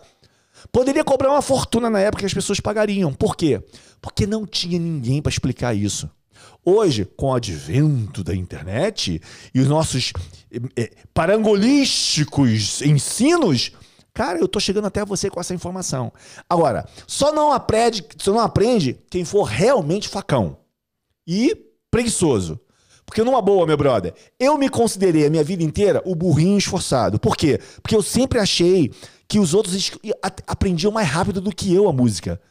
Poderia 0.71 1.03
cobrar 1.03 1.31
uma 1.31 1.41
fortuna 1.41 1.89
na 1.89 1.99
época 1.99 2.21
que 2.21 2.25
as 2.25 2.33
pessoas 2.33 2.59
pagariam. 2.59 3.13
Por 3.13 3.35
quê? 3.35 3.61
Porque 4.01 4.25
não 4.25 4.45
tinha 4.45 4.79
ninguém 4.79 5.21
para 5.21 5.31
explicar 5.31 5.73
isso. 5.73 6.09
Hoje, 6.63 7.05
com 7.05 7.27
o 7.27 7.33
advento 7.33 8.23
da 8.23 8.35
internet 8.35 9.21
e 9.53 9.59
os 9.59 9.67
nossos 9.67 10.11
é, 10.75 10.91
parangolísticos 11.13 12.81
ensinos, 12.81 13.71
cara, 14.13 14.39
eu 14.39 14.47
tô 14.47 14.59
chegando 14.59 14.87
até 14.87 15.05
você 15.05 15.29
com 15.29 15.39
essa 15.39 15.53
informação. 15.53 16.11
Agora, 16.49 16.85
só 17.07 17.31
não 17.31 17.53
aprende, 17.53 18.05
só 18.17 18.33
não 18.33 18.41
aprende 18.41 18.99
quem 19.09 19.23
for 19.23 19.43
realmente 19.43 20.09
facão 20.09 20.57
e 21.25 21.55
preguiçoso. 21.89 22.59
Porque 23.05 23.23
numa 23.23 23.41
boa, 23.41 23.65
meu 23.65 23.77
brother, 23.77 24.13
eu 24.37 24.57
me 24.57 24.67
considerei 24.67 25.25
a 25.25 25.29
minha 25.29 25.43
vida 25.43 25.63
inteira 25.63 26.01
o 26.05 26.13
burrinho 26.13 26.57
esforçado. 26.57 27.17
Por 27.17 27.37
quê? 27.37 27.61
Porque 27.81 27.95
eu 27.95 28.03
sempre 28.03 28.37
achei 28.37 28.91
que 29.27 29.39
os 29.39 29.53
outros 29.53 29.91
aprendiam 30.45 30.91
mais 30.91 31.07
rápido 31.07 31.41
do 31.41 31.53
que 31.53 31.73
eu 31.73 31.89
a 31.89 31.93
música. 31.93 32.41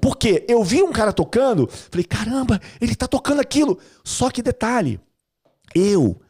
Porque 0.00 0.44
eu 0.48 0.64
vi 0.64 0.82
um 0.82 0.92
cara 0.92 1.12
tocando, 1.12 1.68
falei, 1.68 2.04
caramba, 2.04 2.60
ele 2.80 2.94
tá 2.94 3.06
tocando 3.06 3.40
aquilo. 3.40 3.78
Só 4.02 4.30
que 4.30 4.42
detalhe, 4.42 5.00
eu 5.74 6.20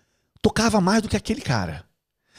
tocava 0.42 0.80
mais 0.80 1.02
do 1.02 1.08
que 1.08 1.16
aquele 1.16 1.40
cara. 1.40 1.84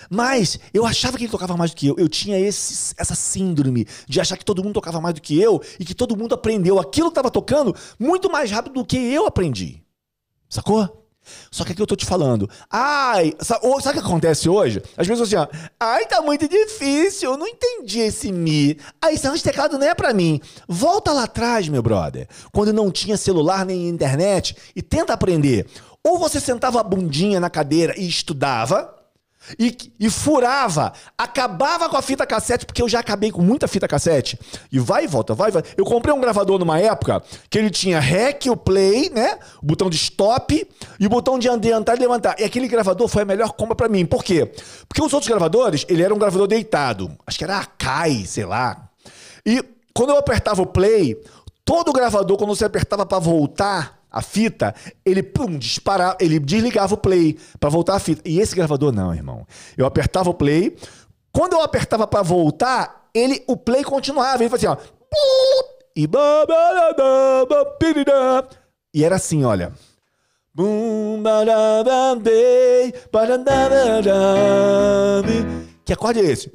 Mas 0.10 0.60
eu 0.74 0.86
achava 0.86 1.18
que 1.18 1.24
ele 1.24 1.32
tocava 1.32 1.56
mais 1.56 1.72
do 1.72 1.78
que 1.78 1.88
eu. 1.88 1.96
Eu 1.98 2.10
tinha 2.10 2.38
esse, 2.38 2.94
essa 2.98 3.16
síndrome 3.16 3.88
de 4.08 4.20
achar 4.20 4.38
que 4.38 4.46
todo 4.46 4.62
mundo 4.64 4.74
tocava 4.74 5.00
mais 5.00 5.16
do 5.16 5.22
que 5.22 5.40
eu 5.40 5.62
e 5.80 5.86
que 5.86 5.96
todo 5.96 6.18
mundo 6.18 6.36
aprendeu 6.36 6.80
aquilo 6.80 7.08
que 7.08 7.12
estava 7.12 7.32
tocando 7.32 7.76
muito 7.98 8.30
mais 8.30 8.52
rápido 8.52 8.74
do 8.74 8.86
que 8.86 8.98
eu 8.98 9.26
aprendi. 9.26 9.84
Sacou? 10.50 11.05
Só 11.52 11.64
que 11.64 11.72
aqui 11.72 11.82
eu 11.82 11.88
tô 11.88 11.96
te 11.96 12.06
falando, 12.06 12.50
ai, 12.70 13.34
sabe, 13.40 13.66
o 13.66 13.80
que 13.80 14.00
acontece 14.00 14.50
hoje? 14.50 14.82
As 14.98 15.08
pessoas 15.08 15.34
assim, 15.34 15.36
ó, 15.36 15.48
ai, 15.80 16.06
tá 16.06 16.22
muito 16.22 16.48
difícil, 16.48 17.32
eu 17.32 17.38
não 17.38 17.48
entendi 17.48 18.00
esse 18.00 18.32
Mi. 18.32 18.78
Aí, 19.02 19.16
esse 19.16 19.44
teclado 19.44 19.78
não 19.78 19.88
é 19.88 19.94
para 19.94 20.14
mim. 20.14 20.40
Volta 20.68 21.12
lá 21.12 21.24
atrás, 21.24 21.68
meu 21.68 21.82
brother, 21.82 22.28
quando 22.52 22.74
não 22.74 22.92
tinha 22.92 23.18
celular 23.18 23.66
nem 23.66 23.88
internet 23.88 24.56
e 24.76 24.82
tenta 24.82 25.14
aprender. 25.14 25.68
Ou 26.04 26.20
você 26.20 26.40
sentava 26.40 26.80
a 26.80 26.84
bundinha 26.84 27.40
na 27.40 27.50
cadeira 27.50 27.94
e 27.98 28.08
estudava, 28.08 28.95
e, 29.60 29.76
e, 30.00 30.10
furava, 30.10 30.94
acabava 31.18 31.88
com 31.90 31.98
a 31.98 32.02
fita 32.02 32.26
cassete, 32.26 32.66
porque 32.66 32.82
eu 32.82 32.90
já 32.90 33.00
acabei 33.00 33.32
com 33.32 33.42
muita 33.42 33.68
fita 33.68 33.88
cassete. 33.88 34.40
E 34.72 34.80
vai 34.80 35.06
e 35.06 35.08
volta, 35.08 35.34
vai 35.34 35.50
e 35.50 35.52
volta. 35.52 35.70
Eu 35.78 35.86
comprei 35.86 36.14
um 36.14 36.20
gravador 36.20 36.58
numa 36.60 36.80
época 36.80 37.22
que 37.50 37.58
ele 37.58 37.70
tinha 37.70 38.00
REC, 38.00 38.48
o 38.50 38.58
play, 38.58 39.10
né? 39.10 39.38
O 39.62 39.66
botão 39.66 39.90
de 39.90 39.98
stop 39.98 40.68
e 41.00 41.06
o 41.06 41.10
botão 41.10 41.38
de 41.38 41.50
adiantar 41.50 41.96
e 41.98 42.00
levantar. 42.00 42.40
E 42.40 42.44
aquele 42.44 42.68
gravador 42.68 43.08
foi 43.08 43.22
a 43.24 43.26
melhor 43.26 43.52
compra 43.54 43.76
para 43.76 43.90
mim. 43.90 44.06
Por 44.06 44.24
quê? 44.24 44.52
Porque 44.88 45.02
os 45.02 45.14
outros 45.14 45.28
gravadores, 45.28 45.86
ele 45.88 46.02
era 46.04 46.14
um 46.14 46.18
gravador 46.18 46.48
deitado. 46.48 47.16
Acho 47.26 47.38
que 47.38 47.44
era 47.44 47.60
Akai, 47.60 48.26
sei 48.26 48.46
lá. 48.46 48.90
E 49.46 49.64
quando 49.94 50.10
eu 50.10 50.18
apertava 50.18 50.62
o 50.62 50.66
play, 50.66 51.16
todo 51.64 51.94
gravador, 51.94 52.38
quando 52.38 52.56
você 52.56 52.66
apertava 52.66 53.06
para 53.06 53.20
voltar, 53.20 54.00
a 54.16 54.22
fita, 54.22 54.74
ele 55.06 55.22
pum, 55.22 55.58
disparava, 55.58 56.16
ele 56.22 56.40
desligava 56.40 56.94
o 56.94 56.98
play 56.98 57.38
para 57.60 57.70
voltar 57.70 57.96
a 57.96 58.00
fita. 58.00 58.22
E 58.24 58.40
esse 58.40 58.56
gravador 58.56 58.94
não, 58.94 59.14
irmão. 59.14 59.46
Eu 59.76 59.86
apertava 59.86 60.30
o 60.30 60.34
play, 60.34 60.74
quando 61.34 61.52
eu 61.52 61.62
apertava 61.62 62.08
para 62.08 62.22
voltar, 62.22 63.10
ele 63.14 63.44
o 63.46 63.58
play 63.58 63.84
continuava, 63.84 64.42
ele 64.42 64.50
fazia 64.50 64.72
ó. 64.72 64.78
E 65.94 66.08
e 68.94 69.04
era 69.04 69.16
assim, 69.18 69.44
olha. 69.44 69.74
Que 75.84 75.92
acorde 75.92 76.22
é 76.22 76.24
esse? 76.24 76.50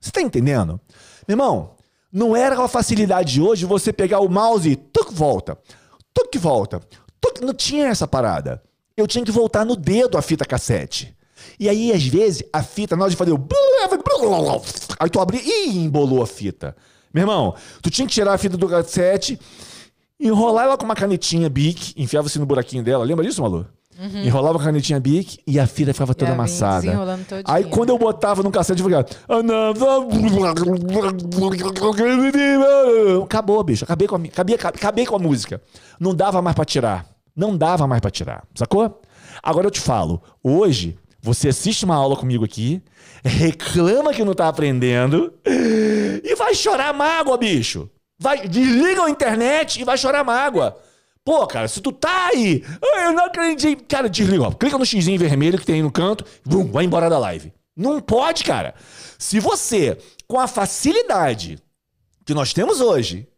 Você 0.00 0.10
tá 0.12 0.20
entendendo? 0.20 0.80
Meu 1.26 1.34
irmão, 1.34 1.76
não 2.12 2.36
era 2.36 2.56
com 2.56 2.62
a 2.62 2.68
facilidade 2.68 3.32
de 3.32 3.40
hoje 3.40 3.64
você 3.64 3.92
pegar 3.92 4.20
o 4.20 4.28
mouse 4.28 4.68
e 4.68 4.76
tuc, 4.76 5.12
volta, 5.12 5.58
tuc, 6.12 6.36
volta. 6.38 6.80
Tuc, 7.20 7.40
não 7.40 7.54
tinha 7.54 7.86
essa 7.86 8.06
parada. 8.06 8.62
Eu 8.96 9.06
tinha 9.06 9.24
que 9.24 9.30
voltar 9.30 9.64
no 9.64 9.76
dedo 9.76 10.18
a 10.18 10.22
fita 10.22 10.44
cassete. 10.44 11.16
E 11.58 11.68
aí, 11.68 11.92
às 11.92 12.04
vezes, 12.04 12.42
a 12.52 12.62
fita, 12.62 12.96
na 12.96 13.04
hora 13.04 13.10
de 13.10 13.16
fazer 13.16 13.32
o. 13.32 13.46
Aí 14.98 15.08
tu 15.08 15.20
abria 15.20 15.40
e 15.42 15.78
embolou 15.78 16.22
a 16.22 16.26
fita. 16.26 16.76
Meu 17.12 17.22
irmão, 17.22 17.54
tu 17.80 17.90
tinha 17.90 18.06
que 18.06 18.12
tirar 18.12 18.34
a 18.34 18.38
fita 18.38 18.56
do 18.56 18.68
cassete, 18.68 19.38
enrolar 20.18 20.64
ela 20.64 20.76
com 20.76 20.84
uma 20.84 20.94
canetinha 20.94 21.48
Bic, 21.48 21.94
enfiava 21.96 22.28
se 22.28 22.38
no 22.38 22.46
buraquinho 22.46 22.82
dela. 22.82 23.04
Lembra 23.04 23.24
disso, 23.24 23.42
Malu? 23.42 23.66
Uhum. 23.98 24.24
Enrolava 24.24 24.58
a 24.58 24.64
canetinha 24.64 24.98
Bic 24.98 25.38
e 25.46 25.60
a 25.60 25.66
fita 25.66 25.92
ficava 25.92 26.14
toda 26.14 26.32
amassada. 26.32 26.86
Aí 27.44 27.64
quando 27.64 27.90
eu 27.90 27.98
botava 27.98 28.42
no 28.42 28.50
cassete, 28.50 28.82
eu 28.82 28.88
ficava. 28.88 29.06
Acabou, 33.24 33.62
bicho. 33.62 33.84
Acabei 33.84 34.08
com, 34.08 34.16
a, 34.16 34.18
acabei, 34.18 34.56
acabei 34.56 35.06
com 35.06 35.16
a 35.16 35.18
música. 35.18 35.60
Não 36.00 36.14
dava 36.14 36.40
mais 36.42 36.54
pra 36.54 36.64
tirar. 36.64 37.06
Não 37.36 37.56
dava 37.56 37.86
mais 37.86 38.00
pra 38.00 38.10
tirar. 38.10 38.44
Sacou? 38.54 39.00
Agora 39.42 39.66
eu 39.66 39.70
te 39.70 39.80
falo. 39.80 40.22
Hoje, 40.42 40.98
você 41.20 41.48
assiste 41.48 41.84
uma 41.84 41.94
aula 41.94 42.16
comigo 42.16 42.44
aqui, 42.44 42.82
reclama 43.24 44.12
que 44.12 44.24
não 44.24 44.34
tá 44.34 44.48
aprendendo 44.48 45.32
e 45.46 46.34
vai 46.34 46.54
chorar 46.54 46.92
mágoa, 46.92 47.36
bicho. 47.38 47.88
Vai, 48.18 48.46
desliga 48.48 49.04
a 49.04 49.10
internet 49.10 49.80
e 49.80 49.84
vai 49.84 49.96
chorar 49.96 50.24
mágoa. 50.24 50.76
Pô, 51.24 51.46
cara, 51.46 51.68
se 51.68 51.80
tu 51.80 51.92
tá 51.92 52.28
aí, 52.32 52.64
eu 52.82 53.12
não 53.12 53.26
acreditei. 53.26 53.76
Cara, 53.76 54.08
desliga, 54.08 54.42
ó. 54.44 54.50
Clica 54.50 54.76
no 54.76 54.84
xizinho 54.84 55.18
vermelho 55.18 55.58
que 55.58 55.64
tem 55.64 55.76
aí 55.76 55.82
no 55.82 55.92
canto, 55.92 56.24
vum, 56.44 56.70
vai 56.70 56.84
embora 56.84 57.08
da 57.08 57.18
live. 57.18 57.52
Não 57.76 58.00
pode, 58.00 58.44
cara. 58.44 58.74
Se 59.18 59.38
você, 59.38 59.96
com 60.26 60.38
a 60.38 60.48
facilidade 60.48 61.58
que 62.24 62.34
nós 62.34 62.52
temos 62.52 62.80
hoje, 62.80 63.28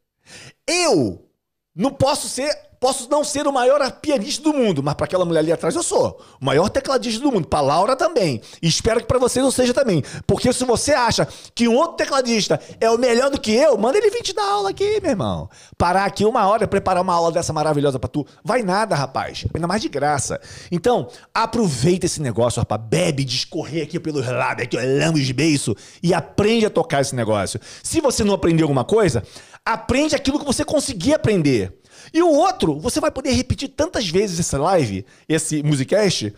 eu 0.66 1.28
não 1.74 1.91
posso 1.91 2.28
ser 2.28 2.57
Posso 2.85 3.09
não 3.11 3.24
ser 3.24 3.47
o 3.47 3.53
maior 3.53 3.80
pianista 3.93 4.43
do 4.43 4.53
mundo, 4.53 4.82
mas 4.82 4.93
para 4.93 5.07
aquela 5.07 5.24
mulher 5.24 5.41
ali 5.41 5.51
atrás 5.51 5.74
eu 5.74 5.82
sou. 5.82 6.20
O 6.39 6.45
maior 6.45 6.68
tecladista 6.68 7.18
do 7.18 7.32
mundo. 7.32 7.49
Para 7.49 7.62
Laura 7.62 7.97
também. 7.97 8.43
E 8.61 8.68
espero 8.68 9.01
que 9.01 9.07
para 9.07 9.18
vocês 9.18 9.43
eu 9.43 9.51
seja 9.51 9.72
também. 9.72 10.05
Porque 10.26 10.53
se 10.53 10.66
você 10.66 10.93
acha 10.93 11.26
que 11.55 11.66
um 11.66 11.76
outro 11.76 11.97
tecladista 11.97 12.61
é 12.78 12.91
o 12.91 12.99
melhor 12.99 13.30
do 13.30 13.41
que 13.41 13.55
eu, 13.55 13.78
manda 13.78 13.97
ele 13.97 14.11
vir 14.11 14.20
te 14.20 14.35
dar 14.35 14.45
aula 14.45 14.68
aqui, 14.68 15.01
meu 15.01 15.12
irmão. 15.12 15.49
Parar 15.78 16.05
aqui 16.05 16.26
uma 16.26 16.47
hora, 16.47 16.68
preparar 16.68 17.03
uma 17.03 17.14
aula 17.14 17.32
dessa 17.32 17.55
maravilhosa 17.55 17.99
para 17.99 18.11
tu. 18.11 18.26
Vai 18.45 18.61
nada, 18.62 18.95
rapaz. 18.95 19.47
Ainda 19.55 19.66
mais 19.66 19.80
de 19.80 19.89
graça. 19.89 20.39
Então, 20.70 21.09
aproveita 21.32 22.05
esse 22.05 22.20
negócio, 22.20 22.61
rapaz. 22.61 22.82
Bebe, 22.82 23.24
discorrer 23.24 23.85
aqui 23.85 23.99
pelos 23.99 24.26
lábios, 24.26 24.66
aqui, 24.66 24.76
lamos 24.76 25.24
de 25.24 25.32
beiço 25.32 25.74
e 26.03 26.12
aprende 26.12 26.66
a 26.66 26.70
tocar 26.70 27.01
esse 27.01 27.16
negócio. 27.16 27.59
Se 27.82 28.03
você 28.03 28.22
não 28.22 28.35
aprendeu 28.35 28.64
alguma 28.64 28.85
coisa, 28.85 29.22
aprende 29.64 30.14
aquilo 30.14 30.39
que 30.39 30.45
você 30.45 30.66
conseguir 30.66 31.14
aprender. 31.14 31.80
E 32.12 32.22
o 32.22 32.28
outro, 32.28 32.78
você 32.78 33.00
vai 33.00 33.11
poder 33.11 33.32
repetir 33.32 33.68
tantas 33.68 34.09
vezes 34.09 34.38
essa 34.38 34.59
live, 34.59 35.05
esse 35.28 35.62
musicast, 35.62 36.34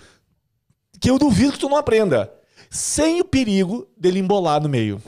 que 1.01 1.11
eu 1.11 1.19
duvido 1.19 1.53
que 1.53 1.59
tu 1.59 1.69
não 1.69 1.77
aprenda. 1.77 2.33
Sem 2.71 3.21
o 3.21 3.25
perigo 3.25 3.89
dele 3.97 4.19
embolar 4.19 4.61
no 4.61 4.69
meio. 4.69 5.01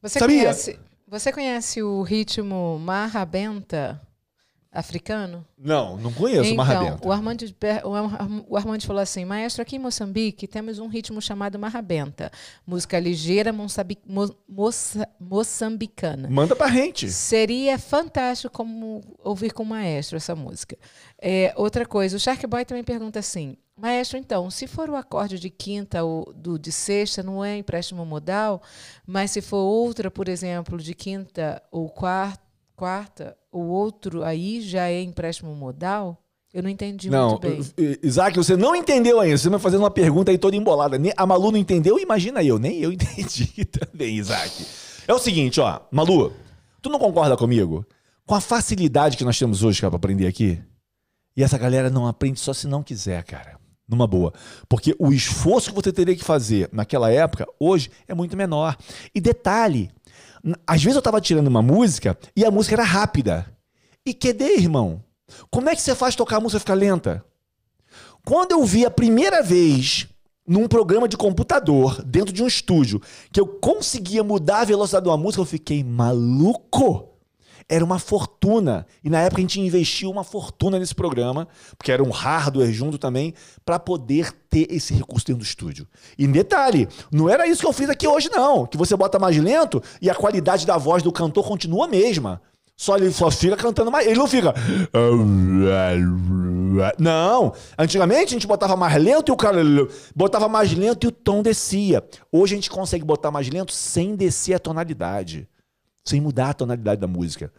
Você 0.00 0.18
Sabia? 0.18 0.42
Conhece, 0.42 0.78
você 1.06 1.32
conhece 1.32 1.82
o 1.82 2.02
ritmo 2.02 2.78
marrabenta? 2.78 4.00
Africano? 4.74 5.46
Não, 5.56 5.96
não 5.96 6.12
conheço 6.12 6.50
então, 6.50 6.56
marrabenta. 6.56 7.06
O 7.06 7.12
Armando, 7.12 7.44
o 8.48 8.56
Armando 8.56 8.84
falou 8.84 9.00
assim, 9.00 9.24
maestro, 9.24 9.62
aqui 9.62 9.76
em 9.76 9.78
Moçambique 9.78 10.48
temos 10.48 10.80
um 10.80 10.88
ritmo 10.88 11.22
chamado 11.22 11.58
marrabenta, 11.58 12.30
música 12.66 12.98
ligeira 12.98 13.52
mo, 13.52 13.66
moça, 14.48 15.08
moçambicana. 15.20 16.28
Manda 16.28 16.56
pra 16.56 16.68
gente. 16.68 17.08
Seria 17.10 17.78
fantástico 17.78 18.52
como 18.52 19.00
ouvir 19.22 19.52
com 19.52 19.62
o 19.62 19.66
maestro 19.66 20.16
essa 20.16 20.34
música. 20.34 20.76
É, 21.22 21.54
outra 21.56 21.86
coisa, 21.86 22.16
o 22.16 22.20
Shark 22.20 22.44
Boy 22.46 22.64
também 22.64 22.82
pergunta 22.82 23.20
assim, 23.20 23.56
maestro, 23.76 24.18
então, 24.18 24.50
se 24.50 24.66
for 24.66 24.90
o 24.90 24.96
acorde 24.96 25.38
de 25.38 25.50
quinta 25.50 26.02
ou 26.04 26.32
do, 26.34 26.58
de 26.58 26.72
sexta, 26.72 27.22
não 27.22 27.44
é 27.44 27.56
empréstimo 27.56 28.04
modal, 28.04 28.60
mas 29.06 29.30
se 29.30 29.40
for 29.40 29.58
outra, 29.58 30.10
por 30.10 30.28
exemplo, 30.28 30.78
de 30.78 30.94
quinta 30.94 31.62
ou 31.70 31.88
quarta, 31.88 32.43
quarta, 32.76 33.36
o 33.50 33.60
outro 33.60 34.22
aí 34.22 34.60
já 34.60 34.88
é 34.88 35.02
empréstimo 35.02 35.54
modal? 35.54 36.20
Eu 36.54 36.62
não 36.62 36.70
entendi 36.70 37.10
não, 37.10 37.30
muito 37.30 37.40
bem. 37.40 37.98
Isaac, 38.00 38.36
você 38.36 38.56
não 38.56 38.76
entendeu 38.76 39.18
ainda. 39.18 39.36
Você 39.36 39.48
vai 39.48 39.58
fazendo 39.58 39.80
uma 39.80 39.90
pergunta 39.90 40.30
aí 40.30 40.38
toda 40.38 40.54
embolada. 40.54 40.96
A 41.16 41.26
Malu 41.26 41.50
não 41.50 41.58
entendeu? 41.58 41.98
Imagina 41.98 42.44
eu. 42.44 42.60
Nem 42.60 42.78
eu 42.78 42.92
entendi 42.94 43.64
também, 43.64 44.16
Isaac. 44.16 44.64
É 45.08 45.12
o 45.12 45.18
seguinte, 45.18 45.60
ó. 45.60 45.80
Malu, 45.90 46.32
tu 46.80 46.88
não 46.88 47.00
concorda 47.00 47.36
comigo? 47.36 47.84
Com 48.24 48.36
a 48.36 48.40
facilidade 48.40 49.16
que 49.16 49.24
nós 49.24 49.36
temos 49.36 49.64
hoje, 49.64 49.80
cara, 49.80 49.90
pra 49.90 49.96
aprender 49.96 50.28
aqui? 50.28 50.62
E 51.36 51.42
essa 51.42 51.58
galera 51.58 51.90
não 51.90 52.06
aprende 52.06 52.38
só 52.38 52.52
se 52.52 52.68
não 52.68 52.84
quiser, 52.84 53.24
cara. 53.24 53.58
Numa 53.88 54.06
boa. 54.06 54.32
Porque 54.68 54.94
o 54.96 55.12
esforço 55.12 55.70
que 55.70 55.74
você 55.74 55.92
teria 55.92 56.14
que 56.14 56.24
fazer 56.24 56.68
naquela 56.72 57.10
época, 57.10 57.46
hoje, 57.58 57.90
é 58.06 58.14
muito 58.14 58.36
menor. 58.36 58.76
E 59.12 59.20
detalhe, 59.20 59.90
às 60.66 60.82
vezes 60.82 60.96
eu 60.96 61.02
tava 61.02 61.20
tirando 61.20 61.48
uma 61.48 61.62
música 61.62 62.18
e 62.36 62.44
a 62.44 62.50
música 62.50 62.74
era 62.74 62.84
rápida. 62.84 63.46
E 64.04 64.12
QD, 64.12 64.58
irmão? 64.58 65.02
Como 65.50 65.70
é 65.70 65.74
que 65.74 65.82
você 65.82 65.94
faz 65.94 66.14
tocar 66.14 66.36
a 66.36 66.40
música 66.40 66.60
ficar 66.60 66.74
lenta? 66.74 67.24
Quando 68.24 68.52
eu 68.52 68.64
vi 68.64 68.84
a 68.84 68.90
primeira 68.90 69.42
vez 69.42 70.06
num 70.46 70.68
programa 70.68 71.08
de 71.08 71.16
computador, 71.16 72.02
dentro 72.04 72.32
de 72.32 72.42
um 72.42 72.46
estúdio, 72.46 73.00
que 73.32 73.40
eu 73.40 73.46
conseguia 73.46 74.22
mudar 74.22 74.60
a 74.60 74.64
velocidade 74.64 75.04
de 75.04 75.10
uma 75.10 75.16
música, 75.16 75.40
eu 75.40 75.46
fiquei 75.46 75.82
maluco 75.82 77.13
era 77.68 77.84
uma 77.84 77.98
fortuna. 77.98 78.86
E 79.02 79.10
na 79.10 79.20
época 79.20 79.40
a 79.40 79.42
gente 79.42 79.60
investiu 79.60 80.10
uma 80.10 80.24
fortuna 80.24 80.78
nesse 80.78 80.94
programa, 80.94 81.48
porque 81.76 81.92
era 81.92 82.02
um 82.02 82.10
hardware 82.10 82.72
junto 82.72 82.98
também, 82.98 83.34
para 83.64 83.78
poder 83.78 84.32
ter 84.48 84.66
esse 84.70 84.94
recurso 84.94 85.26
dentro 85.26 85.40
do 85.40 85.46
estúdio. 85.46 85.86
E 86.18 86.26
detalhe, 86.26 86.88
não 87.10 87.28
era 87.28 87.46
isso 87.46 87.60
que 87.60 87.66
eu 87.66 87.72
fiz 87.72 87.88
aqui 87.88 88.06
hoje, 88.06 88.28
não. 88.30 88.66
Que 88.66 88.76
você 88.76 88.96
bota 88.96 89.18
mais 89.18 89.36
lento 89.36 89.82
e 90.00 90.10
a 90.10 90.14
qualidade 90.14 90.66
da 90.66 90.76
voz 90.76 91.02
do 91.02 91.12
cantor 91.12 91.46
continua 91.46 91.86
a 91.86 91.88
mesma. 91.88 92.40
Só 92.76 92.96
ele 92.96 93.12
só 93.12 93.30
fica 93.30 93.56
cantando 93.56 93.90
mais. 93.90 94.06
Ele 94.06 94.18
não 94.18 94.26
fica. 94.26 94.52
Não. 96.98 97.52
Antigamente 97.78 98.26
a 98.26 98.36
gente 98.36 98.48
botava 98.48 98.74
mais 98.74 99.00
lento 99.00 99.30
e 99.30 99.32
o 99.32 99.36
cara 99.36 99.62
botava 100.14 100.48
mais 100.48 100.72
lento 100.72 101.04
e 101.04 101.08
o 101.08 101.12
tom 101.12 101.40
descia. 101.40 102.02
Hoje 102.32 102.54
a 102.54 102.56
gente 102.56 102.70
consegue 102.70 103.04
botar 103.04 103.30
mais 103.30 103.48
lento 103.48 103.72
sem 103.72 104.16
descer 104.16 104.54
a 104.54 104.58
tonalidade 104.58 105.48
sem 106.04 106.20
mudar 106.20 106.50
a 106.50 106.54
tonalidade 106.54 107.00
da 107.00 107.06
música. 107.06 107.52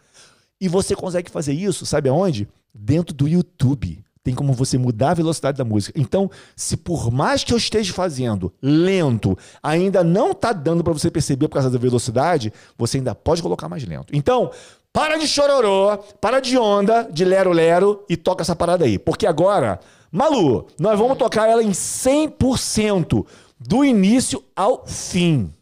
E 0.60 0.68
você 0.68 0.94
consegue 0.94 1.30
fazer 1.30 1.52
isso, 1.52 1.84
sabe 1.84 2.08
aonde? 2.08 2.48
Dentro 2.74 3.14
do 3.14 3.28
YouTube. 3.28 4.02
Tem 4.22 4.34
como 4.34 4.52
você 4.52 4.76
mudar 4.76 5.10
a 5.10 5.14
velocidade 5.14 5.56
da 5.56 5.64
música. 5.64 6.00
Então, 6.00 6.28
se 6.56 6.76
por 6.76 7.12
mais 7.12 7.44
que 7.44 7.52
eu 7.52 7.56
esteja 7.56 7.92
fazendo 7.92 8.52
lento, 8.60 9.38
ainda 9.62 10.02
não 10.02 10.32
está 10.32 10.52
dando 10.52 10.82
para 10.82 10.92
você 10.92 11.10
perceber 11.10 11.46
por 11.46 11.54
causa 11.54 11.70
da 11.70 11.78
velocidade, 11.78 12.52
você 12.76 12.98
ainda 12.98 13.14
pode 13.14 13.40
colocar 13.40 13.68
mais 13.68 13.84
lento. 13.84 14.12
Então, 14.12 14.50
para 14.92 15.16
de 15.16 15.28
chororô, 15.28 15.98
para 16.20 16.40
de 16.40 16.58
onda, 16.58 17.04
de 17.04 17.24
lero-lero 17.24 18.04
e 18.08 18.16
toca 18.16 18.42
essa 18.42 18.56
parada 18.56 18.84
aí. 18.84 18.98
Porque 18.98 19.26
agora, 19.26 19.78
Malu, 20.10 20.66
nós 20.76 20.98
vamos 20.98 21.18
tocar 21.18 21.46
ela 21.46 21.62
em 21.62 21.70
100% 21.70 23.24
do 23.60 23.84
início 23.84 24.42
ao 24.56 24.86
fim. 24.86 25.52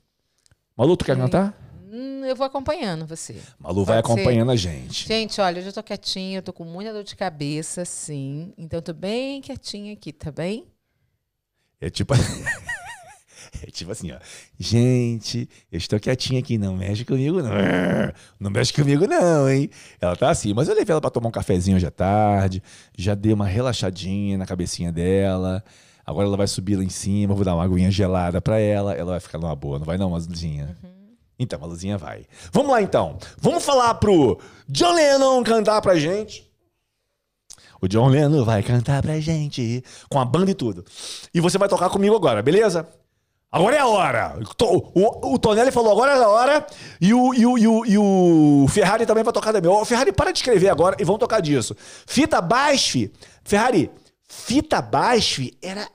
Malu, 0.74 0.96
tu 0.96 1.04
quer 1.04 1.16
cantar? 1.16 1.63
Eu 2.28 2.34
vou 2.36 2.46
acompanhando 2.46 3.06
você. 3.06 3.40
Malu 3.58 3.76
Pode 3.76 3.86
vai 3.86 3.98
acompanhando 3.98 4.48
ser. 4.48 4.52
a 4.52 4.56
gente. 4.56 5.06
Gente, 5.06 5.40
olha, 5.40 5.58
eu 5.60 5.64
já 5.64 5.72
tô 5.72 5.82
quietinha, 5.82 6.38
eu 6.38 6.42
tô 6.42 6.52
com 6.52 6.64
muita 6.64 6.92
dor 6.92 7.04
de 7.04 7.14
cabeça, 7.16 7.84
sim. 7.84 8.52
Então 8.58 8.78
eu 8.78 8.82
tô 8.82 8.92
bem 8.92 9.40
quietinha 9.40 9.92
aqui, 9.92 10.12
tá 10.12 10.30
bem? 10.30 10.66
É 11.80 11.90
tipo. 11.90 12.14
É 13.62 13.70
tipo 13.70 13.92
assim, 13.92 14.10
ó. 14.10 14.18
Gente, 14.58 15.48
eu 15.70 15.78
estou 15.78 16.00
quietinha 16.00 16.40
aqui, 16.40 16.58
não 16.58 16.76
mexe 16.76 17.04
comigo, 17.04 17.40
não. 17.40 17.50
Não 18.40 18.50
mexe 18.50 18.72
comigo, 18.72 19.06
não, 19.06 19.48
hein? 19.48 19.70
Ela 20.00 20.16
tá 20.16 20.28
assim, 20.30 20.52
mas 20.52 20.68
eu 20.68 20.74
levei 20.74 20.92
ela 20.92 21.00
para 21.00 21.10
tomar 21.10 21.28
um 21.28 21.32
cafezinho 21.32 21.76
hoje 21.76 21.86
à 21.86 21.90
tarde, 21.90 22.62
já 22.96 23.14
dei 23.14 23.32
uma 23.32 23.46
relaxadinha 23.46 24.36
na 24.36 24.44
cabecinha 24.44 24.90
dela. 24.90 25.62
Agora 26.04 26.26
ela 26.26 26.36
vai 26.36 26.46
subir 26.46 26.76
lá 26.76 26.84
em 26.84 26.90
cima, 26.90 27.34
vou 27.34 27.44
dar 27.44 27.54
uma 27.54 27.64
aguinha 27.64 27.90
gelada 27.90 28.40
para 28.40 28.58
ela, 28.58 28.92
ela 28.92 29.12
vai 29.12 29.20
ficar 29.20 29.38
numa 29.38 29.54
boa, 29.54 29.78
não 29.78 29.86
vai 29.86 29.96
não, 29.96 30.10
Mazuzinha? 30.10 30.76
Uhum. 30.82 30.93
Então, 31.38 31.58
a 31.62 31.66
luzinha 31.66 31.98
vai. 31.98 32.26
Vamos 32.52 32.70
lá 32.70 32.80
então. 32.80 33.18
Vamos 33.38 33.64
falar 33.64 33.94
pro 33.94 34.38
John 34.68 34.94
Lennon 34.94 35.42
cantar 35.42 35.80
pra 35.82 35.96
gente. 35.96 36.48
O 37.80 37.88
John 37.88 38.08
Lennon 38.08 38.44
vai 38.44 38.62
cantar 38.62 39.02
pra 39.02 39.20
gente 39.20 39.84
com 40.08 40.18
a 40.18 40.24
banda 40.24 40.50
e 40.50 40.54
tudo. 40.54 40.84
E 41.34 41.40
você 41.40 41.58
vai 41.58 41.68
tocar 41.68 41.90
comigo 41.90 42.14
agora, 42.14 42.42
beleza? 42.42 42.88
Agora 43.54 43.76
é 43.76 43.78
a 43.78 43.86
hora. 43.86 44.36
O, 44.60 45.34
o 45.34 45.38
Tonelli 45.38 45.70
falou 45.70 45.92
agora 45.92 46.12
é 46.12 46.16
a 46.16 46.28
hora. 46.28 46.66
E 47.00 47.14
o, 47.14 47.32
e, 47.32 47.46
o, 47.46 47.58
e, 47.58 47.68
o, 47.68 47.86
e 47.86 47.98
o 47.98 48.66
Ferrari 48.68 49.06
também 49.06 49.22
vai 49.22 49.32
tocar 49.32 49.52
também. 49.52 49.70
O 49.70 49.84
Ferrari, 49.84 50.12
para 50.12 50.32
de 50.32 50.38
escrever 50.38 50.70
agora 50.70 50.96
e 50.98 51.04
vamos 51.04 51.20
tocar 51.20 51.40
disso. 51.40 51.76
Fita 52.06 52.40
Basf. 52.40 53.12
Ferrari, 53.44 53.90
fita 54.26 54.82
Basf 54.82 55.56
era 55.62 55.86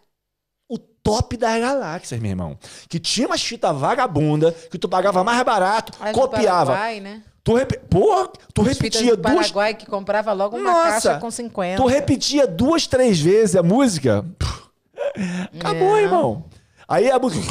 top 1.03 1.37
das 1.37 1.59
galáxias, 1.59 2.19
meu 2.19 2.31
irmão. 2.31 2.57
Que 2.87 2.99
tinha 2.99 3.27
uma 3.27 3.37
fita 3.37 3.71
vagabunda, 3.73 4.51
que 4.51 4.77
tu 4.77 4.87
pagava 4.87 5.23
mais 5.23 5.41
barato, 5.43 5.93
Mas 5.99 6.15
copiava. 6.15 6.73
Paraguai, 6.73 6.99
né? 6.99 7.23
Tu, 7.43 7.55
rep... 7.55 7.79
Pô, 7.89 8.27
tu 8.53 8.61
repetia 8.61 9.15
do 9.15 9.21
duas. 9.21 9.35
Paraguai 9.35 9.73
que 9.73 9.85
comprava 9.85 10.33
logo 10.33 10.57
uma 10.57 10.71
Nossa, 10.71 10.91
caixa 10.91 11.19
com 11.19 11.31
50. 11.31 11.81
Tu 11.81 11.87
repetia 11.87 12.45
duas, 12.45 12.85
três 12.85 13.19
vezes 13.19 13.55
a 13.55 13.63
música. 13.63 14.25
Acabou, 15.59 15.97
é. 15.97 16.03
irmão. 16.03 16.45
Aí 16.87 17.09
a 17.09 17.19
música. 17.19 17.45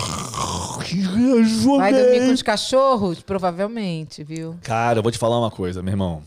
Vai 1.77 1.93
dormir 1.93 2.27
com 2.27 2.33
os 2.33 2.43
cachorros? 2.43 3.21
Provavelmente, 3.21 4.25
viu? 4.25 4.57
Cara, 4.63 4.99
eu 4.99 5.03
vou 5.03 5.13
te 5.13 5.19
falar 5.19 5.39
uma 5.39 5.51
coisa, 5.51 5.83
meu 5.83 5.93
irmão. 5.93 6.23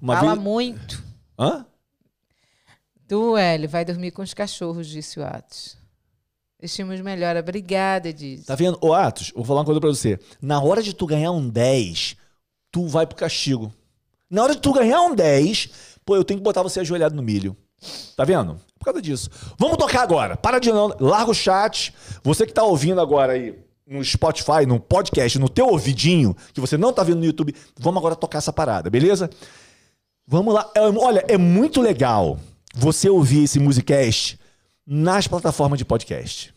Uma 0.00 0.16
Fala 0.16 0.36
muito. 0.36 1.02
Hã? 1.38 1.64
Tu, 3.08 3.36
Hélio, 3.36 3.68
vai 3.68 3.84
dormir 3.84 4.10
com 4.10 4.20
os 4.20 4.34
cachorros, 4.34 4.86
disse 4.86 5.18
o 5.18 5.24
Atos. 5.24 5.77
Estimos 6.60 7.00
melhor. 7.00 7.36
Obrigada, 7.36 8.12
Diz. 8.12 8.44
Tá 8.44 8.54
vendo? 8.54 8.76
Ô, 8.80 8.92
Atos, 8.92 9.32
vou 9.34 9.44
falar 9.44 9.60
uma 9.60 9.66
coisa 9.66 9.80
pra 9.80 9.90
você. 9.90 10.18
Na 10.42 10.60
hora 10.60 10.82
de 10.82 10.92
tu 10.92 11.06
ganhar 11.06 11.30
um 11.30 11.48
10, 11.48 12.16
tu 12.72 12.86
vai 12.86 13.06
pro 13.06 13.16
castigo. 13.16 13.72
Na 14.28 14.42
hora 14.42 14.54
de 14.54 14.60
tu 14.60 14.72
ganhar 14.72 15.00
um 15.02 15.14
10, 15.14 15.70
pô, 16.04 16.16
eu 16.16 16.24
tenho 16.24 16.40
que 16.40 16.44
botar 16.44 16.62
você 16.62 16.80
ajoelhado 16.80 17.14
no 17.14 17.22
milho. 17.22 17.56
Tá 18.16 18.24
vendo? 18.24 18.60
Por 18.76 18.86
causa 18.86 19.00
disso. 19.00 19.30
Vamos 19.56 19.76
tocar 19.76 20.02
agora. 20.02 20.36
Para 20.36 20.58
de 20.58 20.72
não. 20.72 20.94
Larga 20.98 21.30
o 21.30 21.34
chat. 21.34 21.94
Você 22.24 22.44
que 22.44 22.52
tá 22.52 22.64
ouvindo 22.64 23.00
agora 23.00 23.34
aí 23.34 23.56
no 23.86 24.04
Spotify, 24.04 24.66
no 24.66 24.78
podcast, 24.80 25.38
no 25.38 25.48
teu 25.48 25.68
ouvidinho, 25.68 26.36
que 26.52 26.60
você 26.60 26.76
não 26.76 26.92
tá 26.92 27.02
vendo 27.02 27.20
no 27.20 27.24
YouTube, 27.24 27.54
vamos 27.78 27.98
agora 27.98 28.14
tocar 28.14 28.38
essa 28.38 28.52
parada, 28.52 28.90
beleza? 28.90 29.30
Vamos 30.26 30.52
lá. 30.52 30.70
É, 30.74 30.80
olha, 30.80 31.24
é 31.26 31.38
muito 31.38 31.80
legal 31.80 32.38
você 32.74 33.08
ouvir 33.08 33.44
esse 33.44 33.58
musicast 33.58 34.38
nas 34.90 35.28
plataformas 35.28 35.78
de 35.78 35.84
podcast. 35.84 36.54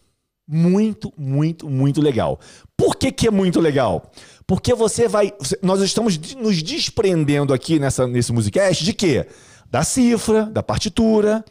Muito, 0.47 1.11
muito, 1.17 1.69
muito 1.69 2.01
legal. 2.01 2.39
Por 2.77 2.95
que, 2.95 3.11
que 3.11 3.27
é 3.27 3.32
muito 3.32 3.59
legal? 3.59 4.09
Porque 4.47 4.73
você 4.73 5.07
vai. 5.07 5.34
Nós 5.61 5.82
estamos 5.82 6.17
nos 6.36 6.63
desprendendo 6.63 7.53
aqui 7.53 7.77
nessa, 7.77 8.07
nesse 8.07 8.32
musicast 8.32 8.86
de 8.86 8.93
quê? 8.93 9.27
Da 9.69 9.84
cifra, 9.84 10.45
da 10.45 10.63
partitura. 10.63 11.43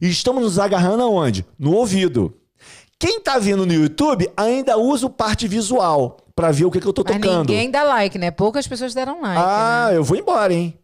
E 0.00 0.08
estamos 0.08 0.42
nos 0.42 0.58
agarrando 0.58 1.02
aonde? 1.02 1.44
No 1.58 1.72
ouvido. 1.72 2.36
Quem 2.98 3.20
tá 3.20 3.38
vendo 3.38 3.66
no 3.66 3.72
YouTube 3.72 4.30
ainda 4.36 4.76
usa 4.76 5.06
o 5.06 5.10
parte 5.10 5.48
visual 5.48 6.18
para 6.34 6.50
ver 6.50 6.66
o 6.66 6.70
que, 6.70 6.80
que 6.80 6.86
eu 6.86 6.92
tô 6.92 7.02
Mas 7.02 7.16
tocando. 7.16 7.48
ninguém 7.48 7.70
dá 7.70 7.82
like, 7.82 8.18
né? 8.18 8.30
Poucas 8.30 8.66
pessoas 8.66 8.94
deram 8.94 9.22
like. 9.22 9.42
Ah, 9.42 9.88
né? 9.90 9.96
eu 9.96 10.04
vou 10.04 10.16
embora, 10.16 10.52
hein? 10.52 10.78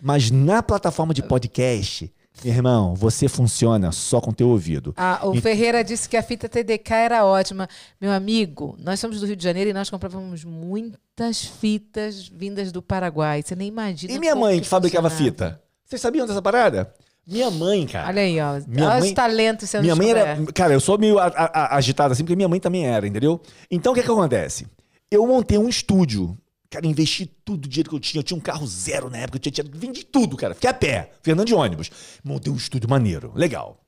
Mas 0.00 0.30
na 0.30 0.62
plataforma 0.62 1.14
de 1.14 1.22
podcast, 1.22 2.12
irmão, 2.42 2.94
você 2.94 3.28
funciona 3.28 3.92
só 3.92 4.20
com 4.20 4.32
teu 4.32 4.48
ouvido. 4.48 4.92
Ah, 4.96 5.20
o 5.22 5.40
Ferreira 5.40 5.84
disse 5.84 6.08
que 6.08 6.16
a 6.16 6.22
fita 6.22 6.48
TDK 6.48 6.92
era 6.94 7.24
ótima. 7.24 7.68
Meu 8.00 8.10
amigo, 8.12 8.76
nós 8.78 8.98
somos 9.00 9.20
do 9.20 9.26
Rio 9.26 9.36
de 9.36 9.44
Janeiro 9.44 9.70
e 9.70 9.72
nós 9.72 9.88
comprávamos 9.90 10.44
muitas 10.44 11.44
fitas 11.44 12.28
vindas 12.28 12.72
do 12.72 12.82
Paraguai. 12.82 13.42
Você 13.42 13.54
nem 13.54 13.68
imagina. 13.68 14.12
E 14.12 14.18
minha 14.18 14.34
mãe 14.34 14.60
que 14.60 14.66
fabricava 14.66 15.08
funcionava. 15.10 15.30
fita? 15.54 15.62
Vocês 15.84 16.00
sabiam 16.02 16.26
dessa 16.26 16.42
parada? 16.42 16.92
Minha 17.26 17.50
mãe, 17.50 17.86
cara. 17.86 18.08
Olha 18.08 18.22
aí, 18.22 18.38
ó. 18.40 18.60
Minha 18.66 18.86
Olha 18.88 18.98
mãe- 19.00 19.08
os 19.08 19.14
talentos 19.14 19.70
sendo 19.70 19.82
Minha 19.82 19.96
mãe 19.96 20.10
era. 20.10 20.36
Cara, 20.52 20.74
eu 20.74 20.80
sou 20.80 20.98
meio 20.98 21.18
a- 21.18 21.26
a- 21.28 21.76
assim, 21.78 22.22
porque 22.24 22.36
minha 22.36 22.48
mãe 22.48 22.60
também 22.60 22.86
era, 22.86 23.06
entendeu? 23.06 23.40
Então 23.70 23.92
o 23.92 23.94
que, 23.94 24.02
que 24.02 24.10
acontece? 24.10 24.66
Eu 25.10 25.26
montei 25.26 25.56
um 25.56 25.68
estúdio. 25.68 26.36
Cara, 26.74 26.86
investi 26.88 27.24
tudo 27.44 27.66
o 27.66 27.68
dinheiro 27.68 27.88
que 27.88 27.94
eu 27.94 28.00
tinha. 28.00 28.18
Eu 28.18 28.24
tinha 28.24 28.36
um 28.36 28.40
carro 28.40 28.66
zero 28.66 29.08
na 29.08 29.18
época, 29.18 29.36
eu 29.36 29.40
tinha, 29.40 29.52
tinha 29.52 29.66
vendi 29.72 30.04
tudo, 30.04 30.36
cara. 30.36 30.54
Fiquei 30.54 30.68
a 30.68 30.74
pé, 30.74 31.12
Fernando 31.22 31.46
de 31.46 31.54
ônibus. 31.54 31.88
Montei 32.24 32.52
um 32.52 32.56
estúdio 32.56 32.90
maneiro, 32.90 33.30
legal. 33.36 33.78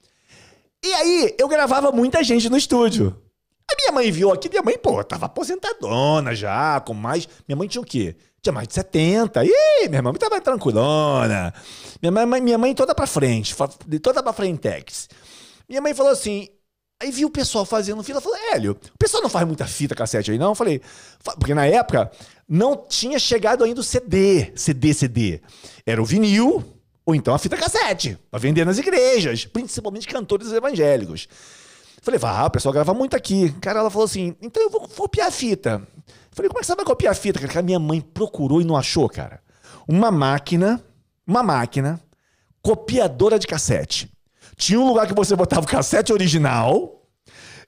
E 0.85 0.93
aí, 0.93 1.35
eu 1.37 1.49
gravava 1.49 1.91
muita 1.91 2.23
gente 2.23 2.49
no 2.49 2.57
estúdio. 2.57 3.21
A 3.69 3.75
minha 3.77 3.91
mãe 3.91 4.13
viu 4.13 4.31
aqui, 4.31 4.49
minha 4.49 4.63
mãe, 4.63 4.79
pô, 4.79 5.03
tava 5.03 5.27
aposentadona 5.27 6.33
já, 6.33 6.79
com 6.79 6.95
mais. 6.95 7.29
Minha 7.49 7.57
mãe 7.57 7.67
tinha 7.67 7.83
o 7.83 7.85
quê? 7.85 8.15
Tinha 8.41 8.53
mais 8.53 8.69
de 8.69 8.75
70. 8.75 9.45
Ih, 9.45 9.89
minha 9.89 10.01
mãe 10.01 10.13
tava 10.15 10.41
tranquilona. 10.41 11.53
Minha 12.01 12.13
mãe, 12.27 12.41
minha 12.41 12.57
mãe 12.59 12.73
toda 12.73 12.95
pra 12.95 13.09
frente, 13.09 13.53
toda 14.01 14.23
pra 14.23 14.33
frentex. 14.33 15.09
Minha 15.69 15.81
mãe 15.81 15.93
falou 15.93 16.13
assim. 16.13 16.49
Aí 17.03 17.11
viu 17.11 17.29
o 17.29 17.31
pessoal 17.31 17.67
fazendo 17.67 18.03
fila, 18.03 18.23
falou, 18.23 18.39
Hélio, 18.55 18.73
o 18.73 18.99
pessoal 18.99 19.23
não 19.23 19.29
faz 19.29 19.47
muita 19.47 19.67
fita 19.67 19.95
cassete 19.95 20.31
aí, 20.31 20.39
não? 20.39 20.55
Falei, 20.55 20.81
"Fa- 21.21 21.37
porque 21.37 21.53
na 21.53 21.67
época 21.67 22.11
não 22.49 22.77
tinha 22.77 23.19
chegado 23.19 23.65
ainda 23.65 23.81
o 23.81 23.85
CD, 23.85 24.53
CD, 24.55 24.95
CD. 24.95 25.41
Era 25.85 26.01
o 26.01 26.05
vinil, 26.05 26.65
ou 27.05 27.15
então 27.15 27.35
a 27.35 27.39
fita 27.39 27.57
cassete, 27.57 28.19
pra 28.31 28.39
vender 28.39 28.65
nas 28.65 28.79
igrejas, 28.79 29.45
principalmente 29.45 30.07
cantores 30.07 30.53
evangélicos. 30.53 31.29
Falei, 32.03 32.19
vá, 32.19 32.45
o 32.45 32.51
pessoal 32.51 32.73
grava 32.73 32.95
muito 32.95 33.17
aqui. 33.17 33.53
Cara, 33.61 33.81
ela 33.81 33.91
falou 33.91 34.05
assim, 34.05 34.37
então 34.41 34.63
eu 34.63 34.71
vou 34.71 34.87
copiar 34.89 35.29
a 35.29 35.31
fita. 35.31 35.87
Falei, 36.31 36.49
como 36.49 36.59
é 36.59 36.61
que 36.61 36.67
você 36.67 36.75
vai 36.77 36.85
copiar 36.85 37.13
a 37.13 37.17
fita? 37.17 37.41
Cara, 37.49 37.63
minha 37.63 37.81
mãe 37.81 38.01
procurou 38.01 38.61
e 38.61 38.65
não 38.65 38.77
achou, 38.77 39.09
cara. 39.09 39.41
Uma 39.89 40.11
máquina, 40.11 40.85
uma 41.27 41.43
máquina, 41.43 42.01
copiadora 42.63 43.39
de 43.39 43.47
cassete. 43.47 44.09
Tinha 44.57 44.79
um 44.79 44.87
lugar 44.87 45.07
que 45.07 45.15
você 45.15 45.35
botava 45.35 45.67
o 45.67 45.69
cassete 45.69 46.13
original 46.13 47.03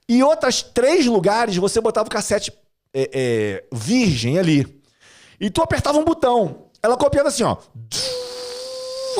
e 0.09 0.23
outras 0.23 0.63
três 0.63 1.05
lugares 1.07 1.57
você 1.57 1.81
botava 1.81 2.07
o 2.07 2.11
cassete 2.11 2.53
é, 2.93 3.11
é, 3.13 3.65
virgem 3.73 4.39
ali. 4.39 4.67
E 5.41 5.51
tu 5.51 5.63
apertava 5.63 5.99
um 5.99 6.05
botão. 6.05 6.67
Ela 6.83 6.97
copiava 6.97 7.29
assim, 7.29 7.43
ó. 7.43 7.57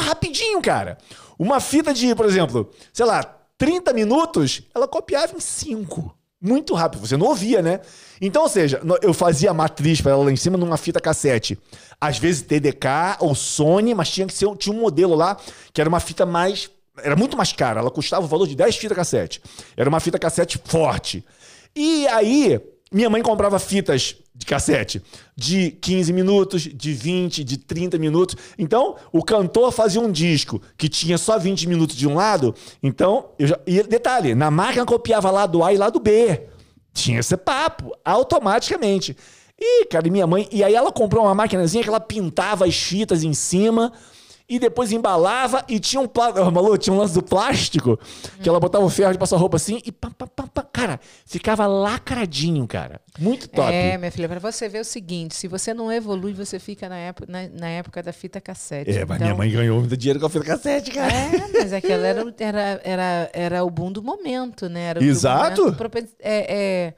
Rapidinho, 0.01 0.61
cara. 0.61 0.99
Uma 1.39 1.61
fita 1.61 1.95
de, 1.95 2.15
por 2.15 2.27
exemplo, 2.27 2.71
sei 2.93 3.07
lá, 3.07 3.23
30 3.57 3.93
minutos, 3.93 4.63
ela 4.75 4.89
copiava 4.89 5.37
em 5.37 5.41
5. 5.41 6.15
Muito 6.41 6.75
rápido. 6.75 7.01
Você 7.01 7.17
não 7.17 7.27
ouvia, 7.27 7.61
né? 7.61 7.81
Então, 8.21 8.43
ou 8.43 8.49
seja, 8.49 8.81
eu 9.03 9.13
fazia 9.13 9.51
a 9.51 9.55
matriz 9.55 10.01
para 10.01 10.13
ela 10.13 10.25
lá 10.25 10.31
em 10.31 10.37
cima 10.37 10.57
numa 10.57 10.77
fita 10.77 11.01
cassete. 11.01 11.59
Às 12.01 12.19
vezes 12.19 12.43
TDK 12.43 13.17
ou 13.19 13.35
Sony, 13.35 13.95
mas 13.95 14.09
tinha 14.09 14.27
que 14.27 14.33
ser 14.33 14.49
tinha 14.57 14.75
um 14.75 14.81
modelo 14.81 15.17
lá 15.17 15.37
que 15.73 15.81
era 15.81 15.89
uma 15.89 15.99
fita 15.99 16.25
mais 16.25 16.71
era 17.03 17.17
muito 17.17 17.37
mais 17.37 17.53
cara, 17.53 17.81
ela 17.81 17.91
custava 17.91 18.25
o 18.25 18.29
valor 18.29 18.47
de 18.47 18.57
10 18.57 18.77
fitas 18.77 18.97
cassete. 18.97 19.41
Era 19.77 19.89
uma 19.89 20.01
fita 20.01 20.19
cassete 20.19 20.61
forte. 20.65 21.25
E 21.75 22.07
aí, 22.09 22.61
minha 22.93 23.11
mãe 23.11 23.23
comprava 23.23 23.59
fitas 23.59 24.17
de 24.35 24.47
cassete 24.47 25.03
de 25.37 25.73
15 25.73 26.13
minutos, 26.13 26.63
de 26.63 26.93
20, 26.93 27.43
de 27.45 27.59
30 27.59 27.99
minutos. 27.99 28.37
Então, 28.57 28.97
o 29.13 29.23
cantor 29.23 29.73
fazia 29.73 30.01
um 30.01 30.11
disco 30.11 30.63
que 30.77 30.89
tinha 30.89 31.19
só 31.19 31.39
20 31.39 31.69
minutos 31.69 31.97
de 31.97 32.07
um 32.07 32.15
lado. 32.15 32.55
Então, 32.83 33.31
eu 33.39 33.49
já, 33.49 33.59
e 33.67 33.83
detalhe, 33.83 34.35
na 34.35 34.51
máquina 34.51 34.87
copiava 34.87 35.31
lado 35.31 35.63
A 35.63 35.73
e 35.73 35.77
lado 35.77 35.99
B. 35.99 36.43
Tinha 36.95 37.21
esse 37.21 37.37
papo, 37.37 37.93
automaticamente. 38.05 39.17
E, 39.59 39.87
cara, 39.87 40.09
minha 40.09 40.27
mãe. 40.27 40.49
E 40.53 40.63
aí 40.63 40.75
ela 40.75 40.93
comprou 40.93 41.25
uma 41.25 41.35
maquinazinha 41.35 41.83
que 41.83 41.89
ela 41.89 42.01
pintava 42.01 42.65
as 42.65 42.77
fitas 42.77 43.25
em 43.25 43.35
cima 43.35 43.93
e 44.49 44.59
depois 44.59 44.91
embalava 44.93 45.63
e 45.69 45.79
tinha 45.79 46.01
um 46.01 46.09
plástico. 46.09 46.51
Malu, 46.51 46.79
tinha 46.79 46.95
um 46.95 46.99
lance 46.99 47.13
do 47.13 47.23
plástico 47.23 47.99
que 48.43 48.49
ela 48.49 48.59
botava 48.59 48.85
o 48.85 48.89
ferro 48.89 49.13
de 49.13 49.19
passar 49.19 49.37
roupa 49.37 49.57
assim 49.57 49.81
e 49.85 49.93
pá, 49.93 50.11
pá, 50.17 50.27
pá, 50.27 50.47
pá. 50.47 50.63
Cara, 50.63 50.99
ficava 51.27 51.67
lacradinho, 51.67 52.67
cara. 52.67 53.01
Muito 53.19 53.47
top. 53.49 53.71
É, 53.73 53.99
minha 53.99 54.11
filha, 54.11 54.29
pra 54.29 54.39
você 54.39 54.69
ver 54.69 54.81
o 54.81 54.85
seguinte: 54.85 55.35
se 55.35 55.47
você 55.49 55.75
não 55.75 55.93
evolui, 55.93 56.33
você 56.33 56.59
fica 56.59 56.89
na 56.89 56.97
época, 56.97 57.31
na, 57.31 57.47
na 57.49 57.69
época 57.69 58.03
da 58.03 58.13
fita 58.13 58.41
cassete. 58.41 58.91
É, 58.91 59.05
mas 59.05 59.17
Então- 59.17 59.27
minha 59.27 59.35
mãe 59.35 59.51
ganhou 59.51 59.81
muito 59.81 59.97
dinheiro 59.97 60.19
com 60.21 60.27
a 60.27 60.31
fita 60.31 60.45
cassete, 60.45 60.91
cara. 60.93 61.13
É, 61.13 61.49
mas 61.53 61.73
aquela 61.73 62.07
era, 62.07 62.25
o- 62.25 62.33
era, 62.39 62.81
era, 62.85 63.31
era 63.35 63.65
o 63.65 63.71
boom 63.71 63.93
do 63.93 64.03
momento, 64.03 64.69
né? 64.69 64.81
Era 64.91 65.01
o 65.01 65.05
Exato. 65.05 65.63
momento 65.63 66.09
é, 66.21 66.93
é, 66.93 66.95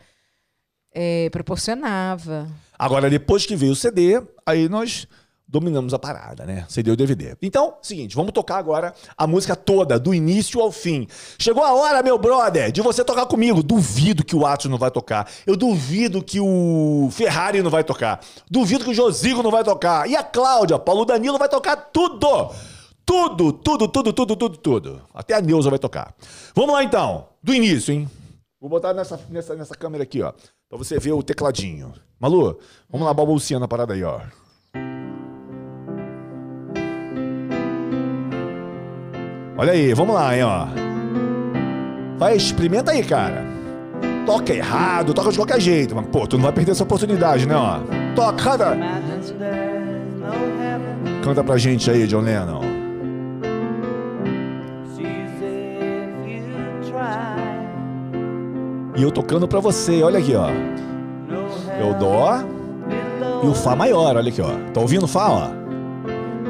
é, 1.26 1.30
proporcionava. 1.30 2.48
Agora, 2.78 3.10
depois 3.10 3.44
que 3.44 3.56
veio 3.56 3.72
o 3.72 3.76
CD, 3.76 4.22
aí 4.46 4.68
nós 4.68 5.06
dominamos 5.50 5.92
a 5.92 5.98
parada, 5.98 6.46
né? 6.46 6.64
CD 6.68 6.90
e 6.90 6.92
o 6.92 6.96
DVD. 6.96 7.36
Então, 7.42 7.74
seguinte, 7.82 8.14
vamos 8.14 8.32
tocar 8.32 8.56
agora 8.56 8.94
a 9.16 9.26
música 9.26 9.56
toda, 9.56 9.98
do 9.98 10.14
início 10.14 10.60
ao 10.60 10.70
fim. 10.70 11.08
Chegou 11.38 11.64
a 11.64 11.74
hora, 11.74 12.02
meu 12.02 12.16
brother, 12.16 12.70
de 12.70 12.80
você 12.80 13.04
tocar 13.04 13.26
comigo. 13.26 13.62
Duvido 13.62 14.24
que 14.24 14.36
o 14.36 14.46
Atos 14.46 14.70
não 14.70 14.78
vai 14.78 14.90
tocar. 14.90 15.28
Eu 15.44 15.56
duvido 15.56 16.22
que 16.22 16.38
o 16.38 17.08
Ferrari 17.10 17.62
não 17.62 17.70
vai 17.70 17.82
tocar. 17.82 18.20
Duvido 18.48 18.84
que 18.84 18.90
o 18.90 18.94
Josigo 18.94 19.42
não 19.42 19.50
vai 19.50 19.64
tocar. 19.64 20.08
E 20.08 20.14
a 20.14 20.22
Cláudia, 20.22 20.78
Paulo 20.78 21.04
Danilo 21.04 21.36
vai 21.36 21.48
tocar 21.48 21.76
tudo. 21.76 22.52
Tudo, 23.04 23.52
tudo, 23.52 23.88
tudo, 23.88 24.12
tudo, 24.12 24.36
tudo, 24.36 24.56
tudo. 24.56 25.02
Até 25.12 25.34
a 25.34 25.40
Neuza 25.40 25.68
vai 25.68 25.80
tocar. 25.80 26.14
Vamos 26.54 26.72
lá 26.72 26.84
então, 26.84 27.26
do 27.42 27.52
início, 27.52 27.92
hein? 27.92 28.08
Vou 28.60 28.70
botar 28.70 28.94
nessa, 28.94 29.18
nessa, 29.28 29.56
nessa 29.56 29.74
câmera 29.74 30.04
aqui, 30.04 30.22
ó. 30.22 30.32
Pra 30.68 30.78
você 30.78 30.96
ver 30.96 31.12
o 31.12 31.22
tecladinho. 31.22 31.92
Malu, 32.20 32.60
vamos 32.88 33.04
lá, 33.04 33.12
balbuciando 33.12 33.62
na 33.62 33.68
parada 33.68 33.94
aí, 33.94 34.04
ó. 34.04 34.20
Olha 39.60 39.72
aí, 39.72 39.92
vamos 39.92 40.14
lá, 40.14 40.34
hein, 40.34 40.42
ó. 40.42 40.68
Vai, 42.16 42.34
experimenta 42.34 42.92
aí, 42.92 43.04
cara. 43.04 43.44
Toca 44.24 44.54
errado, 44.54 45.12
toca 45.12 45.30
de 45.30 45.36
qualquer 45.36 45.60
jeito. 45.60 45.94
Mas, 45.94 46.06
pô, 46.06 46.26
tu 46.26 46.38
não 46.38 46.44
vai 46.44 46.52
perder 46.52 46.70
essa 46.70 46.82
oportunidade, 46.82 47.46
né, 47.46 47.54
ó. 47.54 47.78
Toca, 48.16 48.42
canta. 48.42 48.78
Canta 51.22 51.44
pra 51.44 51.58
gente 51.58 51.90
aí, 51.90 52.06
John 52.06 52.22
Lennon. 52.22 52.62
E 58.96 59.02
eu 59.02 59.10
tocando 59.10 59.46
pra 59.46 59.60
você, 59.60 60.02
olha 60.02 60.20
aqui, 60.20 60.34
ó. 60.34 60.48
É 60.48 61.84
o 61.84 61.92
Dó 61.98 62.42
e 63.44 63.46
o 63.46 63.54
Fá 63.54 63.76
maior, 63.76 64.16
olha 64.16 64.30
aqui, 64.30 64.40
ó. 64.40 64.52
Tá 64.72 64.80
ouvindo 64.80 65.04
o 65.04 65.06
Fá, 65.06 65.28
ó? 65.28 65.48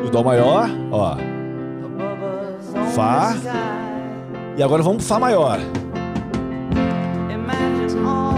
E 0.04 0.06
o 0.06 0.10
Dó 0.10 0.22
maior, 0.22 0.70
ó. 0.92 1.39
Fá. 2.90 3.34
E 4.56 4.62
agora 4.62 4.82
vamos 4.82 4.98
pro 4.98 5.06
Fá 5.06 5.18
maior. 5.18 5.58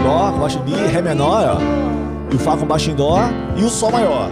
Dó 0.03 0.31
com 0.31 0.39
baixo 0.39 0.59
em 0.59 0.63
Mi, 0.63 0.87
Ré 0.87 1.01
menor, 1.01 1.57
ó. 1.57 2.31
E 2.31 2.35
o 2.35 2.39
Fá 2.39 2.57
com 2.57 2.65
baixo 2.65 2.91
em 2.91 2.95
Dó 2.95 3.19
e 3.55 3.63
o 3.63 3.69
Sol 3.69 3.91
maior. 3.91 4.29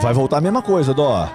Vai 0.00 0.14
voltar 0.14 0.38
a 0.38 0.40
mesma 0.40 0.62
coisa, 0.62 0.94
Dó. 0.94 1.28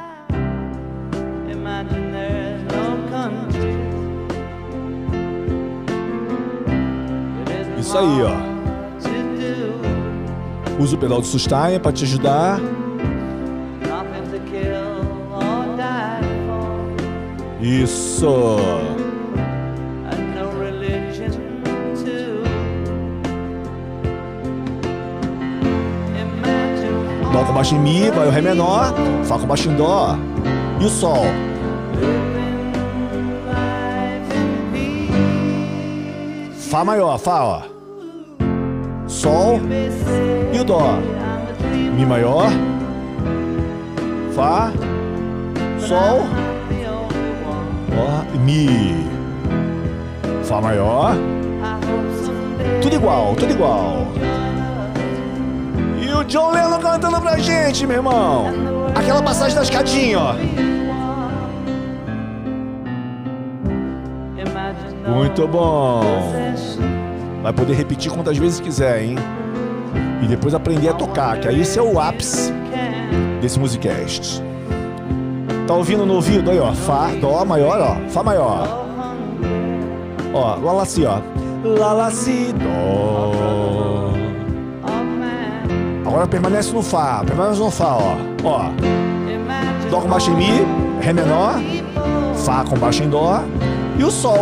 Isso 7.78 7.98
aí, 7.98 8.24
ó. 8.24 8.54
Usa 10.82 10.96
o 10.96 10.98
pedal 10.98 11.22
de 11.22 11.28
sustain 11.28 11.80
pra 11.80 11.92
te 11.92 12.06
ajudar. 12.06 12.60
Isso! 17.64 18.58
Dó 27.32 27.46
com 27.46 27.54
baixo 27.54 27.76
em 27.76 27.80
Mi, 27.80 28.12
vai 28.12 28.28
o 28.28 28.32
Ré 28.32 28.42
menor, 28.42 28.94
Fá 29.24 29.40
com 29.40 29.48
baixo 29.48 29.70
em 29.70 29.76
Dó 29.78 30.18
e 30.82 30.84
o 30.84 30.90
Sol. 30.90 31.24
Fá 36.70 36.84
maior, 36.84 37.18
Fá, 37.18 37.44
ó. 37.46 37.62
Sol 39.08 39.62
e 40.54 40.60
o 40.60 40.66
Dó. 40.66 40.98
Mi 41.96 42.06
maior, 42.06 42.52
Fá, 44.36 44.70
Sol. 45.80 46.53
Mi. 48.38 49.06
Fá 50.44 50.60
maior. 50.62 51.16
Tudo 52.82 52.96
igual, 52.96 53.36
tudo 53.36 53.52
igual. 53.52 54.08
E 56.02 56.12
o 56.12 56.24
John 56.26 56.52
Lennon 56.52 56.80
cantando 56.80 57.22
pra 57.22 57.38
gente, 57.38 57.88
meu 57.88 57.98
irmão. 57.98 58.48
Aquela 58.96 59.22
passagem 59.22 59.56
da 59.56 59.64
escadinha, 59.64 60.20
ó. 60.20 60.36
Muito 65.08 65.48
bom. 65.48 66.02
Vai 67.42 67.54
poder 67.54 67.74
repetir 67.74 68.12
quantas 68.12 68.38
vezes 68.38 68.60
quiser, 68.60 69.04
hein? 69.04 69.16
E 70.22 70.28
depois 70.28 70.54
aprender 70.54 70.90
a 70.90 70.94
tocar, 70.94 71.40
que 71.40 71.48
aí 71.48 71.62
esse 71.62 71.78
é 71.78 71.82
o 71.82 72.00
ápice 72.00 72.54
desse 73.42 73.60
musicast. 73.60 74.42
Tá 75.68 75.74
ouvindo 75.74 76.06
no 76.06 76.16
ouvido 76.16 76.52
aí, 76.52 76.60
ó? 76.60 76.72
Fá, 76.74 77.10
dó 77.20 77.44
maior, 77.44 77.80
ó. 77.80 77.93
Fá 78.14 78.22
maior. 78.22 78.86
Ó, 80.36 80.56
lá 80.64 80.72
lá 80.72 80.86
si, 80.86 81.04
ó. 81.04 81.18
Lá 81.64 81.94
lá 81.94 82.12
si, 82.12 82.54
dó. 82.54 84.14
Agora 86.06 86.28
permanece 86.28 86.72
no 86.74 86.84
Fá, 86.84 87.24
permanece 87.26 87.60
no 87.60 87.72
Fá, 87.72 87.98
ó. 87.98 88.16
Ó. 88.44 88.70
Dó 89.90 90.00
com 90.00 90.08
baixo 90.08 90.30
em 90.30 90.36
Mi, 90.36 90.66
Ré 91.02 91.12
menor, 91.12 91.56
Fá 92.46 92.64
com 92.64 92.78
baixo 92.78 93.02
em 93.02 93.10
Dó 93.10 93.42
e 93.98 94.04
o 94.04 94.12
Sol. 94.12 94.38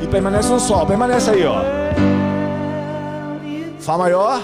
E 0.00 0.06
permanece 0.06 0.50
no 0.50 0.58
Sol, 0.58 0.86
permanece 0.86 1.30
aí, 1.30 1.44
ó. 1.44 1.60
Fá 3.78 3.98
maior 3.98 4.40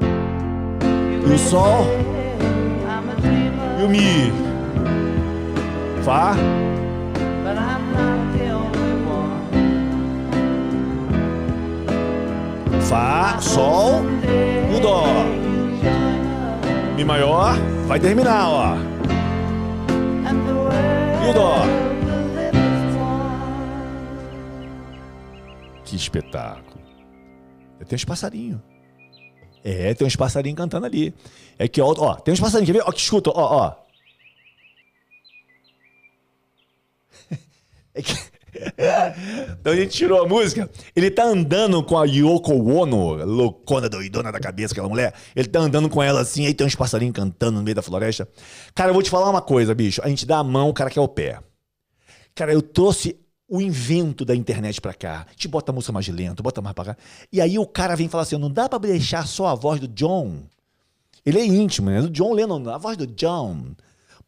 e 0.00 1.32
o 1.34 1.38
Sol 1.38 1.86
e 3.78 3.84
o 3.84 3.88
Mi. 3.90 4.45
Fá, 6.06 6.36
Fá, 12.88 13.40
Sol 13.40 14.02
o 14.72 14.80
Dó. 14.80 15.02
Mi 16.94 17.04
maior, 17.04 17.56
vai 17.88 17.98
terminar, 17.98 18.48
ó. 18.48 18.76
E 21.24 21.28
o 21.28 21.32
Dó. 21.32 21.56
Que 25.84 25.96
espetáculo. 25.96 26.78
Tem 27.84 27.96
uns 27.96 28.04
passarinhos. 28.04 28.60
É, 29.64 29.92
tem 29.92 30.06
uns 30.06 30.14
passarinhos 30.14 30.56
cantando 30.56 30.86
ali. 30.86 31.12
É 31.58 31.66
que, 31.66 31.82
ó, 31.82 31.92
ó 31.98 32.14
tem 32.14 32.32
uns 32.32 32.38
passarinhos, 32.38 32.70
quer 32.70 32.78
ver? 32.78 32.88
Ó, 32.88 32.92
que 32.92 33.00
escuta, 33.00 33.30
ó, 33.30 33.34
ó. 33.34 33.85
É 37.96 38.02
que... 38.02 38.14
então 39.60 39.72
a 39.72 39.76
gente 39.76 39.96
tirou 39.96 40.22
a 40.22 40.28
música. 40.28 40.70
Ele 40.94 41.10
tá 41.10 41.24
andando 41.24 41.82
com 41.82 41.98
a 41.98 42.04
Yoko 42.04 42.52
Ono, 42.52 43.24
loucona, 43.24 43.88
doidona 43.88 44.30
da 44.30 44.38
cabeça, 44.38 44.74
aquela 44.74 44.88
mulher. 44.88 45.14
Ele 45.34 45.48
tá 45.48 45.60
andando 45.60 45.88
com 45.88 46.02
ela 46.02 46.20
assim, 46.20 46.46
aí 46.46 46.54
tem 46.54 46.66
uns 46.66 46.74
passarinhos 46.74 47.14
cantando 47.14 47.58
no 47.58 47.62
meio 47.62 47.74
da 47.74 47.82
floresta. 47.82 48.28
Cara, 48.74 48.90
eu 48.90 48.94
vou 48.94 49.02
te 49.02 49.10
falar 49.10 49.30
uma 49.30 49.42
coisa, 49.42 49.74
bicho. 49.74 50.00
A 50.04 50.08
gente 50.08 50.26
dá 50.26 50.38
a 50.38 50.44
mão, 50.44 50.68
o 50.68 50.74
cara 50.74 50.90
quer 50.90 51.00
o 51.00 51.08
pé. 51.08 51.40
Cara, 52.34 52.52
eu 52.52 52.60
trouxe 52.60 53.18
o 53.48 53.60
invento 53.60 54.24
da 54.24 54.34
internet 54.34 54.80
pra 54.80 54.92
cá. 54.92 55.26
Gente 55.30 55.48
bota 55.48 55.72
a 55.72 55.74
música 55.74 55.92
mais 55.92 56.08
lenta, 56.08 56.42
bota 56.42 56.60
mais 56.60 56.74
pra 56.74 56.84
cá. 56.84 56.96
E 57.32 57.40
aí 57.40 57.58
o 57.58 57.66
cara 57.66 57.96
vem 57.96 58.08
falar 58.08 58.24
assim: 58.24 58.36
não 58.36 58.50
dá 58.50 58.68
pra 58.68 58.78
deixar 58.78 59.26
só 59.26 59.46
a 59.46 59.54
voz 59.54 59.80
do 59.80 59.88
John. 59.88 60.42
Ele 61.24 61.40
é 61.40 61.44
íntimo, 61.44 61.90
né? 61.90 62.00
Do 62.00 62.10
John 62.10 62.32
Lennon, 62.32 62.68
a 62.68 62.78
voz 62.78 62.96
do 62.96 63.06
John. 63.06 63.74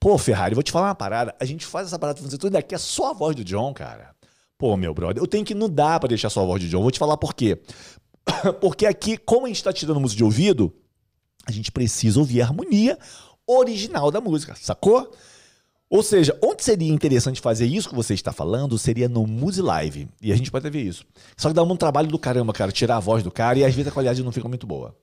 Pô, 0.01 0.17
Ferrari, 0.17 0.55
vou 0.55 0.63
te 0.63 0.71
falar 0.71 0.89
uma 0.89 0.95
parada. 0.95 1.35
A 1.41 1.45
gente 1.45 1.67
faz 1.67 1.89
essa 1.89 1.99
parada 1.99 2.21
fazer 2.21 2.39
tudo 2.39 2.53
daqui, 2.53 2.75
é 2.75 2.79
só 2.79 3.11
a 3.11 3.13
voz 3.13 3.35
do 3.35 3.45
John, 3.45 3.73
cara. 3.75 4.15
Pô, 4.57 4.77
meu 4.77 4.95
brother, 4.95 5.23
eu 5.23 5.27
tenho 5.27 5.45
que 5.45 5.55
não 5.55 5.69
dá 5.69 5.99
pra 5.99 6.09
deixar 6.09 6.31
só 6.31 6.43
a 6.43 6.47
voz 6.47 6.63
do 6.63 6.69
John. 6.69 6.83
Vou 6.83 6.91
te 6.91 6.99
falar 6.99 7.17
por 7.17 7.35
quê. 7.35 7.61
Porque 8.61 8.87
aqui, 8.87 9.17
como 9.17 9.47
a 9.47 9.49
gente 9.49 9.63
tá 9.63 9.73
tirando 9.73 10.01
música 10.01 10.19
de 10.19 10.25
ouvido, 10.25 10.73
a 11.47 11.53
gente 11.53 11.73
precisa 11.73 12.19
ouvir 12.19 12.43
a 12.43 12.45
harmonia 12.45 12.99
original 13.47 14.11
da 14.11 14.21
música, 14.21 14.55
sacou? 14.57 15.11
Ou 15.91 16.03
seja, 16.03 16.39
onde 16.43 16.63
seria 16.63 16.93
interessante 16.93 17.41
fazer 17.41 17.65
isso 17.65 17.89
que 17.89 17.95
você 17.95 18.13
está 18.13 18.31
falando 18.31 18.77
seria 18.79 19.09
no 19.09 19.27
Muse 19.27 19.63
Live. 19.63 20.09
E 20.21 20.31
a 20.31 20.37
gente 20.37 20.51
pode 20.51 20.69
ver 20.69 20.83
isso. 20.83 21.05
Só 21.37 21.49
que 21.49 21.55
dá 21.55 21.63
um 21.63 21.77
trabalho 21.77 22.09
do 22.09 22.19
caramba, 22.19 22.53
cara, 22.53 22.71
tirar 22.71 22.97
a 22.97 23.01
voz 23.01 23.23
do 23.23 23.31
cara 23.31 23.59
e 23.59 23.65
às 23.65 23.75
vezes 23.75 23.91
a 23.91 23.95
qualidade 23.95 24.23
não 24.23 24.31
fica 24.31 24.49
muito 24.49 24.67
boa. 24.67 24.95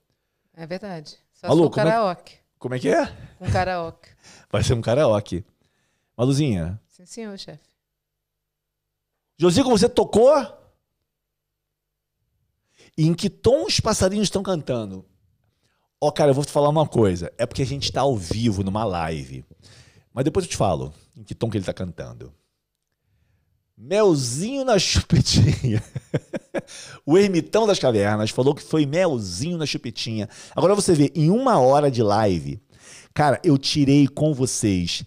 É 0.53 0.67
verdade. 0.67 1.17
Só 1.33 1.47
Alô, 1.47 1.67
se 1.67 1.73
for 1.73 1.79
é- 1.79 1.83
karaoke. 1.83 2.44
Como 2.57 2.75
é 2.75 2.79
que 2.79 2.89
é? 2.89 3.03
Um 3.39 3.51
karaoke. 3.51 4.09
Vai 4.51 4.63
ser 4.63 4.73
um 4.73 4.81
karaoke. 4.81 5.45
Maluzinha, 6.17 6.79
Sim, 6.87 7.05
senhor, 7.05 7.37
chefe. 7.37 7.63
Josico, 9.37 9.69
você 9.69 9.89
tocou? 9.89 10.33
E 12.97 13.05
em 13.05 13.13
que 13.13 13.29
tom 13.29 13.65
os 13.65 13.81
passarinhos 13.81 14.27
estão 14.27 14.41
cantando? 14.41 15.05
Ó, 15.99 16.09
cara, 16.09 16.31
eu 16.31 16.33
vou 16.33 16.45
te 16.45 16.51
falar 16.51 16.69
uma 16.69 16.87
coisa. 16.87 17.33
É 17.37 17.45
porque 17.45 17.61
a 17.61 17.65
gente 17.65 17.91
tá 17.91 18.01
ao 18.01 18.15
vivo 18.15 18.63
numa 18.63 18.85
live. 18.85 19.43
Mas 20.13 20.23
depois 20.23 20.45
eu 20.45 20.49
te 20.49 20.55
falo 20.55 20.93
em 21.17 21.23
que 21.23 21.35
tom 21.35 21.49
que 21.49 21.57
ele 21.57 21.65
tá 21.65 21.73
cantando. 21.73 22.33
Melzinho 23.77 24.63
na 24.63 24.79
chupetinha. 24.79 25.83
o 27.05 27.17
ermitão 27.17 27.67
das 27.67 27.77
cavernas 27.77 28.29
falou 28.29 28.55
que 28.55 28.63
foi 28.63 28.85
melzinho 28.85 29.57
na 29.57 29.65
chupetinha. 29.65 30.29
Agora 30.55 30.73
você 30.73 30.93
vê, 30.93 31.11
em 31.13 31.29
uma 31.29 31.59
hora 31.59 31.91
de 31.91 32.01
live, 32.01 32.61
cara, 33.13 33.39
eu 33.43 33.57
tirei 33.57 34.07
com 34.07 34.33
vocês, 34.33 35.03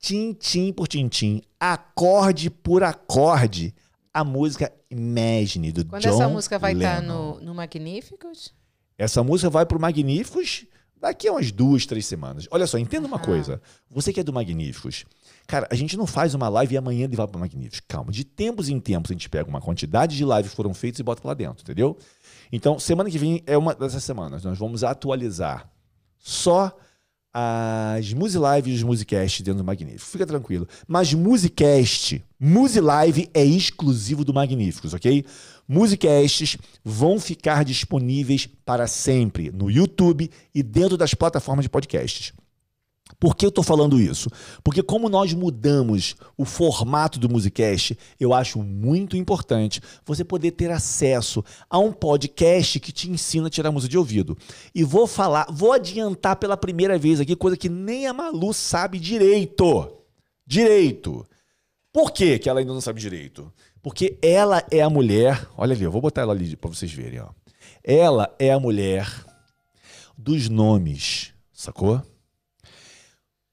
tintim 0.00 0.72
por 0.72 0.88
tintim, 0.88 1.42
acorde 1.60 2.48
por 2.48 2.82
acorde, 2.82 3.74
a 4.14 4.24
música 4.24 4.72
Imagine 4.90 5.72
do 5.72 5.84
Quando 5.84 6.02
John 6.02 6.08
essa 6.08 6.28
música 6.28 6.58
vai 6.58 6.72
estar 6.72 7.00
Lennon. 7.00 7.34
no, 7.34 7.40
no 7.40 7.54
Magníficos? 7.54 8.54
Essa 8.96 9.22
música 9.22 9.50
vai 9.50 9.66
pro 9.66 9.78
Magníficos 9.78 10.64
daqui 10.98 11.28
a 11.28 11.32
umas 11.32 11.52
duas, 11.52 11.84
três 11.84 12.06
semanas. 12.06 12.46
Olha 12.50 12.66
só, 12.66 12.78
entenda 12.78 13.06
uma 13.06 13.16
Aham. 13.16 13.26
coisa. 13.26 13.60
Você 13.90 14.12
que 14.12 14.20
é 14.20 14.22
do 14.22 14.32
Magníficos, 14.32 15.04
cara, 15.46 15.68
a 15.70 15.74
gente 15.74 15.96
não 15.96 16.06
faz 16.06 16.34
uma 16.34 16.48
live 16.48 16.74
e 16.74 16.78
amanhã 16.78 17.04
ele 17.04 17.16
vai 17.16 17.26
pro 17.26 17.38
Magníficos. 17.38 17.80
Calma, 17.86 18.12
de 18.12 18.24
tempos 18.24 18.68
em 18.68 18.80
tempos 18.80 19.10
a 19.10 19.14
gente 19.14 19.28
pega 19.28 19.48
uma 19.48 19.60
quantidade 19.60 20.16
de 20.16 20.24
lives 20.24 20.50
que 20.50 20.56
foram 20.56 20.74
feitas 20.74 20.98
e 20.98 21.02
bota 21.02 21.26
lá 21.26 21.34
dentro, 21.34 21.62
entendeu? 21.62 21.96
Então, 22.52 22.78
semana 22.78 23.10
que 23.10 23.18
vem 23.18 23.42
é 23.46 23.56
uma 23.56 23.74
dessas 23.74 24.04
semanas. 24.04 24.44
Nós 24.44 24.58
vamos 24.58 24.84
atualizar 24.84 25.70
só 26.18 26.76
as 27.38 28.14
Musi 28.14 28.38
Live 28.38 28.70
e 28.70 28.74
os 28.74 28.82
Musicast 28.82 29.42
dentro 29.42 29.58
do 29.58 29.64
Magníficos. 29.64 30.10
Fica 30.10 30.26
tranquilo. 30.26 30.66
Mas 30.88 31.12
Musicast, 31.12 32.24
Musi 32.40 32.80
Live 32.80 33.28
é 33.34 33.44
exclusivo 33.44 34.24
do 34.24 34.32
Magníficos, 34.32 34.94
ok? 34.94 35.24
Musicasts 35.68 36.56
vão 36.84 37.18
ficar 37.20 37.64
disponíveis 37.64 38.46
para 38.64 38.86
sempre 38.86 39.50
no 39.50 39.70
YouTube 39.70 40.30
e 40.54 40.62
dentro 40.62 40.96
das 40.96 41.12
plataformas 41.12 41.64
de 41.64 41.68
podcasts. 41.68 42.32
Por 43.18 43.34
que 43.34 43.46
eu 43.46 43.48
estou 43.48 43.64
falando 43.64 44.00
isso? 44.00 44.30
Porque 44.62 44.82
como 44.82 45.08
nós 45.08 45.32
mudamos 45.32 46.16
o 46.36 46.44
formato 46.44 47.18
do 47.18 47.28
Musicast, 47.28 47.96
eu 48.20 48.34
acho 48.34 48.62
muito 48.62 49.16
importante 49.16 49.80
você 50.04 50.24
poder 50.24 50.52
ter 50.52 50.70
acesso 50.70 51.42
a 51.68 51.78
um 51.78 51.92
podcast 51.92 52.78
que 52.78 52.92
te 52.92 53.10
ensina 53.10 53.46
a 53.46 53.50
tirar 53.50 53.72
música 53.72 53.90
de 53.90 53.98
ouvido. 53.98 54.36
E 54.74 54.84
vou 54.84 55.06
falar, 55.06 55.46
vou 55.50 55.72
adiantar 55.72 56.36
pela 56.36 56.56
primeira 56.56 56.98
vez 56.98 57.20
aqui, 57.20 57.34
coisa 57.34 57.56
que 57.56 57.68
nem 57.68 58.06
a 58.06 58.12
Malu 58.12 58.52
sabe 58.52 58.98
direito. 58.98 59.90
Direito. 60.46 61.26
Por 61.92 62.12
que, 62.12 62.38
que 62.38 62.48
ela 62.48 62.60
ainda 62.60 62.74
não 62.74 62.80
sabe 62.80 63.00
direito? 63.00 63.50
Porque 63.82 64.18
ela 64.20 64.62
é 64.70 64.82
a 64.82 64.90
mulher. 64.90 65.48
Olha 65.56 65.74
ali, 65.74 65.84
eu 65.84 65.90
vou 65.90 66.02
botar 66.02 66.20
ela 66.22 66.32
ali 66.32 66.54
para 66.54 66.68
vocês 66.68 66.92
verem. 66.92 67.20
Ó. 67.20 67.28
Ela 67.82 68.34
é 68.38 68.52
a 68.52 68.60
mulher 68.60 69.10
dos 70.18 70.48
nomes, 70.48 71.32
sacou? 71.52 72.02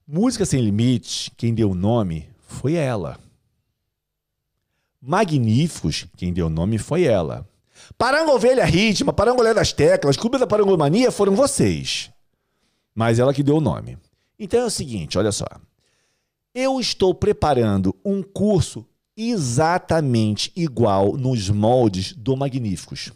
Música 0.06 0.44
Sem 0.44 0.60
Limite, 0.60 1.30
quem 1.34 1.54
deu 1.54 1.70
o 1.70 1.74
nome 1.74 2.28
foi 2.46 2.74
ela. 2.74 3.18
Magníficos, 5.00 6.06
quem 6.14 6.30
deu 6.30 6.48
o 6.48 6.50
nome 6.50 6.76
foi 6.76 7.04
ela. 7.04 7.48
Parangovelha 7.96 8.66
Ritma, 8.66 9.14
Parangolé 9.14 9.54
das 9.54 9.72
Teclas, 9.72 10.18
Clube 10.18 10.36
da 10.36 10.46
Parangomania 10.46 11.10
foram 11.10 11.34
vocês. 11.34 12.10
Mas 12.94 13.18
ela 13.18 13.32
que 13.32 13.42
deu 13.42 13.56
o 13.56 13.62
nome. 13.62 13.96
Então 14.38 14.60
é 14.60 14.66
o 14.66 14.70
seguinte, 14.70 15.16
olha 15.16 15.32
só. 15.32 15.46
Eu 16.54 16.78
estou 16.78 17.14
preparando 17.14 17.96
um 18.04 18.22
curso 18.22 18.86
exatamente 19.16 20.52
igual 20.54 21.16
nos 21.16 21.48
moldes 21.48 22.12
do 22.12 22.36
Magníficos. 22.36 23.10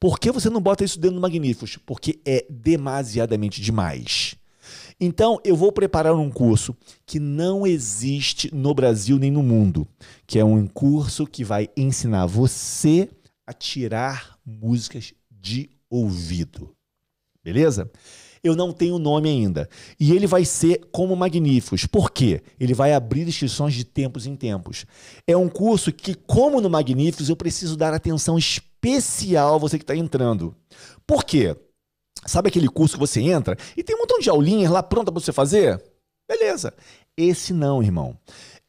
Por 0.00 0.18
que 0.18 0.32
você 0.32 0.50
não 0.50 0.60
bota 0.60 0.82
isso 0.82 0.98
dentro 0.98 1.14
do 1.14 1.22
Magníficos? 1.22 1.76
Porque 1.76 2.18
é 2.26 2.44
demasiadamente 2.50 3.60
demais. 3.60 4.34
Então, 5.00 5.40
eu 5.44 5.56
vou 5.56 5.72
preparar 5.72 6.14
um 6.14 6.30
curso 6.30 6.76
que 7.04 7.18
não 7.18 7.66
existe 7.66 8.54
no 8.54 8.74
Brasil 8.74 9.18
nem 9.18 9.30
no 9.30 9.42
mundo, 9.42 9.86
que 10.26 10.38
é 10.38 10.44
um 10.44 10.66
curso 10.66 11.26
que 11.26 11.44
vai 11.44 11.68
ensinar 11.76 12.26
você 12.26 13.08
a 13.46 13.52
tirar 13.52 14.38
músicas 14.44 15.12
de 15.30 15.68
ouvido. 15.90 16.74
Beleza? 17.42 17.90
Eu 18.42 18.54
não 18.54 18.72
tenho 18.72 18.98
nome 18.98 19.28
ainda. 19.28 19.68
E 19.98 20.12
ele 20.12 20.26
vai 20.26 20.44
ser 20.44 20.86
como 20.92 21.16
Magníficos. 21.16 21.86
Por 21.86 22.10
quê? 22.10 22.42
Ele 22.60 22.74
vai 22.74 22.92
abrir 22.92 23.26
inscrições 23.26 23.74
de 23.74 23.84
tempos 23.84 24.26
em 24.26 24.36
tempos. 24.36 24.84
É 25.26 25.34
um 25.34 25.48
curso 25.48 25.90
que, 25.90 26.14
como 26.14 26.60
no 26.60 26.68
Magníficos, 26.68 27.30
eu 27.30 27.36
preciso 27.36 27.76
dar 27.76 27.94
atenção 27.94 28.38
especial 28.38 29.54
a 29.54 29.58
você 29.58 29.78
que 29.78 29.84
está 29.84 29.96
entrando. 29.96 30.54
Por 31.06 31.24
quê? 31.24 31.56
Sabe 32.26 32.48
aquele 32.48 32.68
curso 32.68 32.94
que 32.94 33.00
você 33.00 33.20
entra 33.20 33.56
e 33.76 33.82
tem 33.82 33.94
um 33.96 34.00
montão 34.00 34.18
de 34.18 34.30
aulinhas 34.30 34.70
lá 34.70 34.82
pronta 34.82 35.12
para 35.12 35.20
você 35.20 35.32
fazer? 35.32 35.82
Beleza. 36.28 36.72
Esse 37.16 37.52
não, 37.52 37.82
irmão. 37.82 38.16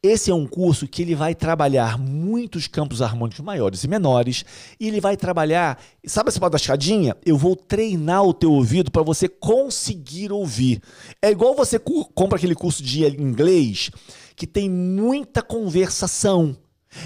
Esse 0.02 0.30
é 0.30 0.34
um 0.34 0.46
curso 0.46 0.86
que 0.86 1.02
ele 1.02 1.16
vai 1.16 1.34
trabalhar 1.34 1.98
muitos 1.98 2.68
campos 2.68 3.02
harmônicos 3.02 3.40
maiores 3.40 3.82
e 3.82 3.88
menores, 3.88 4.44
e 4.78 4.86
ele 4.86 5.00
vai 5.00 5.16
trabalhar, 5.16 5.82
sabe 6.06 6.28
essa 6.28 6.38
parte 6.38 6.52
da 6.52 6.58
escadinha? 6.58 7.16
Eu 7.24 7.36
vou 7.36 7.56
treinar 7.56 8.22
o 8.22 8.32
teu 8.32 8.52
ouvido 8.52 8.90
para 8.90 9.02
você 9.02 9.28
conseguir 9.28 10.30
ouvir. 10.30 10.80
É 11.20 11.30
igual 11.30 11.56
você 11.56 11.78
compra 12.14 12.36
aquele 12.36 12.54
curso 12.54 12.84
de 12.84 13.04
inglês 13.20 13.90
que 14.36 14.46
tem 14.46 14.70
muita 14.70 15.42
conversação. 15.42 16.56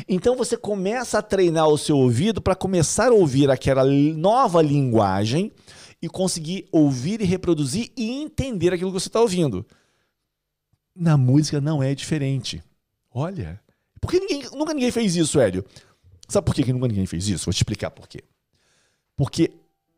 Então 0.07 0.37
você 0.37 0.57
começa 0.57 1.19
a 1.19 1.23
treinar 1.23 1.69
o 1.69 1.79
seu 1.79 1.97
ouvido 1.97 2.43
para 2.43 2.55
começar 2.55 3.09
a 3.09 3.15
ouvir 3.15 3.51
aquela 3.51 3.85
nova 3.85 4.61
linguagem 4.61 5.51
e 6.03 6.09
conseguir 6.09 6.67
ouvir 6.73 7.21
e 7.21 7.25
reproduzir 7.25 7.93
e 7.97 8.11
entender 8.11 8.73
aquilo 8.73 8.91
que 8.91 9.01
você 9.01 9.09
está 9.09 9.21
ouvindo. 9.21 9.67
Na 10.95 11.17
música 11.17 11.61
não 11.61 11.83
é 11.83 11.95
diferente. 11.95 12.63
Olha, 13.11 13.61
por 14.01 14.11
que 14.11 14.19
ninguém, 14.19 14.43
nunca 14.53 14.73
ninguém 14.73 14.91
fez 14.91 15.15
isso, 15.17 15.41
Hélio? 15.41 15.65
Sabe 16.29 16.45
por 16.45 16.55
que, 16.55 16.63
que 16.63 16.73
nunca 16.73 16.89
ninguém 16.89 17.07
fez 17.07 17.29
isso? 17.29 17.47
Vou 17.47 17.53
te 17.53 17.59
explicar 17.59 17.91
por 17.91 18.09
quê. 18.09 18.23
Porque 19.17 19.53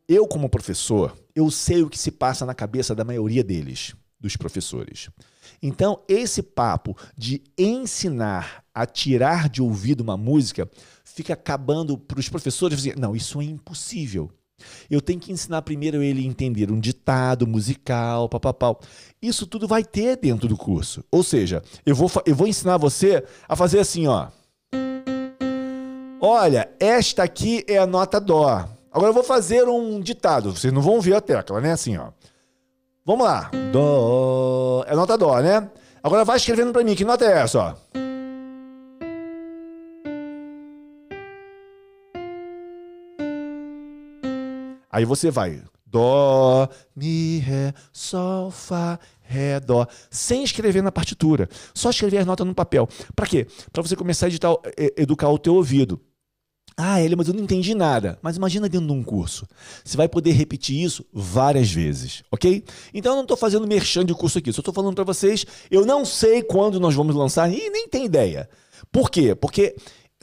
eu, 0.09 0.27
como 0.27 0.49
professor, 0.49 1.17
eu 1.35 1.51
sei 1.51 1.83
o 1.83 1.89
que 1.89 1.99
se 1.99 2.11
passa 2.11 2.45
na 2.45 2.55
cabeça 2.55 2.95
da 2.95 3.05
maioria 3.05 3.45
deles, 3.45 3.95
dos 4.19 4.37
professores. 4.37 5.09
Então, 5.63 6.03
esse 6.09 6.43
papo 6.43 6.97
de 7.17 7.43
ensinar 7.57 8.65
a 8.75 8.85
tirar 8.85 9.49
de 9.49 9.63
ouvido 9.63 10.01
uma 10.01 10.17
música 10.17 10.69
fica 11.05 11.35
acabando 11.35 11.97
para 11.97 12.19
os 12.19 12.29
professores 12.29 12.79
dizer, 12.79 12.97
não, 12.97 13.15
isso 13.15 13.41
é 13.41 13.45
impossível. 13.45 14.31
Eu 14.91 15.01
tenho 15.01 15.21
que 15.21 15.33
ensinar 15.33 15.63
primeiro 15.63 16.03
ele 16.03 16.23
a 16.23 16.27
entender 16.27 16.71
um 16.71 16.79
ditado 16.79 17.47
musical, 17.47 18.29
papapau. 18.29 18.81
Isso 19.21 19.47
tudo 19.47 19.69
vai 19.69 19.85
ter 19.85 20.17
dentro 20.17 20.49
do 20.49 20.57
curso. 20.57 21.05
Ou 21.11 21.23
seja, 21.23 21.63
eu 21.85 21.95
vou, 21.95 22.11
eu 22.27 22.35
vou 22.35 22.47
ensinar 22.47 22.77
você 22.77 23.25
a 23.49 23.57
fazer 23.57 23.79
assim, 23.79 24.07
ó. 24.07 24.29
Olha, 26.21 26.71
esta 26.79 27.23
aqui 27.23 27.65
é 27.67 27.79
a 27.79 27.87
nota 27.87 28.21
dó. 28.21 28.69
Agora 28.93 29.11
eu 29.11 29.15
vou 29.15 29.25
fazer 29.25 29.65
um 29.65 29.99
ditado. 30.01 30.55
Vocês 30.55 30.73
não 30.73 30.83
vão 30.83 31.01
ver 31.01 31.15
a 31.15 31.21
tecla, 31.21 31.61
né? 31.61 31.73
Assim, 31.73 31.97
ó. 31.97 32.09
Vamos 33.05 33.25
lá. 33.25 33.51
Dó. 33.73 34.85
É 34.87 34.95
nota 34.95 35.19
dó, 35.19 35.41
né? 35.41 35.69
Agora 36.03 36.25
vai 36.25 36.37
escrevendo 36.37 36.73
pra 36.73 36.85
mim. 36.85 36.95
Que 36.95 37.05
nota 37.05 37.25
é 37.25 37.39
essa, 37.39 37.59
ó? 37.59 38.12
Aí 44.93 45.07
você 45.07 45.31
vai. 45.31 45.63
Dó, 45.87 46.69
mi, 46.95 47.39
ré, 47.39 47.75
sol, 47.93 48.51
fá, 48.51 48.99
ré, 49.23 49.59
dó. 49.59 49.87
Sem 50.11 50.45
escrever 50.45 50.83
na 50.83 50.93
partitura. 50.93 51.49
Só 51.75 51.91
escrever 51.91 52.19
as 52.19 52.27
notas 52.27 52.47
no 52.47 52.55
papel. 52.55 52.89
Pra 53.17 53.27
quê? 53.27 53.47
Pra 53.73 53.83
você 53.83 53.97
começar 53.97 54.27
a 54.27 54.29
editar, 54.29 54.55
educar 54.97 55.29
o 55.29 55.39
teu 55.39 55.55
ouvido. 55.55 56.01
Ah, 56.77 57.01
ele, 57.01 57.15
mas 57.15 57.29
eu 57.29 57.35
não 57.35 57.43
entendi 57.43 57.75
nada. 57.75 58.19
Mas 58.23 58.37
imagina 58.37 58.69
dentro 58.69 58.87
de 58.87 58.93
um 58.93 59.03
curso. 59.03 59.47
Você 59.85 59.97
vai 59.97 60.09
poder 60.09 60.33
repetir 60.33 60.83
isso 60.83 61.05
várias 61.13 61.71
vezes, 61.71 62.23
ok? 62.31 62.65
Então 62.95 63.13
eu 63.13 63.17
não 63.17 63.23
estou 63.23 63.37
fazendo 63.37 63.67
merchan 63.67 64.05
de 64.05 64.15
curso 64.15 64.39
aqui. 64.39 64.53
Só 64.53 64.61
estou 64.61 64.73
falando 64.73 64.95
para 64.95 65.05
vocês. 65.05 65.45
Eu 65.71 65.85
não 65.85 66.05
sei 66.05 66.43
quando 66.43 66.81
nós 66.81 66.95
vamos 66.95 67.15
lançar 67.15 67.51
e 67.53 67.69
nem 67.71 67.89
tem 67.89 68.07
ideia. 68.07 68.49
Por 68.91 69.11
quê? 69.11 69.35
Porque 69.35 69.77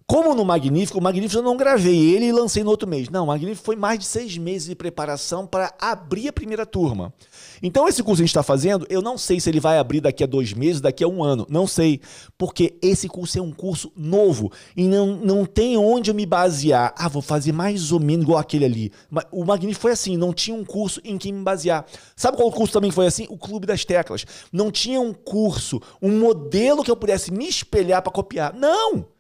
como 0.10 0.34
no 0.34 0.43
Magnífico, 0.43 0.97
o 0.97 1.03
Magnífico 1.03 1.38
eu 1.38 1.43
não 1.43 1.55
gravei 1.55 2.16
ele 2.16 2.26
e 2.26 2.32
lancei 2.32 2.64
no 2.64 2.72
outro 2.72 2.89
mês. 2.89 3.10
Não, 3.10 3.26
o 3.26 3.28
Magnífico 3.28 3.64
foi 3.64 3.76
mais 3.76 3.99
de 3.99 4.05
seis 4.05 4.36
meses 4.39 4.68
de 4.68 4.74
preparação 4.74 5.45
para 5.45 5.72
abrir 5.80 6.30
a 6.30 6.34
primeira 6.34 6.66
turma. 6.66 7.14
Então, 7.62 7.88
esse 7.88 8.01
curso 8.01 8.16
que 8.16 8.24
a 8.24 8.26
gente 8.26 8.32
está 8.32 8.41
fazendo, 8.41 8.88
eu 8.89 9.03
não 9.03 9.20
sei 9.20 9.39
se 9.39 9.47
ele 9.47 9.60
vai 9.60 9.78
abrir 9.78 10.01
daqui 10.01 10.24
a 10.24 10.26
dois 10.28 10.51
meses, 10.51 10.82
daqui 10.82 11.03
a 11.03 11.07
um 11.07 11.24
ano. 11.24 11.45
Não 11.47 11.68
sei. 11.68 12.01
Porque 12.39 12.76
esse 12.82 13.07
curso 13.07 13.38
é 13.38 13.41
um 13.43 13.51
curso 13.51 13.91
novo 13.95 14.51
e 14.76 14.88
não, 14.88 15.16
não 15.16 15.45
tem 15.45 15.78
onde 15.78 16.10
eu 16.10 16.16
me 16.16 16.26
basear. 16.26 16.91
Ah, 16.97 17.07
vou 17.07 17.22
fazer 17.22 17.51
mais 17.51 17.91
ou 17.91 17.99
menos 17.99 18.24
igual 18.24 18.39
aquele 18.39 18.66
ali. 18.66 18.91
O 19.32 19.45
Magnífico 19.45 19.82
foi 19.82 19.91
assim, 19.91 20.18
não 20.18 20.34
tinha 20.34 20.57
um 20.57 20.66
curso 20.66 20.99
em 21.03 21.20
que 21.20 21.32
me 21.32 21.43
basear. 21.43 21.86
Sabe 22.16 22.36
qual 22.36 22.51
curso 22.51 22.74
também 22.74 22.89
foi 22.89 23.05
assim? 23.05 23.28
O 23.30 23.38
Clube 23.38 23.68
das 23.68 23.86
Teclas. 23.86 24.26
Não 24.51 24.72
tinha 24.72 24.99
um 24.99 25.14
curso, 25.14 25.80
um 26.01 26.18
modelo 26.18 26.84
que 26.84 26.89
eu 26.89 26.97
pudesse 26.97 27.32
me 27.32 27.47
espelhar 27.47 28.01
para 28.01 28.12
copiar. 28.12 28.55
Não! 28.55 29.18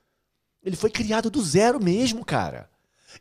Ele 0.63 0.75
foi 0.75 0.89
criado 0.89 1.29
do 1.29 1.41
zero 1.41 1.81
mesmo, 1.83 2.23
cara. 2.25 2.69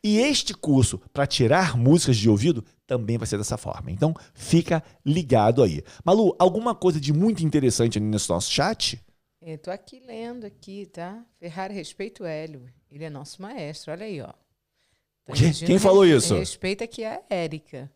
E 0.02 0.18
este 0.18 0.54
curso 0.54 0.98
para 1.12 1.26
tirar 1.26 1.76
músicas 1.76 2.16
de 2.16 2.28
ouvido 2.28 2.64
também 2.86 3.16
vai 3.16 3.26
ser 3.26 3.38
dessa 3.38 3.56
forma. 3.56 3.90
Então, 3.90 4.14
fica 4.34 4.82
ligado 5.04 5.62
aí. 5.62 5.82
Malu, 6.04 6.34
alguma 6.38 6.74
coisa 6.74 7.00
de 7.00 7.12
muito 7.12 7.44
interessante 7.44 7.98
nesse 7.98 8.28
nosso 8.28 8.50
chat? 8.50 9.02
Eu 9.40 9.56
tô 9.58 9.70
aqui 9.70 10.00
lendo 10.00 10.44
aqui, 10.44 10.86
tá? 10.86 11.24
Ferrari 11.38 11.74
respeita 11.74 12.22
o 12.22 12.26
Hélio. 12.26 12.68
Ele 12.90 13.04
é 13.04 13.10
nosso 13.10 13.40
maestro, 13.40 13.92
olha 13.92 14.04
aí, 14.04 14.20
ó. 14.20 14.32
Tá 15.24 15.34
Quem 15.66 15.78
falou 15.78 16.06
isso? 16.06 16.34
Respeita 16.34 16.84
aqui 16.84 17.04
a 17.04 17.20
Érica. 17.28 17.90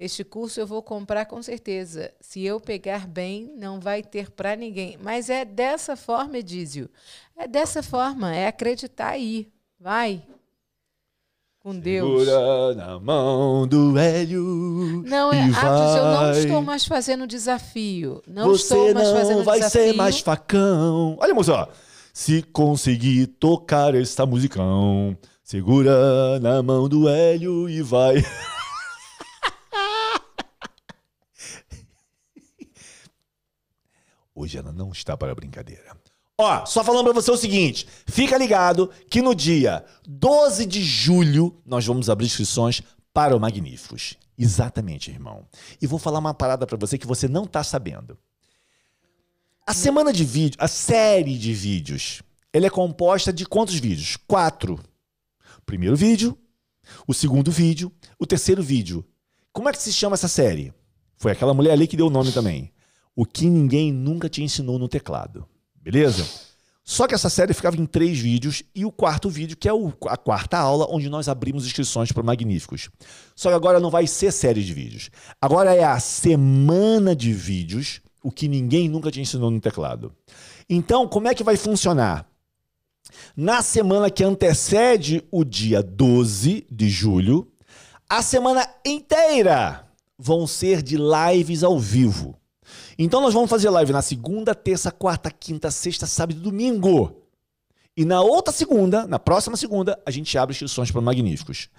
Este 0.00 0.24
curso 0.24 0.58
eu 0.58 0.66
vou 0.66 0.82
comprar 0.82 1.26
com 1.26 1.42
certeza. 1.42 2.10
Se 2.22 2.42
eu 2.42 2.58
pegar 2.58 3.06
bem, 3.06 3.52
não 3.58 3.78
vai 3.78 4.02
ter 4.02 4.30
para 4.30 4.56
ninguém. 4.56 4.96
Mas 5.02 5.28
é 5.28 5.44
dessa 5.44 5.94
forma, 5.94 6.38
Edísio. 6.38 6.88
É 7.36 7.46
dessa 7.46 7.82
forma, 7.82 8.34
é 8.34 8.46
acreditar 8.46 9.10
aí. 9.10 9.48
Vai. 9.78 10.22
Com 11.58 11.78
Deus. 11.78 12.24
Segura 12.24 12.74
na 12.74 12.98
mão 12.98 13.66
do 13.68 13.98
Hélio. 13.98 15.02
Não, 15.06 15.30
é, 15.30 15.42
Atos, 15.42 15.96
eu 15.96 16.04
não 16.04 16.32
estou 16.32 16.62
mais 16.62 16.86
fazendo 16.86 17.26
desafio. 17.26 18.22
Não 18.26 18.48
Você 18.48 18.62
estou 18.74 18.94
mais 18.94 19.08
não 19.08 19.16
fazendo 19.16 19.44
vai 19.44 19.58
desafio. 19.58 19.82
ser 19.82 19.92
mais 19.92 20.20
facão. 20.20 21.18
Olha, 21.20 21.34
moça. 21.34 21.68
Se 22.14 22.42
conseguir 22.42 23.26
tocar 23.26 23.94
esta 23.94 24.24
musicão, 24.24 25.14
segura 25.44 26.40
na 26.40 26.62
mão 26.62 26.88
do 26.88 27.06
Hélio 27.06 27.68
e 27.68 27.82
vai. 27.82 28.24
Hoje 34.40 34.56
ela 34.56 34.72
não 34.72 34.90
está 34.90 35.18
para 35.18 35.34
brincadeira. 35.34 35.94
Ó, 36.38 36.64
só 36.64 36.82
falando 36.82 37.04
pra 37.04 37.12
você 37.12 37.30
o 37.30 37.36
seguinte, 37.36 37.86
fica 38.06 38.38
ligado 38.38 38.90
que 39.10 39.20
no 39.20 39.34
dia 39.34 39.84
12 40.08 40.64
de 40.64 40.82
julho 40.82 41.60
nós 41.66 41.84
vamos 41.84 42.08
abrir 42.08 42.24
inscrições 42.24 42.82
para 43.12 43.36
o 43.36 43.40
Magníficos. 43.40 44.16
Exatamente, 44.38 45.10
irmão. 45.10 45.46
E 45.82 45.86
vou 45.86 45.98
falar 45.98 46.20
uma 46.20 46.32
parada 46.32 46.66
pra 46.66 46.78
você 46.78 46.96
que 46.96 47.06
você 47.06 47.28
não 47.28 47.44
tá 47.44 47.62
sabendo. 47.62 48.16
A 49.66 49.74
semana 49.74 50.10
de 50.10 50.24
vídeo, 50.24 50.56
a 50.58 50.66
série 50.66 51.36
de 51.36 51.52
vídeos, 51.52 52.22
ela 52.50 52.64
é 52.64 52.70
composta 52.70 53.30
de 53.30 53.44
quantos 53.44 53.74
vídeos? 53.74 54.16
Quatro. 54.26 54.80
Primeiro 55.66 55.94
vídeo, 55.94 56.38
o 57.06 57.12
segundo 57.12 57.50
vídeo, 57.50 57.92
o 58.18 58.26
terceiro 58.26 58.62
vídeo. 58.62 59.06
Como 59.52 59.68
é 59.68 59.72
que 59.72 59.82
se 59.82 59.92
chama 59.92 60.14
essa 60.14 60.28
série? 60.28 60.72
Foi 61.18 61.32
aquela 61.32 61.52
mulher 61.52 61.72
ali 61.72 61.86
que 61.86 61.98
deu 61.98 62.06
o 62.06 62.10
nome 62.10 62.32
também. 62.32 62.72
O 63.20 63.26
que 63.26 63.50
ninguém 63.50 63.92
nunca 63.92 64.30
te 64.30 64.42
ensinou 64.42 64.78
no 64.78 64.88
teclado. 64.88 65.46
Beleza? 65.74 66.26
Só 66.82 67.06
que 67.06 67.14
essa 67.14 67.28
série 67.28 67.52
ficava 67.52 67.76
em 67.76 67.84
três 67.84 68.18
vídeos 68.18 68.62
e 68.74 68.82
o 68.86 68.90
quarto 68.90 69.28
vídeo, 69.28 69.58
que 69.58 69.68
é 69.68 69.74
o- 69.74 69.92
a 70.06 70.16
quarta 70.16 70.56
aula, 70.56 70.86
onde 70.88 71.10
nós 71.10 71.28
abrimos 71.28 71.66
inscrições 71.66 72.10
para 72.10 72.22
Magníficos. 72.22 72.88
Só 73.36 73.50
que 73.50 73.54
agora 73.54 73.78
não 73.78 73.90
vai 73.90 74.06
ser 74.06 74.32
série 74.32 74.64
de 74.64 74.72
vídeos. 74.72 75.10
Agora 75.38 75.74
é 75.74 75.84
a 75.84 76.00
semana 76.00 77.14
de 77.14 77.30
vídeos, 77.30 78.00
o 78.24 78.32
que 78.32 78.48
ninguém 78.48 78.88
nunca 78.88 79.10
te 79.10 79.20
ensinou 79.20 79.50
no 79.50 79.60
teclado. 79.60 80.14
Então, 80.66 81.06
como 81.06 81.28
é 81.28 81.34
que 81.34 81.44
vai 81.44 81.58
funcionar? 81.58 82.26
Na 83.36 83.60
semana 83.60 84.10
que 84.10 84.24
antecede 84.24 85.22
o 85.30 85.44
dia 85.44 85.82
12 85.82 86.66
de 86.70 86.88
julho, 86.88 87.52
a 88.08 88.22
semana 88.22 88.66
inteira 88.82 89.86
vão 90.18 90.46
ser 90.46 90.80
de 90.80 90.96
lives 90.96 91.62
ao 91.62 91.78
vivo. 91.78 92.39
Então 93.02 93.22
nós 93.22 93.32
vamos 93.32 93.48
fazer 93.48 93.70
live 93.70 93.94
na 93.94 94.02
segunda, 94.02 94.54
terça, 94.54 94.90
quarta, 94.90 95.30
quinta, 95.30 95.70
sexta, 95.70 96.04
sábado 96.04 96.36
e 96.36 96.42
domingo. 96.42 97.16
E 97.96 98.04
na 98.04 98.20
outra 98.20 98.52
segunda, 98.52 99.06
na 99.06 99.18
próxima 99.18 99.56
segunda, 99.56 99.98
a 100.04 100.10
gente 100.10 100.36
abre 100.36 100.52
inscrições 100.52 100.90
para 100.90 101.00
Magníficos. 101.00 101.70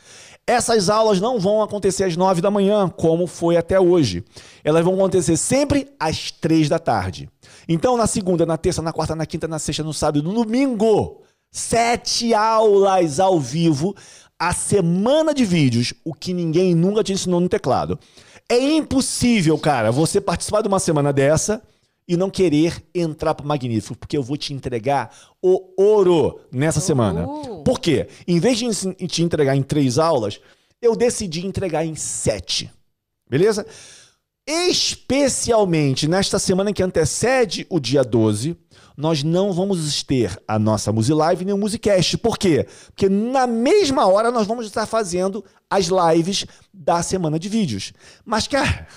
Essas 0.47 0.89
aulas 0.89 1.21
não 1.21 1.39
vão 1.39 1.61
acontecer 1.61 2.05
às 2.05 2.17
nove 2.17 2.41
da 2.41 2.49
manhã, 2.49 2.89
como 2.89 3.27
foi 3.27 3.55
até 3.55 3.79
hoje. 3.79 4.23
Elas 4.63 4.83
vão 4.83 4.95
acontecer 4.95 5.37
sempre 5.37 5.91
às 5.99 6.31
três 6.31 6.67
da 6.67 6.79
tarde. 6.79 7.29
Então, 7.69 7.95
na 7.95 8.07
segunda, 8.07 8.43
na 8.43 8.57
terça, 8.57 8.81
na 8.81 8.91
quarta, 8.91 9.15
na 9.15 9.27
quinta, 9.27 9.47
na 9.47 9.59
sexta, 9.59 9.83
no 9.83 9.93
sábado, 9.93 10.23
no 10.23 10.33
domingo, 10.33 11.21
sete 11.51 12.33
aulas 12.33 13.19
ao 13.19 13.39
vivo, 13.39 13.95
a 14.39 14.55
semana 14.55 15.35
de 15.35 15.45
vídeos, 15.45 15.93
o 16.03 16.15
que 16.15 16.33
ninguém 16.33 16.73
nunca 16.73 17.03
te 17.03 17.13
ensinou 17.13 17.39
no 17.39 17.47
teclado. 17.47 17.99
É 18.49 18.57
impossível, 18.57 19.57
cara, 19.57 19.91
você 19.91 20.19
participar 20.19 20.61
de 20.61 20.67
uma 20.67 20.79
semana 20.79 21.13
dessa 21.13 21.61
e 22.07 22.17
não 22.17 22.29
querer 22.29 22.83
entrar 22.93 23.33
pro 23.33 23.47
Magnífico, 23.47 23.97
porque 23.97 24.17
eu 24.17 24.23
vou 24.23 24.35
te 24.35 24.53
entregar 24.53 25.15
o 25.41 25.71
ouro 25.81 26.41
nessa 26.51 26.81
semana. 26.81 27.25
Por 27.63 27.79
quê? 27.79 28.07
Em 28.27 28.39
vez 28.39 28.57
de 28.57 29.07
te 29.07 29.23
entregar 29.23 29.55
em 29.55 29.63
três 29.63 29.97
aulas, 29.97 30.39
eu 30.81 30.95
decidi 30.95 31.45
entregar 31.45 31.85
em 31.85 31.95
sete. 31.95 32.69
Beleza? 33.29 33.65
Especialmente 34.45 36.07
nesta 36.07 36.37
semana 36.37 36.73
que 36.73 36.83
antecede 36.83 37.65
o 37.69 37.79
dia 37.79 38.03
12, 38.03 38.57
nós 39.01 39.23
não 39.23 39.51
vamos 39.51 40.03
ter 40.03 40.39
a 40.47 40.59
nossa 40.59 40.91
Musilive 40.91 41.43
nem 41.43 41.55
o 41.55 41.57
Musicast. 41.57 42.19
Por 42.19 42.37
quê? 42.37 42.67
Porque 42.85 43.09
na 43.09 43.47
mesma 43.47 44.05
hora 44.05 44.29
nós 44.29 44.45
vamos 44.45 44.67
estar 44.67 44.85
fazendo 44.85 45.43
as 45.67 45.87
lives 45.87 46.45
da 46.71 47.01
semana 47.01 47.39
de 47.39 47.49
vídeos. 47.49 47.93
Mas, 48.23 48.47
cara, 48.47 48.87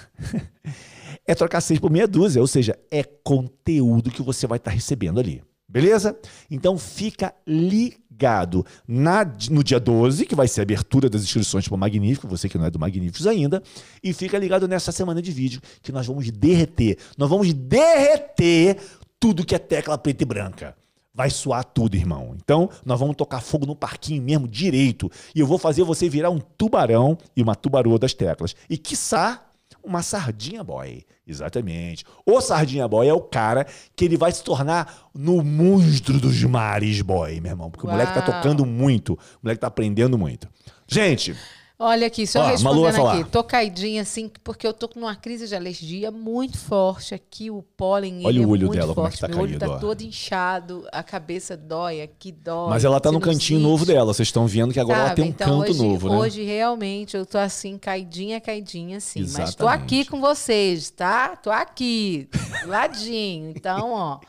é 1.27 1.35
trocar 1.35 1.63
seis 1.63 1.81
por 1.81 1.91
meia 1.91 2.07
dúzia, 2.07 2.43
ou 2.43 2.47
seja, 2.47 2.79
é 2.91 3.03
conteúdo 3.03 4.11
que 4.11 4.21
você 4.21 4.47
vai 4.47 4.59
estar 4.59 4.71
recebendo 4.71 5.19
ali. 5.19 5.43
Beleza? 5.67 6.15
Então 6.51 6.77
fica 6.77 7.35
ligado 7.47 8.65
na, 8.87 9.25
no 9.51 9.65
dia 9.65 9.81
12, 9.81 10.27
que 10.27 10.35
vai 10.35 10.47
ser 10.47 10.61
a 10.61 10.65
abertura 10.65 11.09
das 11.09 11.23
inscrições 11.23 11.67
para 11.67 11.75
o 11.75 11.79
Magnífico, 11.79 12.29
você 12.29 12.47
que 12.47 12.59
não 12.59 12.67
é 12.67 12.71
do 12.71 12.79
Magníficos 12.79 13.27
ainda, 13.27 13.63
e 14.03 14.13
fica 14.13 14.39
ligado 14.39 14.69
nessa 14.69 14.93
semana 14.93 15.23
de 15.23 15.33
vídeo 15.33 15.63
que 15.83 15.91
nós 15.91 16.07
vamos 16.07 16.31
derreter. 16.31 16.99
Nós 17.17 17.31
vamos 17.31 17.55
derreter 17.55 18.77
tudo 19.25 19.43
que 19.43 19.55
é 19.55 19.59
tecla 19.59 19.97
preta 19.97 20.23
e 20.23 20.27
branca. 20.27 20.77
Vai 21.15 21.31
suar 21.31 21.65
tudo, 21.65 21.97
irmão. 21.97 22.37
Então, 22.37 22.69
nós 22.85 23.01
vamos 23.01 23.17
tocar 23.17 23.41
fogo 23.41 23.65
no 23.65 23.75
parquinho 23.75 24.23
mesmo, 24.23 24.47
direito. 24.47 25.11
E 25.35 25.41
eu 25.41 25.47
vou 25.47 25.57
fazer 25.57 25.83
você 25.83 26.11
virar 26.11 26.29
um 26.29 26.39
tubarão 26.39 27.17
e 27.35 27.43
uma 27.43 27.55
tubaroa 27.55 27.99
das 27.99 28.13
teclas. 28.13 28.55
E, 28.69 28.77
quiçá, 28.77 29.43
uma 29.83 30.03
sardinha 30.03 30.63
boy. 30.63 31.07
Exatamente. 31.27 32.05
O 32.27 32.39
sardinha 32.43 32.87
boy 32.87 33.09
é 33.09 33.15
o 33.15 33.21
cara 33.23 33.67
que 33.97 34.05
ele 34.05 34.19
vai 34.19 34.31
se 34.31 34.45
tornar 34.45 35.09
no 35.15 35.43
monstro 35.43 36.21
dos 36.21 36.45
mares 36.45 37.01
boy, 37.01 37.41
meu 37.41 37.53
irmão. 37.53 37.71
Porque 37.71 37.87
o 37.87 37.91
moleque 37.91 38.13
tá 38.13 38.21
Uau. 38.21 38.43
tocando 38.43 38.67
muito. 38.67 39.15
O 39.15 39.19
moleque 39.43 39.63
tá 39.63 39.69
aprendendo 39.69 40.19
muito. 40.19 40.47
Gente, 40.87 41.35
Olha 41.77 42.07
aqui, 42.07 42.25
só 42.25 42.41
Ó, 42.43 42.47
respondendo 42.47 42.93
falar. 42.95 43.21
aqui. 43.21 43.31
Tô 43.31 43.43
caidinha 43.43 44.03
assim, 44.03 44.31
porque 44.45 44.65
eu 44.65 44.73
tô 44.73 44.89
com 44.89 45.01
uma 45.01 45.17
crise 45.17 45.49
de 45.49 45.57
alergia 45.57 46.09
muito 46.13 46.57
forte 46.57 47.13
aqui. 47.15 47.51
O 47.51 47.63
pólen 47.63 48.25
Olha 48.25 48.41
o 48.43 48.49
olho 48.49 48.67
é 48.67 48.67
muito 48.69 48.71
dela, 48.79 48.95
como 48.95 49.09
é 49.09 49.11
que 49.11 49.19
forte. 49.19 49.21
tá 49.21 49.27
Meu 49.29 49.39
olho 49.45 49.59
caído, 49.59 49.67
tá 49.67 49.75
ó. 49.75 49.79
todo 49.81 50.01
inchado, 50.03 50.87
a 50.93 51.03
cabeça 51.03 51.57
dói, 51.57 52.01
aqui 52.01 52.31
dói. 52.31 52.71
mas 52.71 52.85
ela 52.85 53.01
tá 53.01 53.11
no 53.11 53.19
cantinho 53.19 53.59
sinusite. 53.59 53.63
novo 53.69 53.85
dela. 53.85 54.15
Vocês 54.15 54.29
estão 54.29 54.47
vendo 54.47 54.73
que 54.73 54.79
agora 54.79 54.99
ela 55.01 55.09
Sabe? 55.09 55.17
tem 55.17 55.25
um 55.25 55.29
Então, 55.35 55.59
canto 55.59 55.71
hoje, 55.73 55.83
novo, 55.83 56.09
né? 56.09 56.17
Hoje, 56.17 56.43
realmente, 56.45 57.17
eu 57.17 57.27
tô 57.27 57.39
assim, 57.39 57.77
caidinha, 57.77 58.41
caidinha, 58.41 58.99
assim. 58.99 59.23
Mas 59.23 59.33
tô 59.33 59.43
Exatamente. 59.65 59.83
aqui 59.83 60.05
com 60.05 60.21
vocês, 60.21 60.91
tá? 60.91 61.35
Tô 61.35 61.51
aqui, 61.51 62.29
ladinho. 62.67 63.51
Então, 63.51 63.91
ó, 63.93 64.21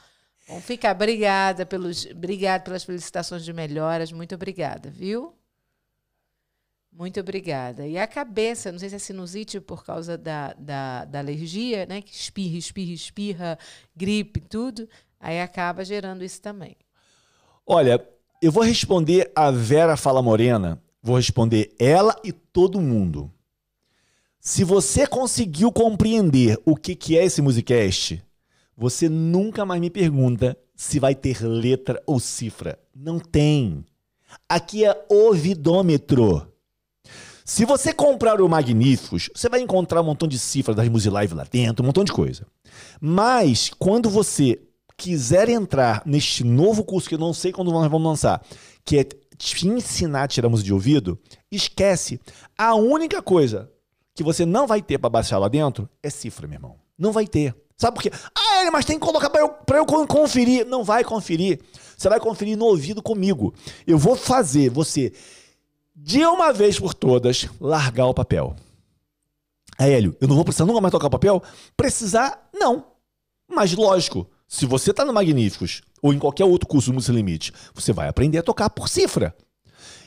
vamos 0.48 0.64
ficar. 0.66 0.96
Obrigada 0.96 1.64
pelos, 1.64 2.08
obrigada 2.08 2.64
pelas 2.64 2.84
felicitações 2.84 3.46
de 3.46 3.54
melhoras. 3.54 4.12
Muito 4.12 4.34
obrigada, 4.34 4.90
viu? 4.90 5.32
Muito 6.98 7.20
obrigada. 7.20 7.86
E 7.86 7.98
a 7.98 8.08
cabeça, 8.08 8.72
não 8.72 8.80
sei 8.80 8.88
se 8.88 8.96
é 8.96 9.00
sinusite 9.00 9.60
por 9.60 9.84
causa 9.84 10.18
da, 10.18 10.54
da, 10.54 11.04
da 11.04 11.20
alergia, 11.20 11.86
né? 11.86 12.02
Que 12.02 12.16
espirra, 12.16 12.58
espirra, 12.58 12.94
espirra, 12.94 13.60
gripe, 13.94 14.40
tudo. 14.40 14.88
Aí 15.20 15.42
acaba 15.42 15.84
gerando 15.84 16.24
isso 16.24 16.42
também. 16.42 16.78
Olha, 17.68 18.02
eu 18.42 18.50
vou 18.50 18.64
responder 18.64 19.30
a 19.36 19.52
Vera 19.52 19.98
Fala 19.98 20.22
Morena, 20.22 20.82
vou 21.04 21.18
responder 21.18 21.76
ela 21.78 22.16
e 22.24 22.32
todo 22.32 22.80
mundo. 22.80 23.30
Se 24.40 24.64
você 24.64 25.06
conseguiu 25.06 25.74
compreender 25.74 26.58
o 26.64 26.78
que, 26.78 26.96
que 26.96 27.18
é 27.18 27.26
esse 27.26 27.42
Musicast, 27.42 28.24
você 28.78 29.10
nunca 29.10 29.66
mais 29.66 29.82
me 29.82 29.90
pergunta 29.90 30.58
se 30.74 30.98
vai 30.98 31.14
ter 31.14 31.42
letra 31.42 32.02
ou 32.06 32.22
cifra. 32.22 32.80
Não 32.96 33.20
tem. 33.20 33.84
Aqui 34.48 34.86
é 34.86 35.06
ouvidômetro. 35.10 36.55
Se 37.48 37.64
você 37.64 37.94
comprar 37.94 38.42
o 38.42 38.50
Magníficos, 38.50 39.30
você 39.34 39.48
vai 39.48 39.62
encontrar 39.62 40.02
um 40.02 40.06
montão 40.06 40.28
de 40.28 40.40
cifras 40.40 40.76
das 40.76 40.90
Musilive 40.90 41.36
lá 41.36 41.44
dentro, 41.50 41.84
um 41.84 41.86
montão 41.86 42.04
de 42.04 42.12
coisa. 42.12 42.48
Mas 43.00 43.70
quando 43.78 44.10
você 44.10 44.60
quiser 44.98 45.48
entrar 45.48 46.02
neste 46.08 46.44
novo 46.44 46.84
curso, 46.84 47.08
que 47.08 47.14
eu 47.14 47.20
não 47.20 47.34
sei 47.34 47.52
quando 47.52 47.72
nós 47.72 47.84
vamos 47.84 48.08
lançar, 48.08 48.44
que 48.84 48.98
é 48.98 49.04
te 49.38 49.68
ensinar 49.68 50.24
a 50.24 50.28
tirar 50.28 50.50
música 50.50 50.66
de 50.66 50.74
ouvido, 50.74 51.20
esquece. 51.52 52.20
A 52.58 52.74
única 52.74 53.22
coisa 53.22 53.70
que 54.16 54.24
você 54.24 54.44
não 54.44 54.66
vai 54.66 54.82
ter 54.82 54.98
para 54.98 55.10
baixar 55.10 55.38
lá 55.38 55.48
dentro 55.48 55.88
é 56.02 56.10
cifra, 56.10 56.48
meu 56.48 56.56
irmão. 56.56 56.76
Não 56.98 57.12
vai 57.12 57.28
ter. 57.28 57.56
Sabe 57.78 57.96
por 57.96 58.02
quê? 58.02 58.12
Ah, 58.34 58.72
mas 58.72 58.86
tem 58.86 58.98
que 58.98 59.06
colocar 59.06 59.30
para 59.30 59.42
eu, 59.42 59.54
eu 59.76 59.86
con- 59.86 60.08
conferir. 60.08 60.66
Não 60.66 60.84
vai 60.84 61.04
conferir. 61.04 61.60
Você 61.96 62.10
vai 62.10 62.20
conferir 62.20 62.58
no 62.58 62.66
ouvido 62.66 63.04
comigo. 63.04 63.54
Eu 63.86 64.00
vou 64.00 64.16
fazer 64.16 64.70
você, 64.72 65.12
de 65.96 66.26
uma 66.26 66.52
vez 66.52 66.78
por 66.78 66.94
todas, 66.94 67.48
largar 67.60 68.08
o 68.08 68.14
papel. 68.14 68.56
Aí, 69.78 69.94
Hélio, 69.94 70.16
eu 70.20 70.28
não 70.28 70.36
vou 70.36 70.44
precisar 70.44 70.66
nunca 70.66 70.82
mais 70.82 70.92
tocar 70.92 71.10
papel? 71.10 71.42
Precisar, 71.76 72.50
não. 72.54 72.86
Mas 73.50 73.74
lógico, 73.74 74.28
se 74.48 74.66
você 74.66 74.92
está 74.92 75.06
no 75.06 75.14
Magníficos 75.14 75.82
ou 76.02 76.14
em 76.14 76.20
qualquer 76.20 76.46
outro 76.46 76.68
curso 76.68 76.92
do 76.92 76.96
Música 76.96 77.14
Limite, 77.14 77.54
você 77.74 77.94
vai 77.94 78.08
aprender 78.08 78.38
a 78.38 78.44
tocar 78.44 78.70
por 78.70 78.90
cifra. 78.90 79.36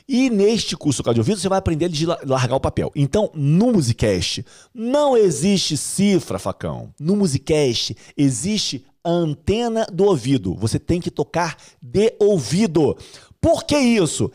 E 0.07 0.29
neste 0.29 0.75
curso 0.75 1.03
de 1.03 1.19
ouvido, 1.19 1.39
você 1.39 1.47
vai 1.47 1.59
aprender 1.59 1.85
a 1.85 2.25
largar 2.25 2.55
o 2.55 2.59
papel. 2.59 2.91
Então, 2.95 3.29
no 3.35 3.71
Musicast, 3.71 4.43
não 4.73 5.15
existe 5.15 5.77
cifra, 5.77 6.39
facão. 6.39 6.91
No 6.99 7.15
Musicast, 7.15 7.95
existe 8.17 8.83
a 9.03 9.09
antena 9.11 9.85
do 9.85 10.05
ouvido. 10.05 10.55
Você 10.55 10.79
tem 10.79 10.99
que 10.99 11.11
tocar 11.11 11.55
de 11.79 12.15
ouvido. 12.19 12.97
Por 13.39 13.63
que 13.65 13.77
isso? 13.77 14.31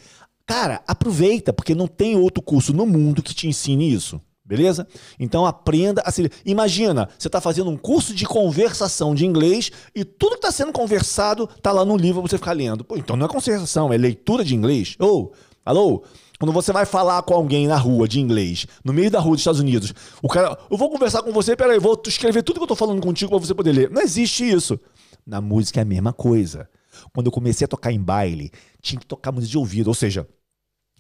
Cara, 0.46 0.82
aproveita, 0.86 1.52
porque 1.52 1.74
não 1.74 1.86
tem 1.86 2.16
outro 2.16 2.42
curso 2.42 2.72
no 2.72 2.84
mundo 2.84 3.22
que 3.22 3.34
te 3.34 3.48
ensine 3.48 3.92
isso. 3.92 4.20
Beleza? 4.44 4.86
Então 5.18 5.46
aprenda 5.46 6.02
a 6.04 6.10
se. 6.10 6.30
Imagina, 6.44 7.08
você 7.18 7.28
está 7.28 7.40
fazendo 7.40 7.70
um 7.70 7.78
curso 7.78 8.14
de 8.14 8.26
conversação 8.26 9.14
de 9.14 9.24
inglês 9.24 9.72
e 9.94 10.04
tudo 10.04 10.32
que 10.32 10.36
está 10.36 10.52
sendo 10.52 10.70
conversado 10.70 11.48
está 11.56 11.72
lá 11.72 11.82
no 11.82 11.96
livro 11.96 12.20
pra 12.20 12.30
você 12.30 12.36
ficar 12.36 12.52
lendo. 12.52 12.84
Pô, 12.84 12.94
então 12.98 13.16
não 13.16 13.24
é 13.24 13.28
conversação, 13.28 13.90
é 13.90 13.96
leitura 13.96 14.44
de 14.44 14.54
inglês. 14.54 14.96
Ou, 14.98 15.32
alô? 15.64 16.04
Quando 16.38 16.52
você 16.52 16.72
vai 16.72 16.84
falar 16.84 17.22
com 17.22 17.32
alguém 17.32 17.66
na 17.66 17.78
rua 17.78 18.06
de 18.06 18.20
inglês, 18.20 18.66
no 18.84 18.92
meio 18.92 19.10
da 19.10 19.18
rua 19.18 19.32
dos 19.32 19.40
Estados 19.40 19.60
Unidos, 19.60 19.94
o 20.20 20.28
cara, 20.28 20.58
eu 20.70 20.76
vou 20.76 20.90
conversar 20.90 21.22
com 21.22 21.32
você, 21.32 21.56
peraí, 21.56 21.78
vou 21.78 21.98
escrever 22.06 22.42
tudo 22.42 22.56
que 22.58 22.64
eu 22.64 22.68
tô 22.68 22.76
falando 22.76 23.00
contigo 23.00 23.30
para 23.30 23.38
você 23.38 23.54
poder 23.54 23.72
ler. 23.72 23.90
Não 23.90 24.02
existe 24.02 24.46
isso. 24.46 24.78
Na 25.26 25.40
música 25.40 25.80
é 25.80 25.82
a 25.82 25.86
mesma 25.86 26.12
coisa. 26.12 26.68
Quando 27.14 27.26
eu 27.26 27.32
comecei 27.32 27.64
a 27.64 27.68
tocar 27.68 27.92
em 27.92 28.00
baile, 28.00 28.50
tinha 28.82 28.98
que 28.98 29.06
tocar 29.06 29.30
música 29.30 29.52
de 29.52 29.56
ouvido, 29.56 29.86
ou 29.86 29.94
seja, 29.94 30.28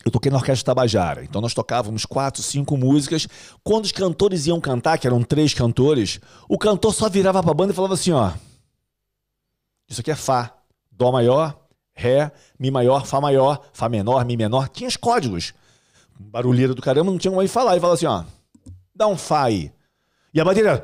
eu 0.04 0.12
toquei 0.12 0.30
na 0.30 0.38
Orquestra 0.38 0.66
Tabajara, 0.66 1.24
então 1.24 1.40
nós 1.40 1.52
tocávamos 1.52 2.06
quatro, 2.06 2.40
cinco 2.40 2.76
músicas. 2.76 3.26
Quando 3.64 3.84
os 3.84 3.92
cantores 3.92 4.46
iam 4.46 4.60
cantar, 4.60 4.96
que 4.96 5.06
eram 5.06 5.22
três 5.22 5.52
cantores, 5.52 6.20
o 6.48 6.56
cantor 6.56 6.94
só 6.94 7.08
virava 7.08 7.42
pra 7.42 7.52
banda 7.52 7.72
e 7.72 7.76
falava 7.76 7.94
assim: 7.94 8.12
ó. 8.12 8.32
Isso 9.88 10.00
aqui 10.00 10.10
é 10.10 10.14
Fá, 10.14 10.56
Dó 10.90 11.10
maior, 11.10 11.58
Ré, 11.92 12.30
Mi 12.58 12.70
maior, 12.70 13.06
Fá 13.06 13.20
maior, 13.20 13.68
Fá 13.72 13.88
menor, 13.88 14.24
Mi 14.24 14.36
menor. 14.36 14.68
Tinha 14.68 14.88
os 14.88 14.96
códigos. 14.96 15.52
Barulheira 16.18 16.74
do 16.74 16.82
caramba, 16.82 17.10
não 17.10 17.18
tinha 17.18 17.32
como 17.32 17.46
falar. 17.48 17.76
E 17.76 17.80
falava 17.80 17.94
assim: 17.94 18.06
ó, 18.06 18.24
dá 18.94 19.08
um 19.08 19.16
Fá 19.16 19.44
aí. 19.44 19.72
E 20.32 20.40
a 20.40 20.44
bateria. 20.44 20.82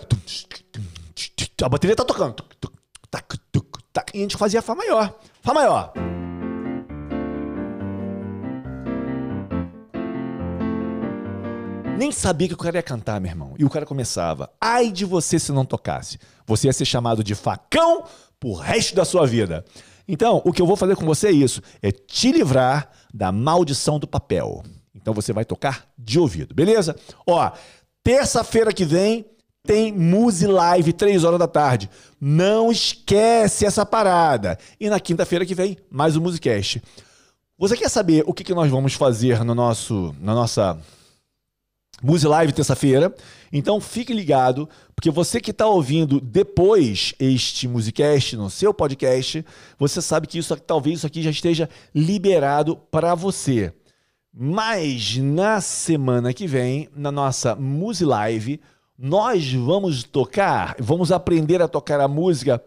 A 1.62 1.68
bateria 1.68 1.96
tá 1.96 2.04
tocando. 2.04 2.36
Tac, 3.10 3.36
tac, 3.92 4.14
E 4.14 4.18
a 4.18 4.22
gente 4.22 4.36
fazia 4.36 4.62
Fá 4.62 4.74
maior. 4.74 5.14
Fá 5.42 5.54
maior. 5.54 5.92
Nem 11.98 12.10
sabia 12.10 12.48
que 12.48 12.54
o 12.54 12.56
cara 12.56 12.78
ia 12.78 12.82
cantar, 12.82 13.20
meu 13.20 13.30
irmão. 13.30 13.54
E 13.58 13.64
o 13.64 13.68
cara 13.68 13.84
começava. 13.84 14.50
Ai 14.58 14.90
de 14.90 15.04
você 15.04 15.38
se 15.38 15.52
não 15.52 15.66
tocasse. 15.66 16.18
Você 16.46 16.66
ia 16.66 16.72
ser 16.72 16.86
chamado 16.86 17.22
de 17.22 17.34
facão 17.34 18.04
pro 18.38 18.54
resto 18.54 18.94
da 18.94 19.04
sua 19.04 19.26
vida. 19.26 19.64
Então, 20.08 20.40
o 20.44 20.52
que 20.52 20.62
eu 20.62 20.66
vou 20.66 20.76
fazer 20.76 20.96
com 20.96 21.04
você 21.04 21.28
é 21.28 21.32
isso: 21.32 21.60
é 21.82 21.92
te 21.92 22.32
livrar 22.32 22.90
da 23.12 23.30
maldição 23.30 23.98
do 23.98 24.08
papel. 24.08 24.62
Então 24.94 25.12
você 25.12 25.32
vai 25.32 25.44
tocar 25.44 25.86
de 25.96 26.18
ouvido, 26.18 26.54
beleza? 26.54 26.96
Ó, 27.26 27.50
terça-feira 28.02 28.72
que 28.72 28.84
vem 28.84 29.26
tem 29.66 29.92
Muse 29.92 30.46
Live, 30.46 30.92
3 30.92 31.24
horas 31.24 31.38
da 31.38 31.48
tarde. 31.48 31.90
Não 32.20 32.70
esquece 32.70 33.64
essa 33.66 33.84
parada. 33.84 34.58
E 34.78 34.88
na 34.88 34.98
quinta-feira 34.98 35.46
que 35.46 35.54
vem, 35.54 35.76
mais 35.90 36.16
um 36.16 36.20
Musicast. 36.20 36.82
Você 37.58 37.76
quer 37.76 37.90
saber 37.90 38.24
o 38.26 38.32
que, 38.32 38.42
que 38.42 38.54
nós 38.54 38.70
vamos 38.70 38.94
fazer 38.94 39.44
no 39.44 39.54
nosso, 39.54 40.14
na 40.18 40.34
nossa 40.34 40.78
Muse 42.02 42.26
Live 42.26 42.54
terça-feira? 42.54 43.14
Então 43.52 43.80
fique 43.80 44.14
ligado, 44.14 44.68
porque 44.94 45.10
você 45.10 45.40
que 45.40 45.50
está 45.50 45.66
ouvindo 45.66 46.20
depois 46.20 47.14
este 47.20 47.68
Musicast 47.68 48.36
no 48.36 48.48
seu 48.48 48.72
podcast, 48.72 49.44
você 49.78 50.00
sabe 50.00 50.26
que 50.26 50.38
isso 50.38 50.56
talvez 50.56 50.98
isso 50.98 51.06
aqui 51.06 51.20
já 51.20 51.30
esteja 51.30 51.68
liberado 51.94 52.76
para 52.90 53.14
você. 53.14 53.74
Mas 54.32 55.18
na 55.18 55.60
semana 55.60 56.32
que 56.32 56.46
vem, 56.46 56.88
na 56.96 57.12
nossa 57.12 57.54
Muse 57.56 58.04
Live, 58.04 58.60
nós 59.02 59.50
vamos 59.50 60.04
tocar, 60.04 60.76
vamos 60.78 61.10
aprender 61.10 61.62
a 61.62 61.66
tocar 61.66 61.98
a 62.00 62.06
música. 62.06 62.62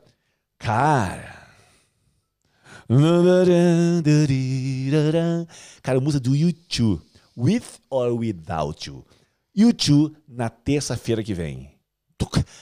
Cara. 0.57 1.43
Cara, 5.83 5.99
música 5.99 6.19
do 6.19 6.35
YouTube. 6.35 7.01
With 7.37 7.61
or 7.87 8.13
Without 8.13 8.89
You. 8.89 9.05
YouTube 9.55 10.15
na 10.27 10.49
terça-feira 10.49 11.23
que 11.23 11.35
vem. 11.35 11.71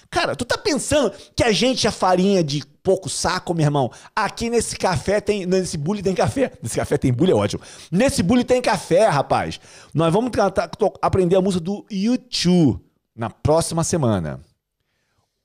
Cara, 0.10 0.35
tu 0.35 0.43
tá 0.43 0.57
pensando 0.57 1.14
que 1.35 1.43
a 1.43 1.52
gente 1.53 1.88
é 1.88 1.91
farinha 1.91 2.43
de 2.43 2.64
pouco 2.84 3.10
saco, 3.10 3.53
meu 3.53 3.64
irmão? 3.65 3.89
Aqui 4.14 4.49
nesse 4.49 4.76
café 4.76 5.22
tem. 5.22 5.45
Nesse 5.45 5.77
bully 5.77 6.02
tem 6.03 6.14
café. 6.14 6.52
Nesse 6.61 6.76
café 6.76 6.98
tem 6.98 7.14
bully, 7.14 7.31
é 7.31 7.35
ótimo. 7.35 7.61
Nesse 7.89 8.22
bully 8.22 8.43
tem 8.43 8.61
café, 8.61 9.07
rapaz. 9.07 9.61
Nós 9.93 10.11
vamos 10.11 10.31
cantar, 10.31 10.68
to- 10.68 10.93
aprender 11.02 11.38
a 11.38 11.41
música 11.41 11.64
do 11.64 11.85
YouTube 11.89 12.81
na 13.15 13.29
próxima 13.29 13.83
semana. 13.83 14.39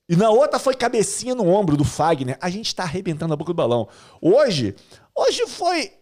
E 0.08 0.14
na 0.14 0.30
outra 0.30 0.58
foi 0.58 0.74
cabecinha 0.74 1.34
no 1.34 1.48
ombro 1.48 1.76
do 1.76 1.84
Fagner. 1.84 2.38
A 2.40 2.48
gente 2.48 2.74
tá 2.74 2.84
arrebentando 2.84 3.34
a 3.34 3.36
boca 3.36 3.52
do 3.52 3.56
balão. 3.56 3.88
Hoje, 4.20 4.76
hoje 5.14 5.46
foi 5.48 5.92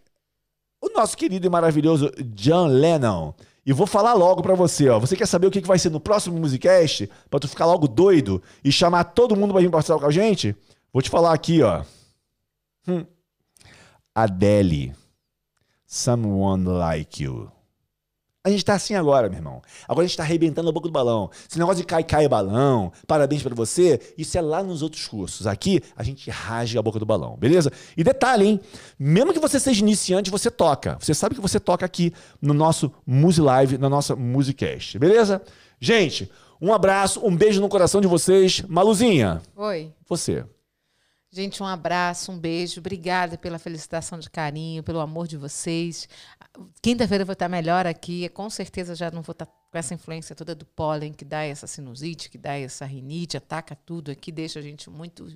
o 0.79 0.89
nosso 0.89 1.17
querido 1.17 1.47
e 1.47 1.49
maravilhoso 1.49 2.11
John 2.35 2.67
Lennon. 2.67 3.33
E 3.65 3.73
vou 3.73 3.87
falar 3.87 4.13
logo 4.13 4.43
pra 4.43 4.53
você, 4.53 4.87
ó. 4.89 4.99
Você 4.99 5.15
quer 5.15 5.25
saber 5.25 5.47
o 5.47 5.51
que 5.51 5.61
que 5.61 5.67
vai 5.67 5.79
ser 5.79 5.89
no 5.89 5.99
próximo 5.99 6.39
Musicast? 6.39 7.09
Pra 7.31 7.39
tu 7.39 7.47
ficar 7.47 7.65
logo 7.65 7.87
doido 7.87 8.41
e 8.63 8.71
chamar 8.71 9.05
todo 9.05 9.35
mundo 9.35 9.53
pra 9.53 9.61
vir 9.61 9.71
participar 9.71 9.99
com 9.99 10.05
a 10.05 10.11
gente? 10.11 10.55
Vou 10.93 11.01
te 11.01 11.09
falar 11.09 11.33
aqui, 11.33 11.63
ó. 11.63 11.83
Hum. 12.87 13.03
Adele. 14.13 14.93
Someone 15.87 16.65
Like 16.67 17.23
You. 17.23 17.54
A 18.45 18.49
gente 18.51 18.63
tá 18.63 18.75
assim 18.75 18.93
agora, 18.93 19.27
meu 19.27 19.39
irmão. 19.39 19.59
Agora 19.87 20.05
a 20.05 20.07
gente 20.07 20.15
tá 20.15 20.21
arrebentando 20.21 20.69
a 20.69 20.71
boca 20.71 20.87
do 20.87 20.91
balão. 20.91 21.31
Esse 21.49 21.57
negócio 21.57 21.81
de 21.81 21.83
cai, 21.83 22.03
cai 22.03 22.27
balão, 22.27 22.91
parabéns 23.07 23.41
pra 23.41 23.55
você, 23.55 23.99
isso 24.15 24.37
é 24.37 24.41
lá 24.41 24.61
nos 24.61 24.83
outros 24.83 25.07
cursos. 25.07 25.47
Aqui 25.47 25.81
a 25.97 26.03
gente 26.03 26.29
rasga 26.29 26.79
a 26.79 26.83
boca 26.83 26.99
do 26.99 27.07
balão, 27.07 27.35
beleza? 27.37 27.71
E 27.97 28.03
detalhe, 28.03 28.45
hein? 28.45 28.59
Mesmo 28.99 29.33
que 29.33 29.39
você 29.39 29.59
seja 29.59 29.81
iniciante, 29.81 30.29
você 30.29 30.51
toca. 30.51 30.95
Você 30.99 31.15
sabe 31.15 31.33
que 31.33 31.41
você 31.41 31.59
toca 31.59 31.83
aqui 31.83 32.13
no 32.39 32.53
nosso 32.53 32.91
Muse 33.03 33.41
Live, 33.41 33.79
na 33.79 33.89
nossa 33.89 34.15
Musicast, 34.15 34.99
beleza? 34.99 35.41
Gente, 35.79 36.29
um 36.61 36.71
abraço, 36.71 37.25
um 37.25 37.35
beijo 37.35 37.59
no 37.59 37.67
coração 37.67 37.99
de 37.99 38.07
vocês. 38.07 38.61
Maluzinha, 38.67 39.41
Oi. 39.55 39.91
você. 40.07 40.45
Gente, 41.35 41.61
um 41.61 41.65
abraço, 41.65 42.31
um 42.31 42.39
beijo. 42.39 42.79
Obrigada 42.79 43.37
pela 43.37 43.59
felicitação 43.59 44.17
de 44.17 44.29
carinho, 44.29 44.81
pelo 44.81 45.01
amor 45.01 45.27
de 45.27 45.35
vocês. 45.35 46.07
Quinta-feira 46.81 47.23
eu 47.23 47.25
vou 47.25 47.33
estar 47.33 47.49
melhor 47.49 47.85
aqui. 47.85 48.29
Com 48.29 48.49
certeza 48.49 48.95
já 48.95 49.11
não 49.11 49.21
vou 49.21 49.33
estar 49.33 49.45
com 49.45 49.77
essa 49.77 49.93
influência 49.93 50.33
toda 50.33 50.55
do 50.55 50.65
pólen 50.65 51.11
que 51.11 51.25
dá 51.25 51.43
essa 51.43 51.67
sinusite, 51.67 52.29
que 52.29 52.37
dá 52.37 52.57
essa 52.57 52.85
rinite, 52.85 53.35
ataca 53.35 53.75
tudo 53.75 54.11
aqui, 54.11 54.31
deixa 54.31 54.59
a 54.59 54.61
gente 54.61 54.89
muito, 54.89 55.27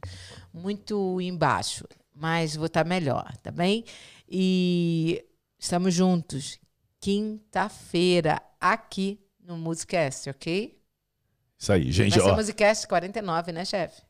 muito 0.54 1.20
embaixo. 1.20 1.84
Mas 2.16 2.56
vou 2.56 2.68
estar 2.68 2.86
melhor, 2.86 3.36
tá 3.44 3.52
bem? 3.52 3.84
E 4.26 5.22
estamos 5.60 5.94
juntos. 5.94 6.62
Quinta-feira, 7.02 8.42
aqui 8.58 9.20
no 9.38 9.58
Musicast, 9.58 10.30
ok? 10.30 10.80
Isso 11.58 11.74
aí, 11.74 11.92
gente, 11.92 12.12
Vai 12.12 12.22
ser 12.22 12.32
ó. 12.32 12.36
Musicast 12.38 12.88
49, 12.88 13.52
né, 13.52 13.66
chefe? 13.66 14.09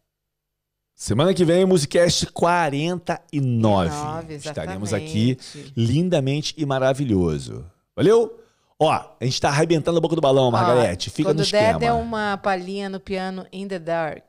Semana 1.01 1.33
que 1.33 1.45
vem, 1.45 1.65
Musicast 1.65 2.25
49. 2.33 3.89
Nove, 3.95 4.35
Estaremos 4.35 4.93
aqui 4.93 5.37
lindamente 5.73 6.53
e 6.57 6.65
maravilhoso. 6.65 7.65
Valeu? 7.95 8.37
Ó, 8.77 8.91
a 8.91 9.15
gente 9.23 9.39
tá 9.39 9.47
arrebentando 9.47 9.97
a 9.97 10.01
boca 10.01 10.13
do 10.13 10.19
balão, 10.19 10.51
Margarete. 10.51 11.09
Ó, 11.09 11.13
Fica 11.13 11.29
quando 11.29 11.37
no 11.37 11.43
esquema. 11.43 11.79
der, 11.79 11.79
der 11.79 11.93
uma 11.93 12.35
palhinha 12.35 12.89
no 12.89 12.99
piano 12.99 13.45
In 13.49 13.65
the 13.69 13.79
Dark. 13.79 14.25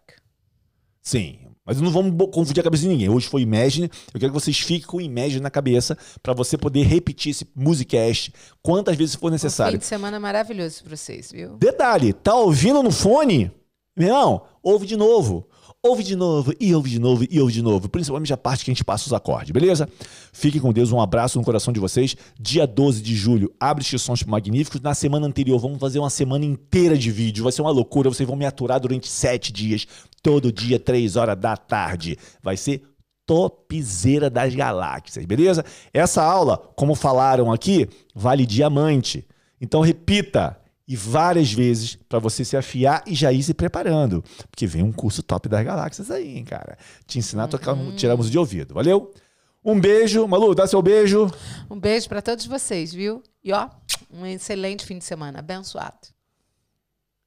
Sim, 1.02 1.40
mas 1.66 1.80
não 1.80 1.90
vamos 1.90 2.14
confundir 2.30 2.60
a 2.60 2.64
cabeça 2.64 2.84
de 2.84 2.88
ninguém. 2.90 3.08
Hoje 3.08 3.26
foi 3.26 3.42
Imagine. 3.42 3.90
Eu 4.14 4.20
quero 4.20 4.32
que 4.32 4.40
vocês 4.40 4.56
fiquem 4.60 4.86
com 4.86 5.00
Imagine 5.00 5.40
na 5.40 5.50
cabeça 5.50 5.98
pra 6.22 6.32
você 6.32 6.56
poder 6.56 6.84
repetir 6.84 7.32
esse 7.32 7.48
Musicast 7.52 8.32
quantas 8.62 8.94
vezes 8.96 9.16
for 9.16 9.26
Um 9.26 9.30
fim 9.30 9.32
necessário. 9.32 9.76
de 9.76 9.84
semana 9.84 10.20
maravilhoso 10.20 10.84
pra 10.84 10.96
vocês, 10.96 11.32
viu? 11.32 11.56
Detalhe, 11.56 12.12
tá 12.12 12.36
ouvindo 12.36 12.80
no 12.80 12.92
fone? 12.92 13.50
Meu 13.96 14.06
irmão, 14.06 14.42
ouve 14.62 14.86
de 14.86 14.96
novo. 14.96 15.48
Ouve 15.82 16.04
de 16.04 16.14
novo, 16.14 16.52
e 16.60 16.74
ouve 16.74 16.90
de 16.90 16.98
novo, 16.98 17.24
e 17.30 17.40
ouve 17.40 17.54
de 17.54 17.62
novo. 17.62 17.88
Principalmente 17.88 18.30
a 18.34 18.36
parte 18.36 18.66
que 18.66 18.70
a 18.70 18.74
gente 18.74 18.84
passa 18.84 19.06
os 19.06 19.14
acordes, 19.14 19.50
beleza? 19.50 19.88
Fiquem 20.30 20.60
com 20.60 20.74
Deus, 20.74 20.92
um 20.92 21.00
abraço 21.00 21.38
no 21.38 21.44
coração 21.44 21.72
de 21.72 21.80
vocês. 21.80 22.14
Dia 22.38 22.66
12 22.66 23.00
de 23.00 23.16
julho, 23.16 23.50
abre 23.58 23.82
inscrições 23.82 24.22
pro 24.22 24.30
Magníficos. 24.30 24.78
Na 24.82 24.92
semana 24.92 25.26
anterior, 25.26 25.58
vamos 25.58 25.78
fazer 25.78 25.98
uma 25.98 26.10
semana 26.10 26.44
inteira 26.44 26.98
de 26.98 27.10
vídeo. 27.10 27.44
Vai 27.44 27.52
ser 27.52 27.62
uma 27.62 27.70
loucura, 27.70 28.10
vocês 28.10 28.28
vão 28.28 28.36
me 28.36 28.44
aturar 28.44 28.78
durante 28.78 29.08
sete 29.08 29.50
dias. 29.50 29.86
Todo 30.22 30.52
dia, 30.52 30.78
três 30.78 31.16
horas 31.16 31.38
da 31.38 31.56
tarde. 31.56 32.18
Vai 32.42 32.58
ser 32.58 32.82
topzera 33.24 34.28
das 34.28 34.54
galáxias, 34.54 35.24
beleza? 35.24 35.64
Essa 35.94 36.22
aula, 36.22 36.58
como 36.76 36.94
falaram 36.94 37.50
aqui, 37.50 37.88
vale 38.14 38.44
diamante. 38.44 39.26
Então 39.58 39.80
repita 39.80 40.59
e 40.90 40.96
várias 40.96 41.52
vezes 41.52 41.94
para 42.08 42.18
você 42.18 42.44
se 42.44 42.56
afiar 42.56 43.04
e 43.06 43.14
já 43.14 43.32
ir 43.32 43.44
se 43.44 43.54
preparando, 43.54 44.24
porque 44.50 44.66
vem 44.66 44.82
um 44.82 44.90
curso 44.90 45.22
top 45.22 45.48
das 45.48 45.64
galáxias 45.64 46.10
aí, 46.10 46.36
hein, 46.36 46.44
cara. 46.44 46.76
Te 47.06 47.16
ensinar 47.16 47.44
a 47.44 47.46
tocar, 47.46 47.76
tirar 47.94 48.16
música 48.16 48.32
de 48.32 48.38
ouvido. 48.40 48.74
Valeu? 48.74 49.14
Um 49.64 49.78
beijo, 49.78 50.26
Malu, 50.26 50.52
dá 50.52 50.66
seu 50.66 50.82
beijo. 50.82 51.30
Um 51.70 51.78
beijo 51.78 52.08
pra 52.08 52.20
todos 52.20 52.44
vocês, 52.44 52.92
viu? 52.92 53.22
E 53.44 53.52
ó, 53.52 53.70
um 54.10 54.26
excelente 54.26 54.84
fim 54.84 54.98
de 54.98 55.04
semana, 55.04 55.38
abençoado. 55.38 56.08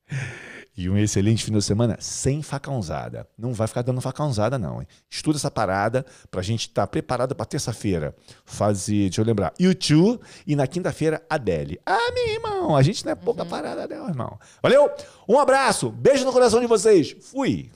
E 0.76 0.90
um 0.90 0.98
excelente 0.98 1.44
fim 1.44 1.52
de 1.52 1.62
semana 1.62 1.98
sem 2.00 2.42
facãozada. 2.42 3.28
Não 3.38 3.54
vai 3.54 3.68
ficar 3.68 3.84
dando 3.84 4.02
facãozada, 4.02 4.58
não. 4.58 4.82
Hein? 4.82 4.88
Estuda 5.10 5.38
essa 5.38 5.52
parada 5.52 6.06
pra 6.32 6.42
gente 6.42 6.68
estar 6.68 6.88
preparado 6.88 7.36
pra 7.36 7.46
terça-feira 7.46 8.16
fazer, 8.44 9.04
deixa 9.04 9.22
eu 9.22 9.26
lembrar, 9.26 9.54
YouTube 9.60 10.20
e 10.48 10.56
na 10.56 10.66
quinta-feira, 10.66 11.24
Adele. 11.30 11.80
Ah, 11.86 12.12
meu 12.14 12.28
irmão, 12.28 12.76
a 12.76 12.82
gente 12.82 13.06
não 13.06 13.12
é 13.12 13.16
pouca 13.16 13.46
parada, 13.46 13.88
não, 13.88 14.10
irmão. 14.10 14.40
Valeu? 14.62 14.90
Um 15.28 15.40
abraço, 15.40 15.92
beijo 15.92 16.26
no 16.26 16.34
coração 16.34 16.60
de 16.60 16.68
vocês. 16.68 17.16
Fui. 17.22 17.70